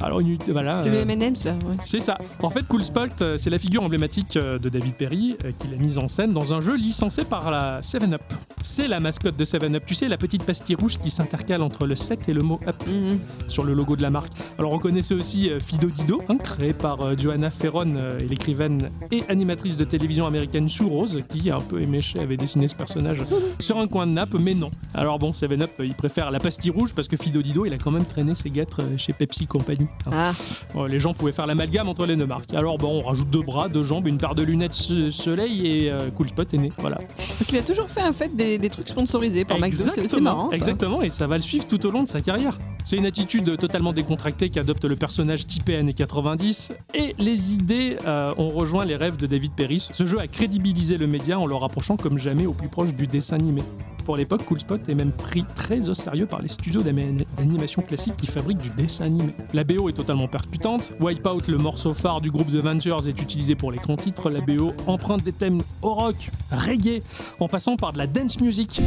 [0.00, 0.78] Alors, une- voilà.
[0.82, 1.52] C'est euh, le M&M's là.
[1.52, 1.74] ouais.
[1.84, 2.18] c'est ça.
[2.42, 5.72] En fait, Cool Spot, euh, c'est la figure emblématique euh, de David Perry euh, qu'il
[5.74, 8.22] a mise en scène dans un jeu licencé par la 7-Up.
[8.62, 9.82] C'est la mascotte de 7-Up.
[9.86, 12.76] Tu sais, la petite pastille rouge qui s'intercale entre le 7 et le mot Up
[12.86, 13.18] Mhm.
[13.48, 14.32] sur le logo de la marque.
[14.58, 17.88] Alors, on connaissait aussi Fido Dido, hein, créé par Johanna Ferron,
[18.20, 22.68] et l'écrivaine et animatrice de télévision américaine Sue Rose, qui, un peu éméché, avait dessiné
[22.68, 23.18] ce personnage
[23.58, 24.70] sur un coin de nappe, mais non.
[24.94, 27.78] Alors bon, 7-Up, euh, il préfère la pastille rouge parce que Fido Dido, il a
[27.78, 29.86] quand même traîné ses guêtres euh, chez Pepsi Company.
[30.06, 30.10] hein.
[30.12, 30.32] Ah,
[30.74, 32.54] Oh, les gens pouvaient faire l'amalgame entre les deux marques.
[32.54, 36.10] Alors bon, on rajoute deux bras, deux jambes, une paire de lunettes soleil et euh,
[36.16, 36.72] Cool Spot est né.
[36.78, 36.96] Voilà.
[36.98, 37.06] donc
[37.52, 39.76] il a toujours fait en fait des, des trucs sponsorisés par McDo.
[39.76, 40.48] C'est- C'est marrant.
[40.50, 40.56] ça.
[40.56, 42.58] Exactement, et ça va le suivre tout au long de sa carrière.
[42.84, 48.32] C'est une attitude totalement décontractée qu'adopte le personnage typé années 90 et les idées euh,
[48.38, 49.80] ont rejoint les rêves de David Perry.
[49.80, 53.06] Ce jeu a crédibilisé le média en le rapprochant comme jamais au plus proche du
[53.06, 53.62] dessin animé.
[54.04, 58.16] Pour l'époque, Cool Spot est même pris très au sérieux par les studios d'animation classique
[58.16, 59.32] qui fabriquent du dessin animé.
[59.54, 60.92] La BO est totalement percutante.
[61.00, 64.30] Wipeout, le morceau phare du groupe The Ventures, est utilisé pour l'écran titre.
[64.30, 67.02] La BO emprunte des thèmes au rock, reggae,
[67.38, 68.80] en passant par de la dance music.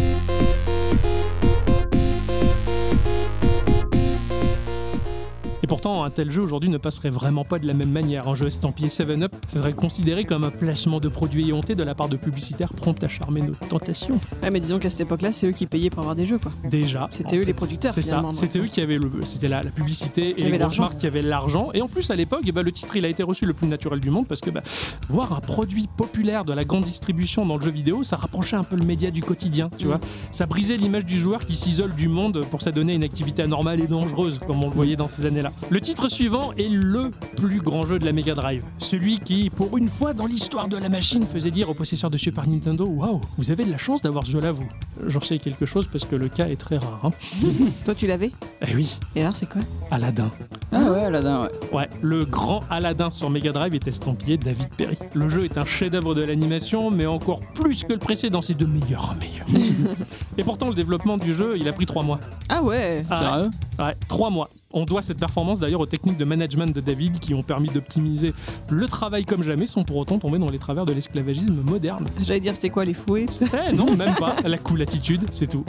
[5.63, 8.27] Et pourtant, un tel jeu aujourd'hui ne passerait vraiment pas de la même manière.
[8.27, 12.09] Un jeu estampillé 7-Up serait considéré comme un placement de produits éhontés de la part
[12.09, 14.19] de publicitaires prompts à charmer nos tentations.
[14.43, 16.51] Ouais, mais disons qu'à cette époque-là, c'est eux qui payaient pour avoir des jeux quoi.
[16.69, 17.07] Déjà.
[17.11, 17.91] C'était eux les producteurs.
[17.93, 20.97] C'est ça, c'était eux qui avaient le, c'était la, la publicité et les grosses marques
[20.97, 21.69] qui avaient l'argent.
[21.73, 24.01] Et en plus à l'époque, ben, le titre il a été reçu le plus naturel
[24.01, 24.63] du monde parce que bah,
[25.07, 28.63] voir un produit populaire de la grande distribution dans le jeu vidéo, ça rapprochait un
[28.63, 29.87] peu le média du quotidien, tu Mm.
[29.87, 29.99] vois.
[30.29, 33.79] Ça brisait l'image du joueur qui s'isole du monde pour s'adonner à une activité anormale
[33.79, 35.51] et dangereuse, comme on le voyait dans ces années-là.
[35.69, 39.77] Le titre suivant est le plus grand jeu de la Mega Drive, celui qui, pour
[39.77, 43.21] une fois dans l'histoire de la machine, faisait dire aux possesseurs de Super Nintendo, waouh,
[43.37, 44.67] vous avez de la chance d'avoir ce jeu-là, vous.
[45.07, 46.99] J'en sais quelque chose parce que le cas est très rare.
[47.05, 47.09] Hein.
[47.85, 48.31] Toi, tu l'avais
[48.67, 50.29] Eh oui, Et alors, c'est quoi Aladdin.
[50.71, 51.49] Ah ouais, Aladdin, ouais.
[51.71, 54.97] Ouais, le grand Aladdin sur Mega Drive est estampillé David Perry.
[55.15, 58.65] Le jeu est un chef-d'œuvre de l'animation, mais encore plus que le précédent, c'est de
[58.65, 59.65] meilleurs en meilleurs.
[60.37, 62.19] Et pourtant, le développement du jeu, il a pris trois mois.
[62.49, 63.03] Ah ouais.
[63.09, 63.49] Ah, Sérieux
[63.79, 64.49] Ouais, trois mois.
[64.75, 68.33] On doit cette performance d'ailleurs aux techniques de management de David qui ont permis d'optimiser
[68.71, 72.05] le travail comme jamais sans pour autant tomber dans les travers de l'esclavagisme moderne.
[72.25, 74.35] J'allais dire, c'était quoi les fouets Eh non, même pas.
[74.43, 75.63] La cool attitude, c'est tout.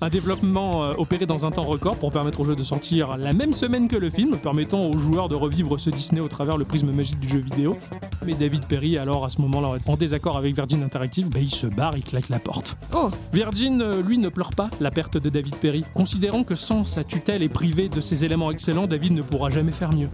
[0.00, 3.32] Un développement euh, opéré dans un temps record pour permettre au jeu de sortir la
[3.32, 6.64] même semaine que le film, permettant aux joueurs de revivre ce Disney au travers le
[6.64, 7.78] prisme magique du jeu vidéo.
[8.26, 11.68] Mais David Perry, alors à ce moment-là, en désaccord avec Virgin Interactive, bah, il se
[11.68, 12.76] barre, il claque la porte.
[12.92, 16.84] Oh, Virgin, euh, lui, ne pleure pas la perte de David Perry, considérant que sans
[16.84, 20.08] sa tutelle et privé de ses éléments excellents, David ne pourra jamais faire mieux.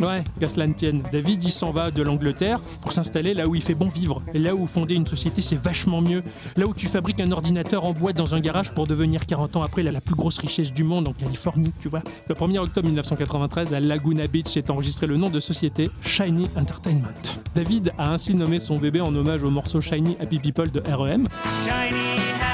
[0.00, 1.02] Ouais, qu'à cela ne tienne.
[1.12, 4.22] David, il s'en va de l'Angleterre pour s'installer là où il fait bon vivre.
[4.34, 6.22] Et là où fonder une société, c'est vachement mieux.
[6.56, 9.62] Là où tu fabriques un ordinateur en boîte dans un garage pour devenir 40 ans
[9.62, 12.02] après la, la plus grosse richesse du monde en Californie, tu vois.
[12.28, 17.08] Le 1er octobre 1993, à Laguna Beach est enregistré le nom de société Shiny Entertainment.
[17.54, 21.26] David a ainsi nommé son bébé en hommage au morceau Shiny Happy People de REM.
[21.26, 22.51] En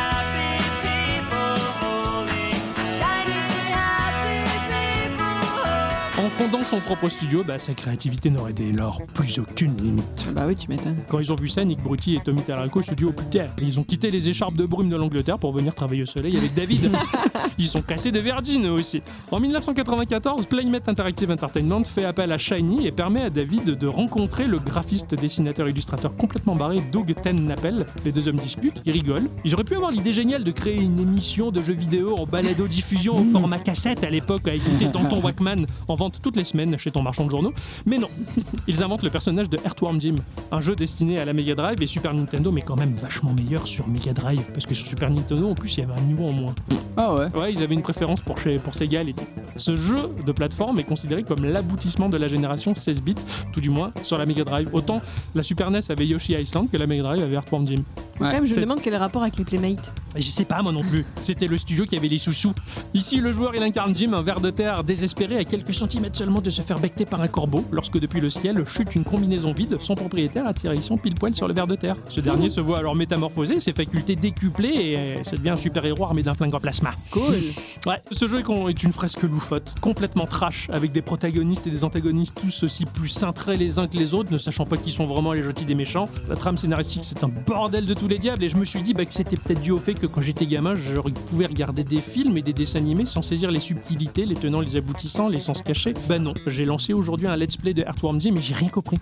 [6.39, 10.28] fondant son propre studio, bah, sa créativité n'aurait dès lors plus aucune limite.
[10.32, 10.99] Bah oui, tu m'étonnes.
[11.09, 13.80] Quand ils ont vu ça, Nick Brutti et Tommy Tallarico se dit oh putain, ils
[13.80, 16.93] ont quitté les écharpes de brume de l'Angleterre pour venir travailler au soleil avec David.
[17.59, 19.03] ils sont cassés de Virgin eux aussi.
[19.32, 24.47] En 1994, Playmate Interactive Entertainment fait appel à Shiny et permet à David de rencontrer
[24.47, 27.84] le graphiste, dessinateur, illustrateur complètement barré Doug Ten Nappel.
[28.05, 29.28] Les deux hommes discutent, ils rigolent.
[29.45, 33.16] Ils auraient pu avoir l'idée géniale de créer une émission de jeux vidéo en balado-diffusion
[33.16, 36.76] au format cassette à l'époque à écouter dans ton Walkman en vente toutes les semaines
[36.76, 37.55] chez ton marchand de journaux.
[37.87, 38.11] Mais non,
[38.68, 40.16] ils inventent le personnage de Earthworm Jim,
[40.53, 43.66] un jeu destiné à la Mega Drive et Super Nintendo, mais quand même vachement meilleur
[43.66, 46.26] sur Mega Drive, parce que sur Super Nintendo, en plus, il y avait un niveau
[46.26, 46.55] en moins.
[46.99, 47.35] Ah ouais.
[47.35, 49.24] Ouais, ils avaient une préférence pour, chez, pour Sega et tout.
[49.57, 53.14] Ce jeu de plateforme est considéré comme l'aboutissement de la génération 16 bits,
[53.55, 54.68] tout du moins sur la Mega Drive.
[54.74, 55.01] Autant
[55.35, 57.76] la Super NES avait Yoshi Island que la Mega Drive avait Earthworm Jim.
[58.20, 59.93] Ouais, Quand même, je me demande quel est le rapport avec les Playmates.
[60.16, 61.04] Et je sais pas moi non plus.
[61.20, 62.54] C'était le studio qui avait les sous-sous.
[62.94, 66.40] Ici, le joueur il incarne Jim, un ver de terre désespéré à quelques centimètres seulement
[66.40, 69.78] de se faire becter par un corbeau, lorsque depuis le ciel chute une combinaison vide,
[69.80, 71.96] son propriétaire atterrissant pile poil sur le ver de terre.
[72.09, 76.22] Ce dernier se voit alors métamorphosé, ses facultés décuplées et ça devient un super-héros armé
[76.22, 76.90] d'un flingue en plasma.
[77.11, 77.22] Cool.
[77.86, 78.38] Ouais, ce jeu
[78.68, 83.09] est une fresque loufote, complètement trash, avec des protagonistes et des antagonistes tous aussi plus
[83.09, 85.74] cintrés les uns que les autres, ne sachant pas qui sont vraiment les gentils des
[85.74, 86.06] méchants.
[86.28, 88.94] La trame scénaristique, c'est un bordel de tous les diables, et je me suis dit
[88.94, 92.01] bah, que c'était peut-être dû au fait que quand j'étais gamin, je pouvais regarder des
[92.01, 95.62] films et des dessins animés sans saisir les subtilités, les tenants, les aboutissants, les sens
[95.62, 95.94] cachés.
[96.09, 98.99] Bah non, j'ai lancé aujourd'hui un let's play de Earthworm Jim, mais j'ai rien compris.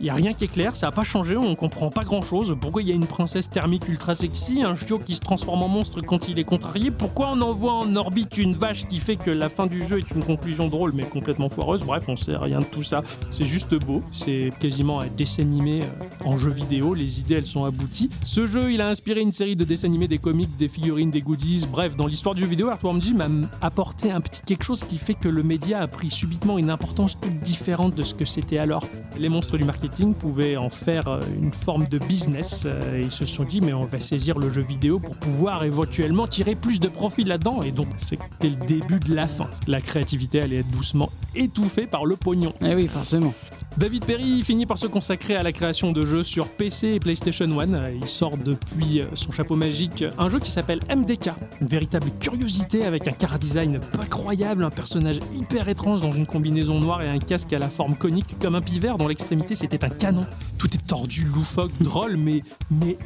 [0.00, 2.22] Il y a rien qui est clair, ça a pas changé, on comprend pas grand
[2.22, 2.56] chose.
[2.60, 5.68] Pourquoi il y a une princesse thermique ultra sexy, un chiot qui se transforme en
[5.68, 6.90] monstre quand il est contrarié?
[6.90, 10.10] Pourquoi on envoie en orbite une vache qui fait que la fin du jeu est
[10.10, 11.82] une conclusion drôle mais complètement foireuse?
[11.82, 13.02] Bref, on sait rien de tout ça.
[13.30, 17.46] C'est juste beau, c'est quasiment un dessin animé euh, en jeu vidéo, les idées elles
[17.46, 18.10] sont abouties.
[18.24, 21.20] Ce jeu, il a inspiré une série de dessins animés, des comics, des figurines, des
[21.20, 21.66] goodies.
[21.68, 24.98] Bref, dans l'histoire du jeu vidéo, Earthworm Jim a apporté un petit quelque chose qui
[24.98, 28.58] fait que le média a pris subitement une importance toute différente de ce que c'était
[28.58, 28.86] alors.
[29.18, 33.10] Les monstres du marketing pouvaient en faire euh, une forme de business euh, et ils
[33.10, 36.78] se sont dit mais on va saisir le jeu vidéo pour pouvoir éventuellement tirer plus
[36.78, 39.50] de profit là-dedans et donc c'était le début de la fin.
[39.66, 42.52] La créativité allait être doucement étouffée par le pognon.
[42.60, 43.34] Eh oui, forcément.
[43.76, 47.46] David Perry finit par se consacrer à la création de jeux sur PC et PlayStation
[47.58, 47.74] 1.
[47.74, 52.06] Euh, Il sort depuis euh, son chapeau magique un jeu qui s'appelle MDK, une véritable
[52.20, 57.02] curiosité avec un cara design pas croyable, un personnage hyper étrange dans une combinaison noire
[57.02, 60.24] et un casque à la forme conique comme un pivert dont l'extrémité c'était un canon.
[60.56, 62.44] Tout est tordu, loufoque, drôle, mais,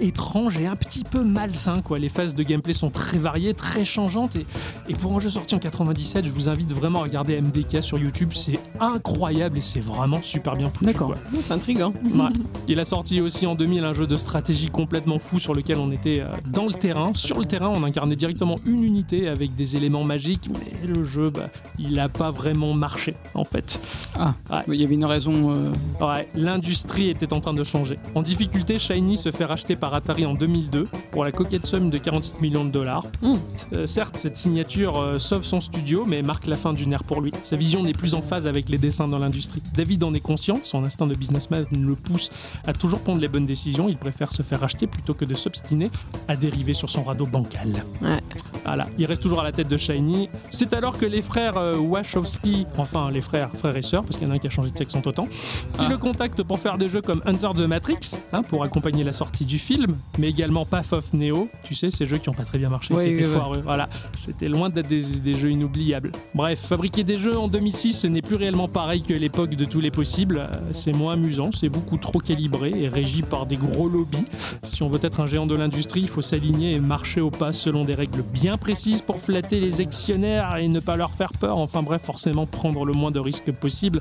[0.01, 1.81] étrange et un petit peu malsain.
[1.81, 1.99] Quoi.
[1.99, 4.47] Les phases de gameplay sont très variées, très changeantes et,
[4.89, 7.99] et pour un jeu sorti en 97, je vous invite vraiment à regarder MDK sur
[7.99, 8.33] YouTube.
[8.35, 10.85] C'est incroyable et c'est vraiment super bien foutu.
[10.87, 11.15] D'accord.
[11.41, 11.93] c'est intriguant.
[12.15, 12.31] Ouais.
[12.69, 15.91] Il a sorti aussi en 2000 un jeu de stratégie complètement fou sur lequel on
[15.91, 17.13] était euh, dans le terrain.
[17.15, 21.31] Sur le terrain, on incarnait directement une unité avec des éléments magiques, mais le jeu,
[21.31, 21.49] bah,
[21.79, 23.81] il n'a pas vraiment marché en fait.
[24.19, 24.61] Ah, Ouais.
[24.69, 25.55] il y avait une raison.
[25.55, 25.65] euh,
[26.01, 27.99] Ouais, l'industrie était en train de changer.
[28.15, 31.99] En difficulté, Shiny se fait racheter par Atari en 2002 pour la coquette somme de
[31.99, 33.05] 47 millions de dollars.
[33.23, 33.33] Mm.
[33.75, 37.21] Euh, certes, cette signature euh, sauve son studio, mais marque la fin d'une ère pour
[37.21, 37.33] lui.
[37.43, 39.63] Sa vision n'est plus en phase avec les dessins dans l'industrie.
[39.75, 42.31] David en est conscient, son instinct de businessman le pousse
[42.67, 43.89] à toujours prendre les bonnes décisions.
[43.89, 45.91] Il préfère se faire racheter plutôt que de s'obstiner
[46.29, 47.73] à dériver sur son radeau bancal.
[48.03, 48.21] Ouais.
[48.65, 50.29] Voilà, il reste toujours à la tête de Shiny.
[50.51, 54.27] C'est alors que les frères euh, Wachowski, enfin les frères, frères et sœurs, parce qu'il
[54.27, 55.89] y en a un qui a changé de sexe en temps, qui Ah.
[55.89, 57.99] le contactent pour faire des jeux comme Hunter the Matrix,
[58.33, 62.05] hein, pour accompagner la sortie du film, mais également Path of Neo, tu sais, ces
[62.07, 63.63] jeux qui n'ont pas très bien marché, qui étaient foireux.
[63.65, 66.13] Voilà, c'était loin d'être des, des jeux inoubliables.
[66.35, 69.81] Bref, fabriquer des jeux en 2006, ce n'est plus réellement pareil que l'époque de tous
[69.81, 70.43] les possibles.
[70.73, 74.25] C'est moins amusant, c'est beaucoup trop calibré et régi par des gros lobbies.
[74.65, 77.53] Si on veut être un géant de l'industrie, il faut s'aligner et marcher au pas
[77.53, 81.59] selon des règles bien précises pour flatter les actionnaires et ne pas leur faire peur.
[81.59, 84.01] Enfin bref, forcément prendre le moins de risques possible.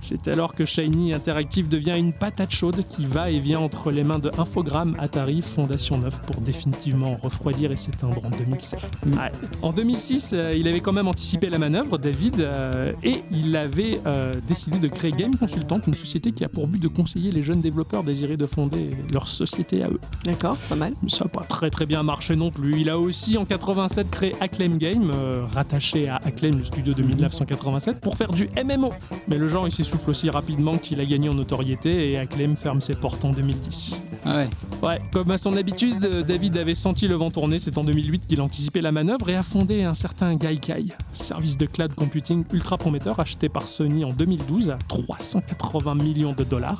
[0.00, 4.04] C'est alors que Shiny Interactive devient une patate chaude qui va et vient entre les
[4.04, 8.80] mains de Infogrames, Atari, Fondation 9 pour définitivement refroidir et s'éteindre en 2007.
[9.06, 9.32] Ouais.
[9.62, 13.87] En 2006, euh, il avait quand même anticipé la manœuvre, David, euh, et il avait
[14.06, 17.42] euh, décidé de créer Game Consultant, une société qui a pour but de conseiller les
[17.42, 20.00] jeunes développeurs désirés de fonder leur société à eux.
[20.24, 20.94] D'accord, pas mal.
[21.02, 22.80] Mais ça n'a pas très très bien marché non plus.
[22.80, 27.02] Il a aussi en 87 créé Acclaim Game, euh, rattaché à Acclaim, le studio de
[27.02, 28.92] 1987, pour faire du MMO.
[29.28, 32.80] Mais le genre il s'essouffle aussi rapidement qu'il a gagné en notoriété et Acclaim ferme
[32.80, 34.02] ses portes en 2010.
[34.24, 34.50] Ah ouais.
[34.82, 37.58] Ouais, comme à son habitude, David avait senti le vent tourner.
[37.58, 41.56] C'est en 2008 qu'il a anticipé la manœuvre et a fondé un certain Gaikai, service
[41.56, 46.78] de cloud computing ultra prometteur acheté par Sony en 2012 à 380 millions de dollars.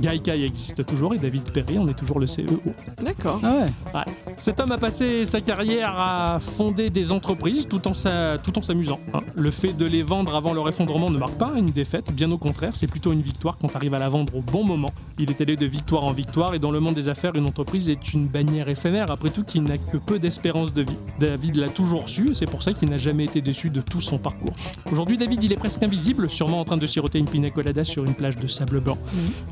[0.00, 2.60] Gaikai existe toujours et David Perry en est toujours le CEO.
[3.00, 3.38] D'accord.
[3.44, 3.72] Ah ouais.
[3.94, 4.34] Ouais.
[4.36, 8.62] Cet homme a passé sa carrière à fonder des entreprises tout en s'a- tout en
[8.62, 8.98] s'amusant.
[9.14, 9.20] hein.
[9.36, 12.38] Le fait de les vendre avant leur effondrement ne marque pas une défaite, bien au
[12.38, 14.90] contraire, c'est plutôt une victoire quand tu arrives à la vendre au bon moment.
[15.18, 17.88] Il est allé de victoire en victoire et dans le monde des affaires, une entreprise
[17.88, 20.98] est une bannière éphémère, après tout, qui n'a que peu d'espérance de vie.
[21.18, 24.02] David l'a toujours su et c'est pour ça qu'il n'a jamais été déçu de tout
[24.02, 24.54] son parcours.
[24.92, 28.04] Aujourd'hui, David, il est presque invisible, sûrement en train de siroter une pina colada sur
[28.04, 28.98] une plage de sable blanc.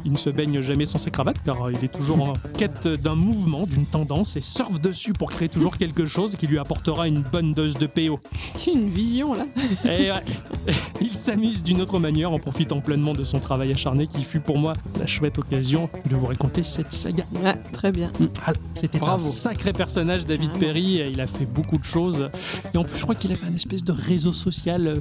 [0.05, 3.17] Il ne se baigne jamais sans sa cravate car il est toujours en quête d'un
[3.17, 7.23] mouvement, d'une tendance et surfe dessus pour créer toujours quelque chose qui lui apportera une
[7.23, 8.21] bonne dose de PO.
[8.67, 9.47] Une vision là.
[9.87, 10.23] Et ouais,
[11.01, 14.59] il s'amuse d'une autre manière en profitant pleinement de son travail acharné qui fut pour
[14.59, 17.25] moi la chouette occasion de vous raconter cette saga.
[17.43, 18.11] Ouais, très bien.
[18.47, 21.03] Ah, C'était un sacré personnage, David Perry.
[21.11, 22.31] Il a fait beaucoup de choses.
[22.75, 24.95] Et en plus, je crois qu'il a fait un espèce de réseau social euh,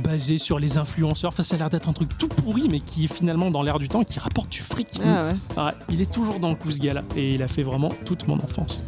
[0.00, 1.28] basé sur les influenceurs.
[1.32, 3.78] Enfin, ça a l'air d'être un truc tout pourri, mais qui est finalement dans l'air
[3.78, 4.88] du temps et qui rapporte du fric.
[5.04, 5.34] Ah ouais.
[5.56, 7.02] Ah il est toujours dans le coup, ce gars-là.
[7.16, 8.84] Et il a fait vraiment toute mon enfance.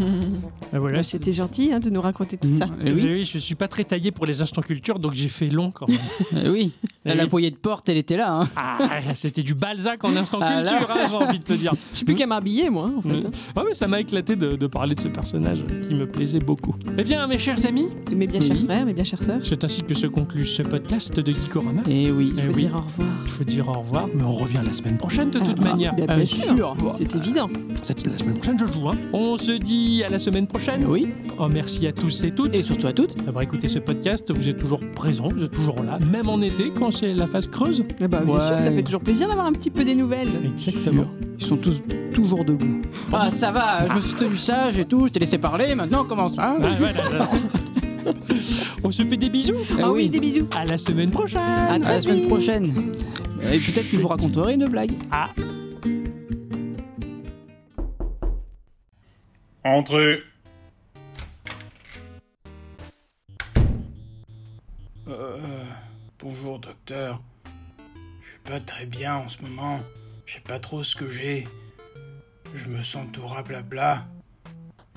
[0.72, 0.98] Et voilà.
[0.98, 2.66] Bah, C'était gentil hein, de nous raconter tout ça.
[2.84, 3.00] Eh oui.
[3.04, 5.88] oui, je suis pas très taillé pour les instants culture, donc j'ai fait long quand
[5.88, 5.98] même.
[6.44, 6.72] Eh oui.
[7.04, 7.28] Eh La oui.
[7.30, 8.32] poignée de porte, elle était là.
[8.32, 8.48] Hein.
[8.56, 8.78] Ah,
[9.14, 10.70] c'était du Balzac en instant Ah, là.
[10.70, 11.72] culture, hein, j'ai envie de te dire.
[11.94, 13.24] Je sais plus qu'à m'habiller moi en fait.
[13.26, 13.30] Hein.
[13.56, 16.74] Ouais, mais ça m'a éclaté de, de parler de ce personnage qui me plaisait beaucoup.
[16.98, 19.40] Eh bien, mes chers amis, Mes bien chers frères, mes bien chères sœurs.
[19.42, 21.82] c'est ainsi que se conclut ce podcast de Geekorama.
[21.88, 22.32] Eh oui.
[22.36, 22.62] Eh Je veux oui.
[22.62, 23.08] dire au revoir.
[23.24, 25.94] Il faut dire au revoir, mais on revient la semaine prochaine de toute Ah, manière.
[25.94, 26.54] Bien, Euh, bien sûr.
[26.56, 26.76] sûr.
[26.96, 27.48] C'est évident.
[27.80, 28.88] Cette, la semaine prochaine, je joue.
[28.88, 28.96] Hein.
[29.12, 30.84] On se dit à la semaine prochaine.
[30.86, 31.08] Oui.
[31.38, 33.16] Oh, merci à tous et toutes Et surtout à toutes.
[33.24, 34.32] d'avoir écouté ce podcast.
[34.34, 37.46] Vous êtes toujours présents, vous êtes toujours là, même en été quand c'est la phase
[37.48, 37.84] creuse.
[38.00, 38.46] Eh bah, bien Ouais.
[38.46, 40.28] sûr, ça fait toujours plaisir d'avoir un petit peu des nouvelles.
[40.44, 41.01] Exactement.
[41.38, 41.80] Ils sont tous
[42.14, 42.82] toujours debout.
[43.12, 46.02] Ah, ça va, je me suis tenu sage et tout, je t'ai laissé parler, maintenant
[46.02, 46.38] on commence.
[46.38, 47.28] Hein Ah.
[48.82, 49.54] On se fait des bisous.
[49.78, 50.48] Eh Ah oui, des bisous.
[50.56, 51.38] À la semaine prochaine.
[51.40, 52.28] À À très la semaine vite.
[52.28, 52.64] prochaine.
[53.42, 54.90] Et peut-être que je vous raconterai une blague.
[55.12, 55.26] Ah.
[59.64, 60.18] Entrez.
[65.08, 65.64] Euh,
[66.20, 67.20] bonjour docteur.
[68.22, 69.78] Je suis pas très bien en ce moment.
[70.32, 71.46] Je sais pas trop ce que j'ai.
[72.54, 74.06] Je me sens tout rablabla.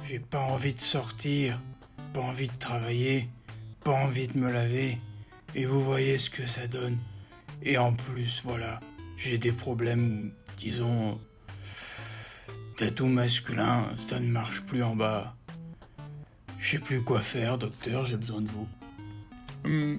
[0.06, 1.60] J'ai pas envie de sortir,
[2.14, 3.28] pas envie de travailler,
[3.84, 4.98] pas envie de me laver.
[5.54, 6.98] Et vous voyez ce que ça donne.
[7.64, 8.80] Et en plus, voilà,
[9.18, 11.20] j'ai des problèmes, disons,
[12.78, 15.36] tatou masculin, ça ne marche plus en bas.
[16.60, 18.70] Je sais plus quoi faire, docteur, j'ai besoin de vous.
[19.66, 19.98] Hum,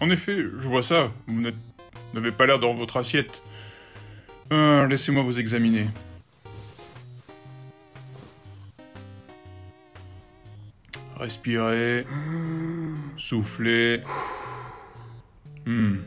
[0.00, 1.12] en effet, je vois ça.
[1.28, 1.40] Vous
[2.14, 3.44] n'avez pas l'air dans votre assiette.
[4.50, 5.86] Euh, Laissez-moi vous examiner.
[11.16, 12.06] Respirez.
[13.16, 14.02] Soufflez.
[15.66, 15.98] Hmm.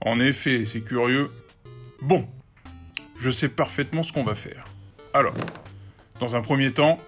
[0.00, 1.30] En effet, c'est curieux.
[2.00, 2.26] Bon,
[3.18, 4.64] je sais parfaitement ce qu'on va faire.
[5.12, 5.34] Alors,
[6.20, 6.98] dans un premier temps,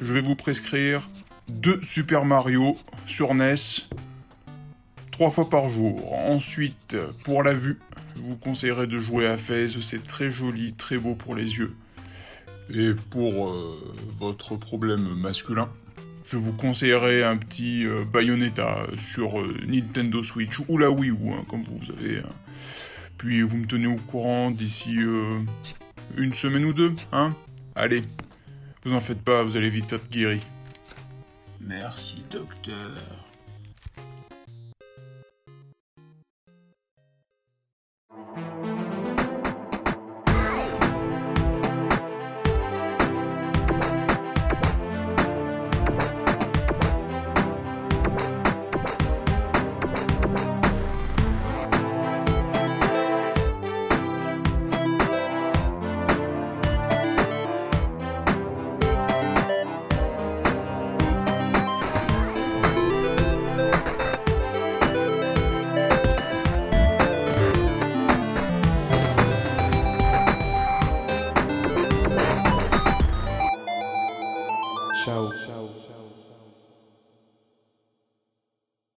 [0.00, 1.08] je vais vous prescrire
[1.48, 2.76] deux Super Mario
[3.06, 3.54] sur NES
[5.14, 6.12] trois fois par jour.
[6.12, 7.78] Ensuite, pour la vue,
[8.24, 11.74] vous conseillerais de jouer à Fez, c'est très joli, très beau pour les yeux.
[12.72, 15.68] Et pour euh, votre problème masculin,
[16.32, 21.32] je vous conseillerais un petit euh, Bayonetta sur euh, Nintendo Switch ou la Wii U,
[21.32, 22.18] hein, comme vous avez.
[22.18, 22.32] hein.
[23.18, 25.40] Puis vous me tenez au courant d'ici euh,
[26.16, 27.34] une semaine ou deux, hein
[27.76, 28.02] Allez,
[28.84, 30.40] vous en faites pas, vous allez vite être guéri.
[31.60, 33.23] Merci, docteur.